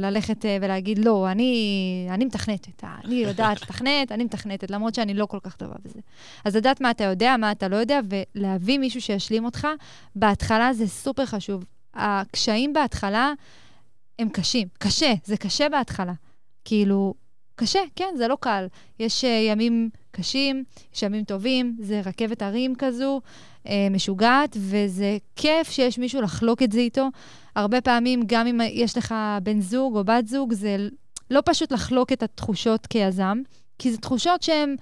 ללכת 0.05 0.45
uh, 0.45 0.47
ולהגיד, 0.61 0.97
לא, 1.05 1.31
אני, 1.31 2.07
אני 2.11 2.25
מתכנתת, 2.25 2.83
אני 2.83 3.15
יודעת 3.15 3.61
לתכנת, 3.61 4.11
אני 4.11 4.23
מתכנתת, 4.23 4.71
למרות 4.71 4.95
שאני 4.95 5.13
לא 5.13 5.25
כל 5.25 5.39
כך 5.43 5.55
טובה 5.55 5.75
בזה. 5.85 5.99
אז 6.45 6.55
לדעת 6.55 6.81
מה 6.81 6.91
אתה 6.91 7.03
יודע, 7.03 7.37
מה 7.37 7.51
אתה 7.51 7.67
לא 7.67 7.75
יודע, 7.75 7.99
ולהביא 8.35 8.79
מישהו 8.79 9.01
שישלים 9.01 9.45
אותך, 9.45 9.67
בהתחלה 10.15 10.73
זה 10.73 10.87
סופר 10.87 11.25
חשוב. 11.25 11.65
הקשיים 11.93 12.73
בהתחלה 12.73 13.33
הם 14.19 14.29
קשים. 14.29 14.67
קשה, 14.77 15.13
זה 15.25 15.37
קשה 15.37 15.69
בהתחלה. 15.69 16.13
כאילו, 16.65 17.13
קשה, 17.55 17.79
כן, 17.95 18.13
זה 18.17 18.27
לא 18.27 18.37
קל. 18.39 18.67
יש 18.99 19.23
uh, 19.23 19.27
ימים 19.27 19.89
קשים, 20.11 20.63
יש 20.95 21.03
ימים 21.03 21.23
טובים, 21.23 21.77
זה 21.79 22.01
רכבת 22.05 22.41
הרים 22.41 22.75
כזו. 22.75 23.21
אה, 23.69 23.87
משוגעת, 23.91 24.57
וזה 24.59 25.17
כיף 25.35 25.69
שיש 25.69 25.97
מישהו 25.97 26.21
לחלוק 26.21 26.63
את 26.63 26.71
זה 26.71 26.79
איתו. 26.79 27.07
הרבה 27.55 27.81
פעמים, 27.81 28.23
גם 28.25 28.47
אם 28.47 28.61
יש 28.71 28.97
לך 28.97 29.15
בן 29.43 29.61
זוג 29.61 29.95
או 29.95 30.03
בת 30.03 30.27
זוג, 30.27 30.53
זה 30.53 30.77
לא 31.31 31.41
פשוט 31.45 31.71
לחלוק 31.71 32.11
את 32.13 32.23
התחושות 32.23 32.87
כיזם, 32.87 33.41
כי 33.79 33.91
זה 33.91 33.97
תחושות 33.97 34.43
שהן... 34.43 34.75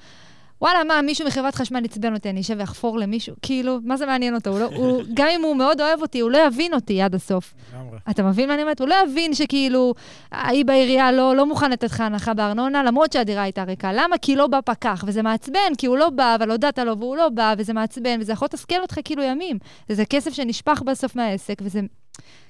וואלה, 0.61 0.83
מה, 0.83 1.01
מישהו 1.01 1.27
מחברת 1.27 1.55
חשמל 1.55 1.85
עצבן 1.85 2.13
אותי, 2.13 2.29
אני 2.29 2.41
אשב 2.41 2.55
ואחפור 2.59 2.97
למישהו? 2.97 3.35
כאילו, 3.41 3.79
מה 3.83 3.97
זה 3.97 4.05
מעניין 4.05 4.35
אותו? 4.35 4.49
הוא 4.49 4.59
לא, 4.59 4.65
הוא, 4.75 5.03
גם 5.13 5.27
אם 5.35 5.41
הוא 5.41 5.55
מאוד 5.55 5.81
אוהב 5.81 6.01
אותי, 6.01 6.19
הוא 6.19 6.31
לא 6.31 6.37
יבין 6.47 6.73
אותי 6.73 7.01
עד 7.01 7.15
הסוף. 7.15 7.53
לגמרי. 7.73 7.97
אתה 8.09 8.23
מבין 8.23 8.47
מה 8.47 8.53
אני 8.53 8.61
אומרת? 8.61 8.79
הוא 8.79 8.87
לא 8.87 8.95
יבין 9.03 9.33
שכאילו, 9.33 9.93
ההיא 10.31 10.65
בעירייה 10.65 11.11
לא, 11.11 11.35
לא 11.35 11.45
מוכן 11.45 11.71
לתת 11.71 11.83
לך 11.83 12.01
הנחה 12.01 12.33
בארנונה, 12.33 12.83
למרות 12.83 13.13
שהדירה 13.13 13.41
הייתה 13.41 13.63
ריקה. 13.63 13.93
למה? 13.93 14.17
כי 14.17 14.35
לא 14.35 14.47
בא 14.47 14.59
פקח, 14.65 15.03
וזה 15.07 15.21
מעצבן, 15.21 15.75
כי 15.77 15.87
הוא 15.87 15.97
לא 15.97 16.09
בא, 16.09 16.35
אבל 16.35 16.51
הודעת 16.51 16.79
לו 16.79 16.99
והוא 16.99 17.15
לא 17.15 17.29
בא, 17.29 17.53
וזה 17.57 17.73
מעצבן, 17.73 18.17
וזה 18.21 18.33
יכול 18.33 18.45
לתסכל 18.45 18.81
אותך 18.81 18.99
כאילו 19.03 19.23
ימים. 19.23 19.57
וזה 19.89 20.05
כסף 20.05 20.33
שנשפך 20.33 20.81
בסוף 20.81 21.15
מהעסק, 21.15 21.57
וזה... 21.61 21.81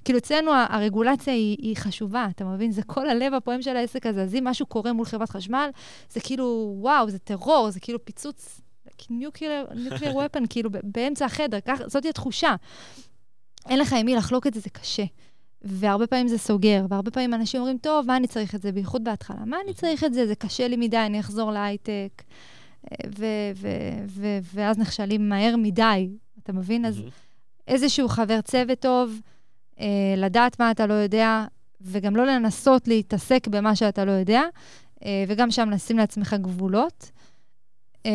כאילו, 0.06 0.20
אצלנו 0.20 0.52
הרגולציה 0.70 1.34
היא, 1.34 1.58
היא 1.60 1.78
חשובה, 1.78 2.28
אתה 2.36 2.46
מבין? 2.46 2.72
זה 2.72 2.84
כל 2.84 3.10
הלב 3.10 3.34
הפועם 3.34 3.62
של 3.62 3.78
העסק 3.78 4.06
הזה. 4.06 4.22
אז 4.24 4.36
אם 4.36 4.44
משהו 4.44 4.66
קורה 4.66 4.94
מול 4.94 5.06
חברת 5.06 5.30
חשמל, 5.30 5.70
זה 6.10 6.20
כאילו, 6.20 6.76
וואו, 6.80 7.10
זה 7.10 7.20
טרור, 7.20 7.72
זה 7.72 7.80
כאילו 7.80 8.06
פיצוץ, 8.06 8.62
ניוקלר 9.10 9.66
ופן, 10.26 10.44
כאילו, 10.50 10.70
באמצע 10.84 11.26
החדר, 11.26 11.60
כך, 11.66 11.80
זאת 11.88 12.06
התחושה. 12.06 12.56
אין 13.70 13.80
לך 13.80 13.94
עם 13.94 14.06
מי 14.06 14.16
לחלוק 14.16 14.48
את 14.48 14.54
זה, 14.54 14.60
זה 14.60 14.70
קשה. 14.70 15.04
והרבה 15.62 16.08
פעמים 16.08 16.28
זה 16.28 16.38
סוגר, 16.38 16.86
והרבה 16.90 17.12
פעמים 17.12 17.34
אנשים 17.34 17.62
אומרים, 17.62 17.78
טוב, 17.78 18.06
מה 18.06 18.18
אני 18.18 18.28
צריך 18.28 18.56
את 18.56 18.62
זה? 18.62 18.72
בייחוד 18.72 19.04
בהתחלה. 19.04 19.46
מה 19.46 19.58
אני 19.66 19.74
צריך 19.74 20.04
את 20.04 20.14
זה? 20.14 20.28
זה 20.28 20.36
קשה 20.36 20.68
לי 20.68 20.76
מדי, 20.76 20.98
אני 20.98 21.20
אחזור 21.20 21.52
להייטק. 21.52 22.24
ואז 24.54 24.78
נכשלים 24.78 25.30
מהר 25.30 25.56
מדי, 25.56 26.10
אתה 26.44 26.54
מבין? 26.54 26.86
אז 26.86 27.02
איזשהו 27.68 28.08
חבר 28.08 28.42
צוות 28.42 28.80
טוב, 28.80 29.22
אה, 29.80 29.86
לדעת 30.18 30.60
מה 30.60 30.72
אתה 30.72 30.88
לא 30.88 30.94
יודע, 30.94 31.46
וגם 31.82 32.16
לא 32.16 32.26
לנסות 32.26 32.88
להתעסק 32.88 33.48
במה 33.48 33.76
שאתה 33.76 34.06
לא 34.06 34.12
יודע, 34.12 34.42
אה, 35.06 35.24
וגם 35.28 35.52
שם 35.52 35.70
לשים 35.70 35.98
לעצמך 35.98 36.36
גבולות. 36.42 37.12
אה, 38.06 38.12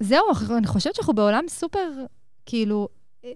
זהו, 0.00 0.24
אני 0.56 0.66
חושבת 0.66 0.94
שאנחנו 0.94 1.14
בעולם 1.14 1.44
סופר, 1.48 1.88
כאילו, 2.46 2.88
אה, 3.24 3.30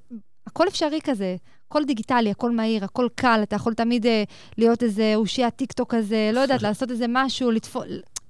הכל 0.46 0.68
אפשרי 0.68 1.00
כזה, 1.04 1.36
הכל 1.68 1.84
דיגיטלי, 1.84 2.30
הכל 2.30 2.50
מהיר, 2.50 2.84
הכל 2.84 3.08
קל, 3.14 3.40
אתה 3.42 3.56
יכול 3.56 3.74
תמיד 3.74 4.06
אה, 4.06 4.24
להיות 4.58 4.82
איזה 4.82 5.12
אושיית 5.16 5.56
טיקטוק 5.56 5.94
כזה, 5.94 6.30
לא 6.32 6.40
יודעת, 6.40 6.62
לעשות 6.66 6.90
איזה 6.90 7.06
משהו, 7.08 7.50
לתפור... 7.50 7.82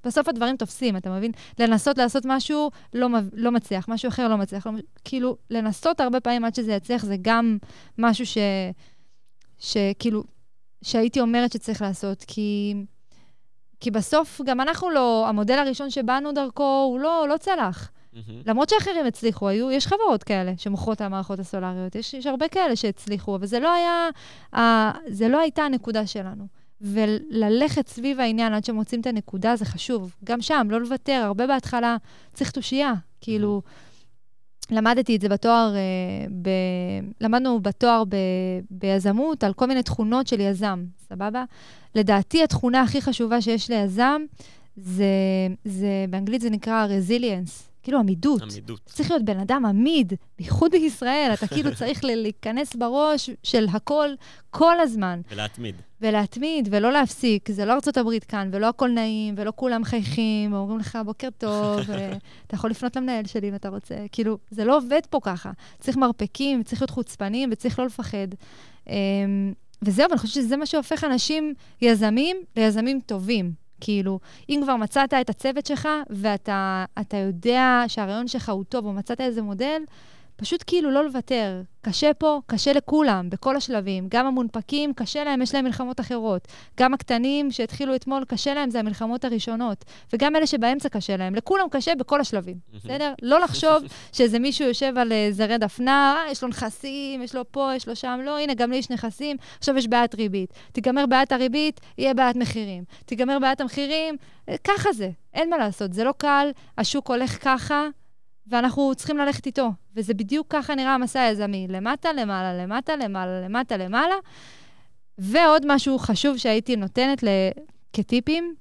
בסוף 0.04 0.28
הדברים 0.28 0.56
תופסים, 0.56 0.96
אתה 0.96 1.10
מבין? 1.10 1.32
לנסות 1.58 1.98
לעשות 1.98 2.22
משהו 2.26 2.70
לא, 2.94 3.08
לא 3.32 3.50
מצליח, 3.52 3.88
משהו 3.88 4.08
אחר 4.08 4.28
לא 4.28 4.36
מצליח. 4.36 4.66
לא, 4.66 4.72
כאילו, 5.04 5.36
לנסות 5.50 6.00
הרבה 6.00 6.20
פעמים 6.20 6.44
עד 6.44 6.54
שזה 6.54 6.72
יצליח, 6.72 7.04
זה 7.04 7.16
גם 7.22 7.58
משהו 7.98 8.26
ש... 8.26 8.38
שכאילו, 9.58 10.24
שהייתי 10.82 11.20
אומרת 11.20 11.52
שצריך 11.52 11.82
לעשות, 11.82 12.24
כי... 12.26 12.74
כי 13.80 13.90
בסוף 13.90 14.40
גם 14.44 14.60
אנחנו 14.60 14.90
לא, 14.90 15.28
המודל 15.28 15.58
הראשון 15.58 15.90
שבאנו 15.90 16.32
דרכו, 16.32 16.88
הוא 16.90 17.00
לא, 17.00 17.26
לא 17.28 17.36
צלח. 17.36 17.90
Mm-hmm. 18.14 18.18
למרות 18.46 18.68
שאחרים 18.68 19.06
הצליחו, 19.06 19.48
היו, 19.48 19.70
יש 19.70 19.86
חברות 19.86 20.22
כאלה 20.22 20.52
שמוכרות 20.56 20.96
את 20.96 21.00
המערכות 21.00 21.38
הסולריות, 21.38 21.94
יש, 21.94 22.14
יש 22.14 22.26
הרבה 22.26 22.48
כאלה 22.48 22.76
שהצליחו, 22.76 23.36
אבל 23.36 23.46
זה 23.46 23.60
לא 23.60 23.72
היה, 23.72 24.08
uh, 24.54 24.58
זה 25.08 25.28
לא 25.28 25.40
הייתה 25.40 25.62
הנקודה 25.62 26.06
שלנו. 26.06 26.46
וללכת 26.82 27.88
סביב 27.88 28.20
העניין 28.20 28.52
עד 28.52 28.64
שמוצאים 28.64 29.00
את 29.00 29.06
הנקודה 29.06 29.56
זה 29.56 29.64
חשוב. 29.64 30.14
גם 30.24 30.40
שם, 30.40 30.66
לא 30.70 30.80
לוותר, 30.80 31.22
הרבה 31.24 31.46
בהתחלה 31.46 31.96
צריך 32.32 32.50
תושייה. 32.50 32.92
כאילו, 33.20 33.62
למדתי 34.70 35.16
את 35.16 35.20
זה 35.20 35.28
בתואר, 35.28 35.74
uh, 35.74 36.30
ב... 36.42 36.48
למדנו 37.20 37.60
בתואר 37.60 38.04
ב... 38.08 38.16
ביזמות 38.70 39.44
על 39.44 39.52
כל 39.52 39.66
מיני 39.66 39.82
תכונות 39.82 40.26
של 40.26 40.40
יזם, 40.40 40.84
סבבה? 41.08 41.44
לדעתי 41.94 42.42
התכונה 42.42 42.82
הכי 42.82 43.02
חשובה 43.02 43.40
שיש 43.40 43.70
ליזם 43.70 44.22
זה, 44.76 45.06
זה 45.64 46.04
באנגלית 46.10 46.40
זה 46.40 46.50
נקרא 46.50 46.86
רזיליאנס. 46.86 47.71
כאילו 47.82 47.98
עמידות. 47.98 48.42
עמידות. 48.42 48.80
צריך 48.86 49.10
להיות 49.10 49.24
בן 49.24 49.38
אדם 49.38 49.66
עמיד, 49.66 50.12
בייחוד 50.38 50.70
בישראל, 50.70 51.30
אתה 51.34 51.46
כאילו 51.46 51.74
צריך 51.78 52.04
להיכנס 52.04 52.76
בראש 52.76 53.30
של 53.42 53.66
הכל 53.72 54.08
כל 54.50 54.80
הזמן. 54.80 55.20
ולהתמיד. 55.30 55.74
ולהתמיד, 56.00 56.68
ולא 56.70 56.92
להפסיק. 56.92 57.50
זה 57.50 57.64
לא 57.64 57.72
ארצות 57.72 57.96
הברית 57.96 58.24
כאן, 58.24 58.48
ולא 58.52 58.68
הכל 58.68 58.88
נעים, 58.88 59.34
ולא 59.36 59.52
כולם 59.56 59.80
מחייכים, 59.80 60.52
ואומרים 60.52 60.78
לך 60.78 60.98
בוקר 61.04 61.28
טוב, 61.38 61.78
ואתה 61.88 62.54
יכול 62.54 62.70
לפנות 62.70 62.96
למנהל 62.96 63.26
שלי 63.26 63.48
אם 63.48 63.54
אתה 63.54 63.68
רוצה. 63.68 63.94
כאילו, 64.12 64.38
זה 64.50 64.64
לא 64.64 64.76
עובד 64.76 65.00
פה 65.10 65.18
ככה. 65.22 65.50
צריך 65.80 65.96
מרפקים, 65.96 66.62
צריך 66.62 66.82
להיות 66.82 66.90
חוצפנים, 66.90 67.48
וצריך 67.52 67.78
לא 67.78 67.86
לפחד. 67.86 68.28
אמ, 68.88 69.52
וזהו, 69.82 70.06
ואני 70.10 70.18
חושבת 70.18 70.44
שזה 70.44 70.56
מה 70.56 70.66
שהופך 70.66 71.04
אנשים 71.04 71.54
יזמים 71.82 72.36
ליזמים 72.56 73.00
טובים. 73.06 73.61
כאילו, 73.84 74.18
אם 74.48 74.60
כבר 74.62 74.76
מצאת 74.76 75.14
את 75.14 75.30
הצוות 75.30 75.66
שלך, 75.66 75.88
ואתה 76.10 77.16
יודע 77.26 77.84
שהרעיון 77.88 78.28
שלך 78.28 78.48
הוא 78.48 78.64
טוב, 78.64 78.86
או 78.86 78.92
מצאת 78.92 79.20
איזה 79.20 79.42
מודל, 79.42 79.82
פשוט 80.42 80.64
כאילו 80.66 80.90
לא 80.90 81.04
לוותר. 81.04 81.62
קשה 81.80 82.14
פה, 82.14 82.40
קשה 82.46 82.72
לכולם, 82.72 83.30
בכל 83.30 83.56
השלבים. 83.56 84.06
גם 84.08 84.26
המונפקים, 84.26 84.94
קשה 84.94 85.24
להם, 85.24 85.42
יש 85.42 85.54
להם 85.54 85.64
מלחמות 85.64 86.00
אחרות. 86.00 86.48
גם 86.80 86.94
הקטנים 86.94 87.50
שהתחילו 87.50 87.94
אתמול, 87.94 88.24
קשה 88.24 88.54
להם, 88.54 88.70
זה 88.70 88.78
המלחמות 88.78 89.24
הראשונות. 89.24 89.84
וגם 90.12 90.36
אלה 90.36 90.46
שבאמצע 90.46 90.88
קשה 90.88 91.16
להם. 91.16 91.34
לכולם 91.34 91.68
קשה 91.70 91.94
בכל 91.94 92.20
השלבים, 92.20 92.56
בסדר? 92.74 93.14
לא 93.22 93.40
לחשוב 93.40 93.82
שאיזה 94.14 94.38
מישהו 94.38 94.68
יושב 94.68 94.98
על 94.98 95.12
אה, 95.12 95.28
זרי 95.30 95.58
דפנה, 95.58 96.16
אה, 96.26 96.32
יש 96.32 96.42
לו 96.42 96.48
נכסים, 96.48 97.22
יש 97.22 97.34
לו 97.34 97.42
פה, 97.50 97.70
יש 97.76 97.88
לו 97.88 97.96
שם, 97.96 98.20
לא, 98.24 98.38
הנה, 98.38 98.54
גם 98.54 98.70
לי 98.70 98.76
יש 98.76 98.90
נכסים, 98.90 99.36
עכשיו 99.58 99.76
יש 99.76 99.88
בעיית 99.88 100.14
ריבית. 100.14 100.52
תיגמר 100.72 101.06
בעיית 101.06 101.32
הריבית, 101.32 101.80
יהיה 101.98 102.14
בעיית 102.14 102.36
מחירים. 102.36 102.84
תיגמר 103.06 103.38
בעיית 103.38 103.60
המחירים, 103.60 104.16
אה, 104.48 104.54
ככה 104.64 104.92
זה, 104.92 105.10
אין 105.34 105.50
מה 105.50 105.58
לעשות, 105.58 105.92
זה 105.92 106.04
לא 106.04 106.12
קל, 106.16 106.50
השוק 106.78 107.10
הולך 107.10 107.44
ככה. 107.44 107.88
ואנחנו 108.52 108.92
צריכים 108.96 109.18
ללכת 109.18 109.46
איתו. 109.46 109.70
וזה 109.96 110.14
בדיוק 110.14 110.46
ככה 110.50 110.74
נראה 110.74 110.94
המסע 110.94 111.20
היזמי, 111.20 111.66
למטה, 111.70 112.12
למעלה, 112.12 112.64
למטה, 112.64 112.96
למעלה, 112.96 113.40
למטה, 113.48 113.76
למעלה. 113.76 114.14
ועוד 115.18 115.62
משהו 115.66 115.98
חשוב 115.98 116.36
שהייתי 116.36 116.76
נותנת 116.76 117.24
כטיפים, 117.92 118.54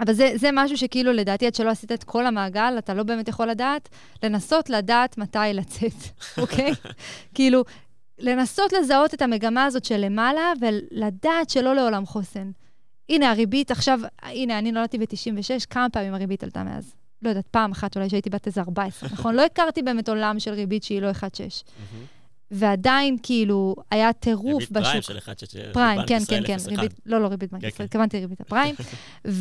אבל 0.00 0.12
זה, 0.12 0.32
זה 0.34 0.50
משהו 0.52 0.76
שכאילו, 0.76 1.12
לדעתי, 1.12 1.46
עד 1.46 1.54
שלא 1.54 1.70
עשית 1.70 1.92
את 1.92 2.04
כל 2.04 2.26
המעגל, 2.26 2.74
אתה 2.78 2.94
לא 2.94 3.02
באמת 3.02 3.28
יכול 3.28 3.46
לדעת, 3.46 3.88
לנסות 4.22 4.70
לדעת 4.70 5.18
מתי 5.18 5.38
לצאת, 5.54 5.92
אוקיי? 6.42 6.72
כאילו, 7.34 7.64
לנסות 8.18 8.72
לזהות 8.72 9.14
את 9.14 9.22
המגמה 9.22 9.64
הזאת 9.64 9.84
של 9.84 9.96
למעלה, 9.96 10.52
ולדעת 10.60 11.50
שלא 11.50 11.74
לעולם 11.74 12.06
חוסן. 12.06 12.50
הנה, 13.08 13.30
הריבית 13.30 13.70
עכשיו, 13.70 14.00
הנה, 14.22 14.58
אני 14.58 14.72
נולדתי 14.72 14.98
ב-96, 14.98 15.66
כמה 15.70 15.90
פעמים 15.90 16.14
הריבית 16.14 16.42
עלתה 16.42 16.62
מאז? 16.62 16.94
לא 17.22 17.28
יודעת, 17.28 17.46
פעם 17.46 17.72
אחת 17.72 17.96
אולי 17.96 18.10
שהייתי 18.10 18.30
בת 18.30 18.46
איזה 18.46 18.60
14, 18.60 19.08
נכון? 19.12 19.34
לא 19.34 19.44
הכרתי 19.44 19.82
באמת 19.82 20.08
עולם 20.08 20.40
של 20.40 20.52
ריבית 20.52 20.82
שהיא 20.82 21.02
לא 21.02 21.10
1.6. 21.10 21.70
ועדיין, 22.50 23.16
כאילו, 23.22 23.76
היה 23.90 24.12
טירוף 24.12 24.70
בשוק. 24.70 24.76
ריבית 24.76 24.84
פריים 24.84 25.02
של 25.02 25.18
1.6. 25.70 25.72
פריים, 25.72 26.00
כן, 26.06 26.18
כן, 26.28 26.42
כן. 26.46 26.56
ריבית, 26.66 27.00
לא, 27.06 27.20
לא 27.20 27.26
ריבית 27.26 27.52
בנק 27.52 27.60
כן, 27.60 27.66
ישראל, 27.66 27.78
כן. 27.78 27.84
התכוונתי 27.84 28.20
ריבית 28.20 28.40
הפריים. 28.40 28.74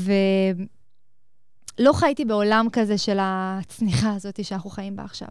ולא 1.80 1.93
חייתי 1.93 2.25
בעולם 2.25 2.67
כזה 2.71 2.97
של 2.97 3.17
הצניחה 3.21 4.13
הזאת 4.13 4.45
שאנחנו 4.45 4.69
חיים 4.69 4.95
בה 4.95 5.03
עכשיו. 5.03 5.28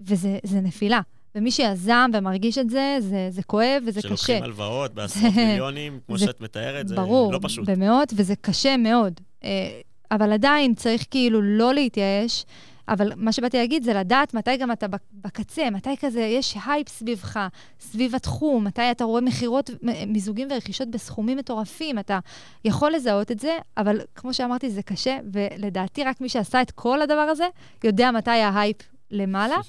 וזה 0.00 0.60
נפילה. 0.62 1.00
ומי 1.34 1.50
שיזם 1.50 2.10
ומרגיש 2.14 2.58
את 2.58 2.70
זה, 2.70 2.96
זה, 3.00 3.26
זה 3.30 3.42
כואב 3.42 3.82
וזה 3.86 4.00
שלוקחים 4.00 4.16
קשה. 4.16 4.26
שלוקחים 4.26 4.44
הלוואות 4.44 4.94
בעשרות 4.94 5.34
מיליונים, 5.34 6.00
כמו 6.06 6.18
זה, 6.18 6.26
שאת 6.26 6.40
מתארת, 6.40 6.88
זה 6.88 6.96
ברור, 6.96 7.32
לא 7.32 7.38
פשוט. 7.42 7.64
ברור, 7.64 7.76
במאות, 7.76 8.12
וזה 8.16 8.36
קשה 8.36 8.76
מאוד. 8.76 9.20
אבל 10.10 10.32
עדיין 10.32 10.74
צריך 10.74 11.04
כאילו 11.10 11.42
לא 11.42 11.74
להתייאש. 11.74 12.44
אבל 12.88 13.12
מה 13.16 13.32
שבאתי 13.32 13.56
להגיד 13.56 13.82
זה 13.82 13.94
לדעת 13.94 14.34
מתי 14.34 14.56
גם 14.56 14.72
אתה 14.72 14.86
בקצה, 15.12 15.70
מתי 15.70 15.96
כזה 16.00 16.20
יש 16.20 16.56
הייפ 16.66 16.88
סביבך, 16.88 17.48
סביב 17.80 18.14
התחום, 18.14 18.64
מתי 18.64 18.90
אתה 18.90 19.04
רואה 19.04 19.20
מכירות, 19.20 19.70
מיזוגים 20.06 20.48
ורכישות 20.50 20.90
בסכומים 20.90 21.38
מטורפים, 21.38 21.98
אתה 21.98 22.18
יכול 22.64 22.92
לזהות 22.92 23.30
את 23.30 23.40
זה, 23.40 23.56
אבל 23.76 24.00
כמו 24.14 24.34
שאמרתי, 24.34 24.70
זה 24.70 24.82
קשה, 24.82 25.18
ולדעתי 25.32 26.04
רק 26.04 26.20
מי 26.20 26.28
שעשה 26.28 26.62
את 26.62 26.70
כל 26.70 27.02
הדבר 27.02 27.14
הזה, 27.14 27.46
יודע 27.84 28.10
מתי 28.10 28.30
ההייפ 28.30 28.76
למעלה. 29.10 29.56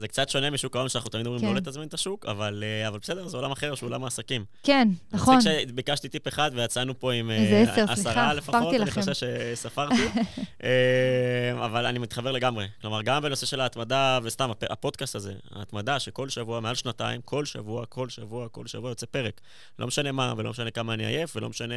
זה 0.00 0.08
קצת 0.08 0.28
שונה 0.28 0.50
משוק 0.50 0.76
ההון, 0.76 0.88
שאנחנו 0.88 1.10
תמיד 1.10 1.26
אומרים 1.26 1.42
לא 1.42 1.48
כן. 1.48 1.54
לא 1.54 1.60
לתזמין 1.60 1.88
את 1.88 1.94
השוק, 1.94 2.26
אבל, 2.26 2.64
אה, 2.66 2.88
אבל 2.88 2.98
בסדר, 2.98 3.28
זה 3.28 3.36
עולם 3.36 3.52
אחר, 3.52 3.74
שהוא 3.74 3.88
עולם 3.88 4.04
העסקים. 4.04 4.44
כן, 4.62 4.88
נכון. 5.12 5.34
אני 5.34 5.42
חושב 5.42 5.68
שביקשתי 5.68 6.08
טיפ 6.08 6.28
אחד 6.28 6.50
ויצאנו 6.54 6.98
פה 6.98 7.12
עם 7.12 7.30
איזה 7.30 7.72
עשר, 7.72 7.84
אה, 7.88 7.92
עשרה 7.92 8.34
לפחות, 8.34 8.74
אני 8.74 8.90
חושב 8.90 9.12
שספרתי. 9.12 9.94
אה, 10.64 11.64
אבל 11.64 11.86
אני 11.86 11.98
מתחבר 11.98 12.32
לגמרי. 12.32 12.66
כלומר, 12.80 13.02
גם 13.02 13.22
בנושא 13.22 13.46
של 13.46 13.60
ההתמדה, 13.60 14.18
וסתם, 14.22 14.50
הפודקאסט 14.70 15.14
הזה, 15.14 15.32
ההתמדה 15.54 16.00
שכל 16.00 16.28
שבוע, 16.28 16.60
מעל 16.60 16.74
שנתיים, 16.74 17.20
כל 17.24 17.44
שבוע, 17.44 17.86
כל 17.86 18.08
שבוע, 18.08 18.48
כל 18.48 18.66
שבוע 18.66 18.90
יוצא 18.90 19.06
פרק. 19.06 19.40
לא 19.78 19.86
משנה 19.86 20.12
מה, 20.12 20.34
ולא 20.36 20.50
משנה 20.50 20.70
כמה 20.70 20.94
אני 20.94 21.06
עייף, 21.06 21.36
ולא 21.36 21.48
משנה 21.48 21.74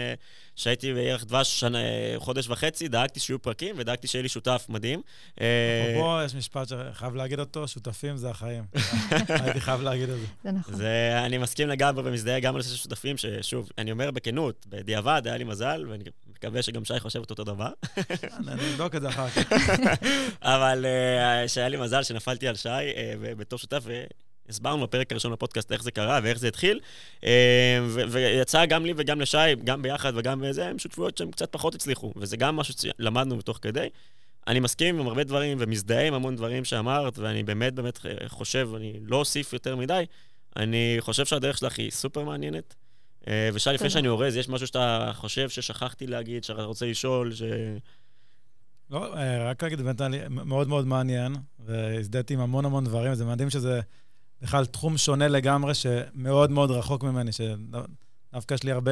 שהייתי 0.55 0.93
בערך 0.93 1.25
דבש 1.25 1.59
שנה, 1.59 1.77
חודש 2.17 2.49
וחצי, 2.49 2.87
דאגתי 2.87 3.19
שיהיו 3.19 3.41
פרקים, 3.41 3.75
ודאגתי 3.77 4.07
שיהיה 4.07 4.23
לי 4.23 4.29
שותף 4.29 4.65
מדהים. 4.69 5.01
פה 5.99 6.21
יש 6.25 6.35
משפט 6.35 6.67
שחייב 6.67 7.15
להגיד 7.15 7.39
אותו, 7.39 7.67
שותפים 7.67 8.12
שותפים 8.13 8.17
זה 8.17 8.29
החיים. 8.29 8.63
הייתי 9.43 9.61
חייב 9.61 9.81
להגיד 9.81 10.09
את 10.09 10.19
זה. 10.19 10.25
זה 10.43 10.51
נכון. 10.51 10.75
זה, 10.75 11.21
אני 11.25 11.37
מסכים 11.37 11.67
לגמרי 11.67 12.03
ומזדהה 12.05 12.39
גם 12.39 12.53
בנושא 12.53 12.69
של 12.69 12.75
שותפים, 12.75 13.17
ששוב, 13.17 13.69
אני 13.77 13.91
אומר 13.91 14.11
בכנות, 14.11 14.65
בדיעבד 14.69 15.21
היה 15.25 15.37
לי 15.37 15.43
מזל, 15.43 15.85
ואני 15.89 16.03
מקווה 16.29 16.61
שגם 16.61 16.85
שי 16.85 16.99
חושב 16.99 17.21
את 17.21 17.29
אותו 17.29 17.43
דבר. 17.43 17.71
אני 18.47 18.71
אבדוק 18.71 18.95
את 18.95 19.01
זה 19.01 19.09
אחר 19.09 19.29
כך. 19.29 19.51
אבל 20.41 20.85
אה, 20.85 21.47
שהיה 21.47 21.69
לי 21.69 21.77
מזל 21.77 22.03
שנפלתי 22.03 22.47
על 22.47 22.55
שי 22.55 22.69
אה, 22.69 23.13
בתור 23.37 23.59
שותף, 23.59 23.83
הסברנו 24.49 24.83
בפרק 24.83 25.11
הראשון 25.11 25.31
בפודקאסט 25.31 25.71
איך 25.71 25.83
זה 25.83 25.91
קרה 25.91 26.19
ואיך 26.23 26.39
זה 26.39 26.47
התחיל, 26.47 26.79
אה, 27.23 27.79
ויצא 28.09 28.65
גם 28.65 28.85
לי 28.85 28.93
וגם 28.97 29.21
לשי, 29.21 29.37
גם 29.63 29.81
ביחד 29.81 30.13
וגם 30.15 30.41
בזה, 30.41 30.67
הם 30.67 30.79
שותפויות 30.79 31.17
שהם 31.17 31.31
קצת 31.31 31.51
פחות 31.51 31.75
הצליחו, 31.75 32.13
וזה 32.15 32.37
גם 32.37 32.55
משהו 32.55 32.73
שלמדנו 32.77 33.37
בתוך 33.37 33.59
כדי. 33.61 33.89
אני 34.47 34.59
מסכים 34.59 34.99
עם 34.99 35.07
הרבה 35.07 35.23
דברים 35.23 35.57
ומזדהה 35.61 36.07
עם 36.07 36.13
המון 36.13 36.35
דברים 36.35 36.65
שאמרת, 36.65 37.17
ואני 37.17 37.43
באמת 37.43 37.73
באמת 37.73 37.99
חושב, 38.27 38.69
אני 38.75 38.99
לא 39.01 39.17
אוסיף 39.17 39.53
יותר 39.53 39.75
מדי, 39.75 40.05
אני 40.55 40.95
חושב 40.99 41.25
שהדרך 41.25 41.57
שלך 41.57 41.79
היא 41.79 41.91
סופר 41.91 42.23
מעניינת. 42.23 42.75
אה, 43.27 43.49
ושי, 43.53 43.69
לפני 43.69 43.89
שאני 43.89 44.07
אורז, 44.07 44.35
יש 44.35 44.49
משהו 44.49 44.67
שאתה 44.67 45.11
חושב 45.13 45.49
ששכחתי 45.49 46.07
להגיד, 46.07 46.43
שאתה 46.43 46.63
רוצה 46.63 46.85
לשאול, 46.85 47.33
ש... 47.33 47.43
לא, 48.89 49.17
אה, 49.17 49.49
רק 49.49 49.63
להגיד, 49.63 49.81
באמת 49.81 50.01
היה 50.01 50.29
מאוד 50.29 50.67
מאוד 50.67 50.87
מעניין, 50.87 51.35
והזדהיתי 51.59 52.33
עם 52.33 52.39
המון 52.39 52.65
המון 52.65 52.85
דברים, 52.85 53.15
זה 53.15 53.25
מדהים 53.25 53.49
שזה 53.49 53.81
בכלל 54.41 54.65
תחום 54.65 54.97
שונה 54.97 55.27
לגמרי, 55.27 55.73
שמאוד 55.73 56.51
מאוד 56.51 56.71
רחוק 56.71 57.03
ממני, 57.03 57.31
שדווקא 57.31 58.53
יש 58.53 58.63
לי 58.63 58.71
הרבה, 58.71 58.91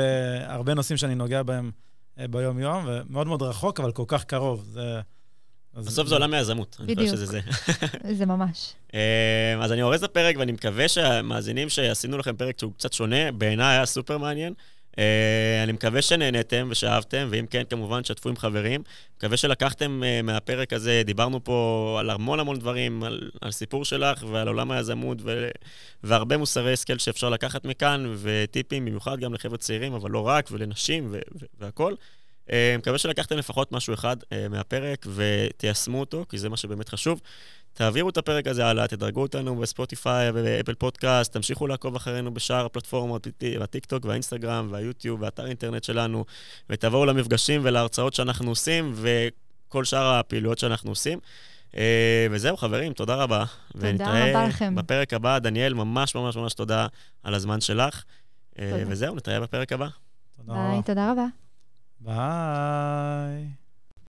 הרבה 0.53 0.73
נושאים 0.73 0.97
שאני 0.97 1.15
נוגע 1.15 1.43
בהם 1.43 1.71
אה, 2.19 2.27
ביום-יום, 2.27 2.85
ומאוד 2.87 3.27
מאוד 3.27 3.41
רחוק, 3.41 3.79
אבל 3.79 3.91
כל 3.91 4.05
כך 4.07 4.23
קרוב. 4.23 4.63
זה... 4.63 5.01
בסוף 5.75 6.07
זה 6.07 6.15
עולם 6.15 6.33
היזמות, 6.33 6.77
אני 6.79 6.95
חושב 6.95 7.07
שזה 7.07 7.25
זה. 7.25 7.39
זה 8.19 8.25
ממש. 8.25 8.73
אה, 8.93 9.55
אז 9.61 9.71
אני 9.71 9.81
אורז 9.81 10.03
את 10.03 10.09
הפרק, 10.09 10.35
ואני 10.39 10.51
מקווה 10.51 10.87
שהמאזינים 10.87 11.69
שעשינו 11.69 12.17
לכם 12.17 12.35
פרק 12.35 12.59
שהוא 12.59 12.73
קצת 12.73 12.93
שונה, 12.93 13.31
בעיניי 13.31 13.75
היה 13.75 13.85
סופר 13.85 14.17
מעניין. 14.17 14.53
אה, 14.99 15.63
אני 15.63 15.71
מקווה 15.71 16.01
שנהנתם 16.01 16.67
ושאהבתם, 16.71 17.27
ואם 17.31 17.45
כן, 17.45 17.63
כמובן, 17.69 18.03
שתפו 18.03 18.29
עם 18.29 18.37
חברים. 18.37 18.83
מקווה 19.17 19.37
שלקחתם 19.37 20.03
אה, 20.03 20.21
מהפרק 20.21 20.73
הזה, 20.73 21.01
דיברנו 21.05 21.43
פה 21.43 21.97
על 21.99 22.09
המון 22.09 22.39
המון 22.39 22.59
דברים, 22.59 23.03
על, 23.03 23.31
על 23.41 23.51
סיפור 23.51 23.85
שלך 23.85 24.23
ועל 24.31 24.47
עולם 24.47 24.71
היזמות, 24.71 25.17
ו, 25.21 25.49
והרבה 26.03 26.37
מוסרי 26.37 26.73
השכל 26.73 26.97
שאפשר 26.97 27.29
לקחת 27.29 27.65
מכאן, 27.65 28.13
וטיפים, 28.17 28.85
במיוחד 28.85 29.19
גם 29.19 29.33
לחבר'ה 29.33 29.57
צעירים, 29.57 29.93
אבל 29.93 30.11
לא 30.11 30.27
רק, 30.27 30.49
ולנשים 30.51 31.15
והכול. 31.59 31.95
מקווה 32.77 32.97
שלקחתם 32.97 33.37
לפחות 33.37 33.71
משהו 33.71 33.93
אחד 33.93 34.17
אה, 34.31 34.47
מהפרק 34.49 35.05
ותיישמו 35.15 35.99
אותו, 35.99 36.25
כי 36.29 36.37
זה 36.37 36.49
מה 36.49 36.57
שבאמת 36.57 36.89
חשוב. 36.89 37.21
תעבירו 37.73 38.09
את 38.09 38.17
הפרק 38.17 38.47
הזה 38.47 38.65
הלאה, 38.65 38.87
תדרגו 38.87 39.21
אותנו 39.21 39.55
בספוטיפיי 39.55 40.29
ובאפל 40.29 40.73
פודקאסט, 40.73 41.33
תמשיכו 41.33 41.67
לעקוב 41.67 41.95
אחרינו 41.95 42.33
בשאר 42.33 42.65
הפלטפורמות, 42.65 43.27
בטיקטוק 43.59 44.05
והאינסטגרם 44.05 44.67
והיוטיוב 44.71 45.21
והאתר 45.21 45.45
אינטרנט 45.45 45.83
שלנו, 45.83 46.25
ותבואו 46.69 47.05
למפגשים 47.05 47.61
ולהרצאות 47.63 48.13
שאנחנו 48.13 48.49
עושים 48.49 48.93
וכל 48.95 49.85
שאר 49.85 50.13
הפעילויות 50.19 50.59
שאנחנו 50.59 50.91
עושים. 50.91 51.19
אה, 51.77 52.27
וזהו, 52.31 52.57
חברים, 52.57 52.93
תודה 52.93 53.15
רבה. 53.15 53.45
תודה 53.73 54.29
רבה 54.29 54.47
לכם. 54.47 54.75
בפרק 54.75 55.13
הבא. 55.13 55.39
דניאל, 55.39 55.73
ממש 55.73 56.15
ממש 56.15 56.35
ממש 56.35 56.53
תודה 56.53 56.87
על 57.23 57.33
הזמן 57.33 57.61
שלך. 57.61 58.03
אה, 58.59 58.69
תודה. 58.71 58.83
וזהו, 58.87 59.15
נתראה 59.15 59.39
בפרק 59.39 59.73
הבא. 59.73 59.87
ביי, 60.37 60.81
תודה 60.85 61.11
רבה. 61.11 61.40
ביי. 62.01 63.60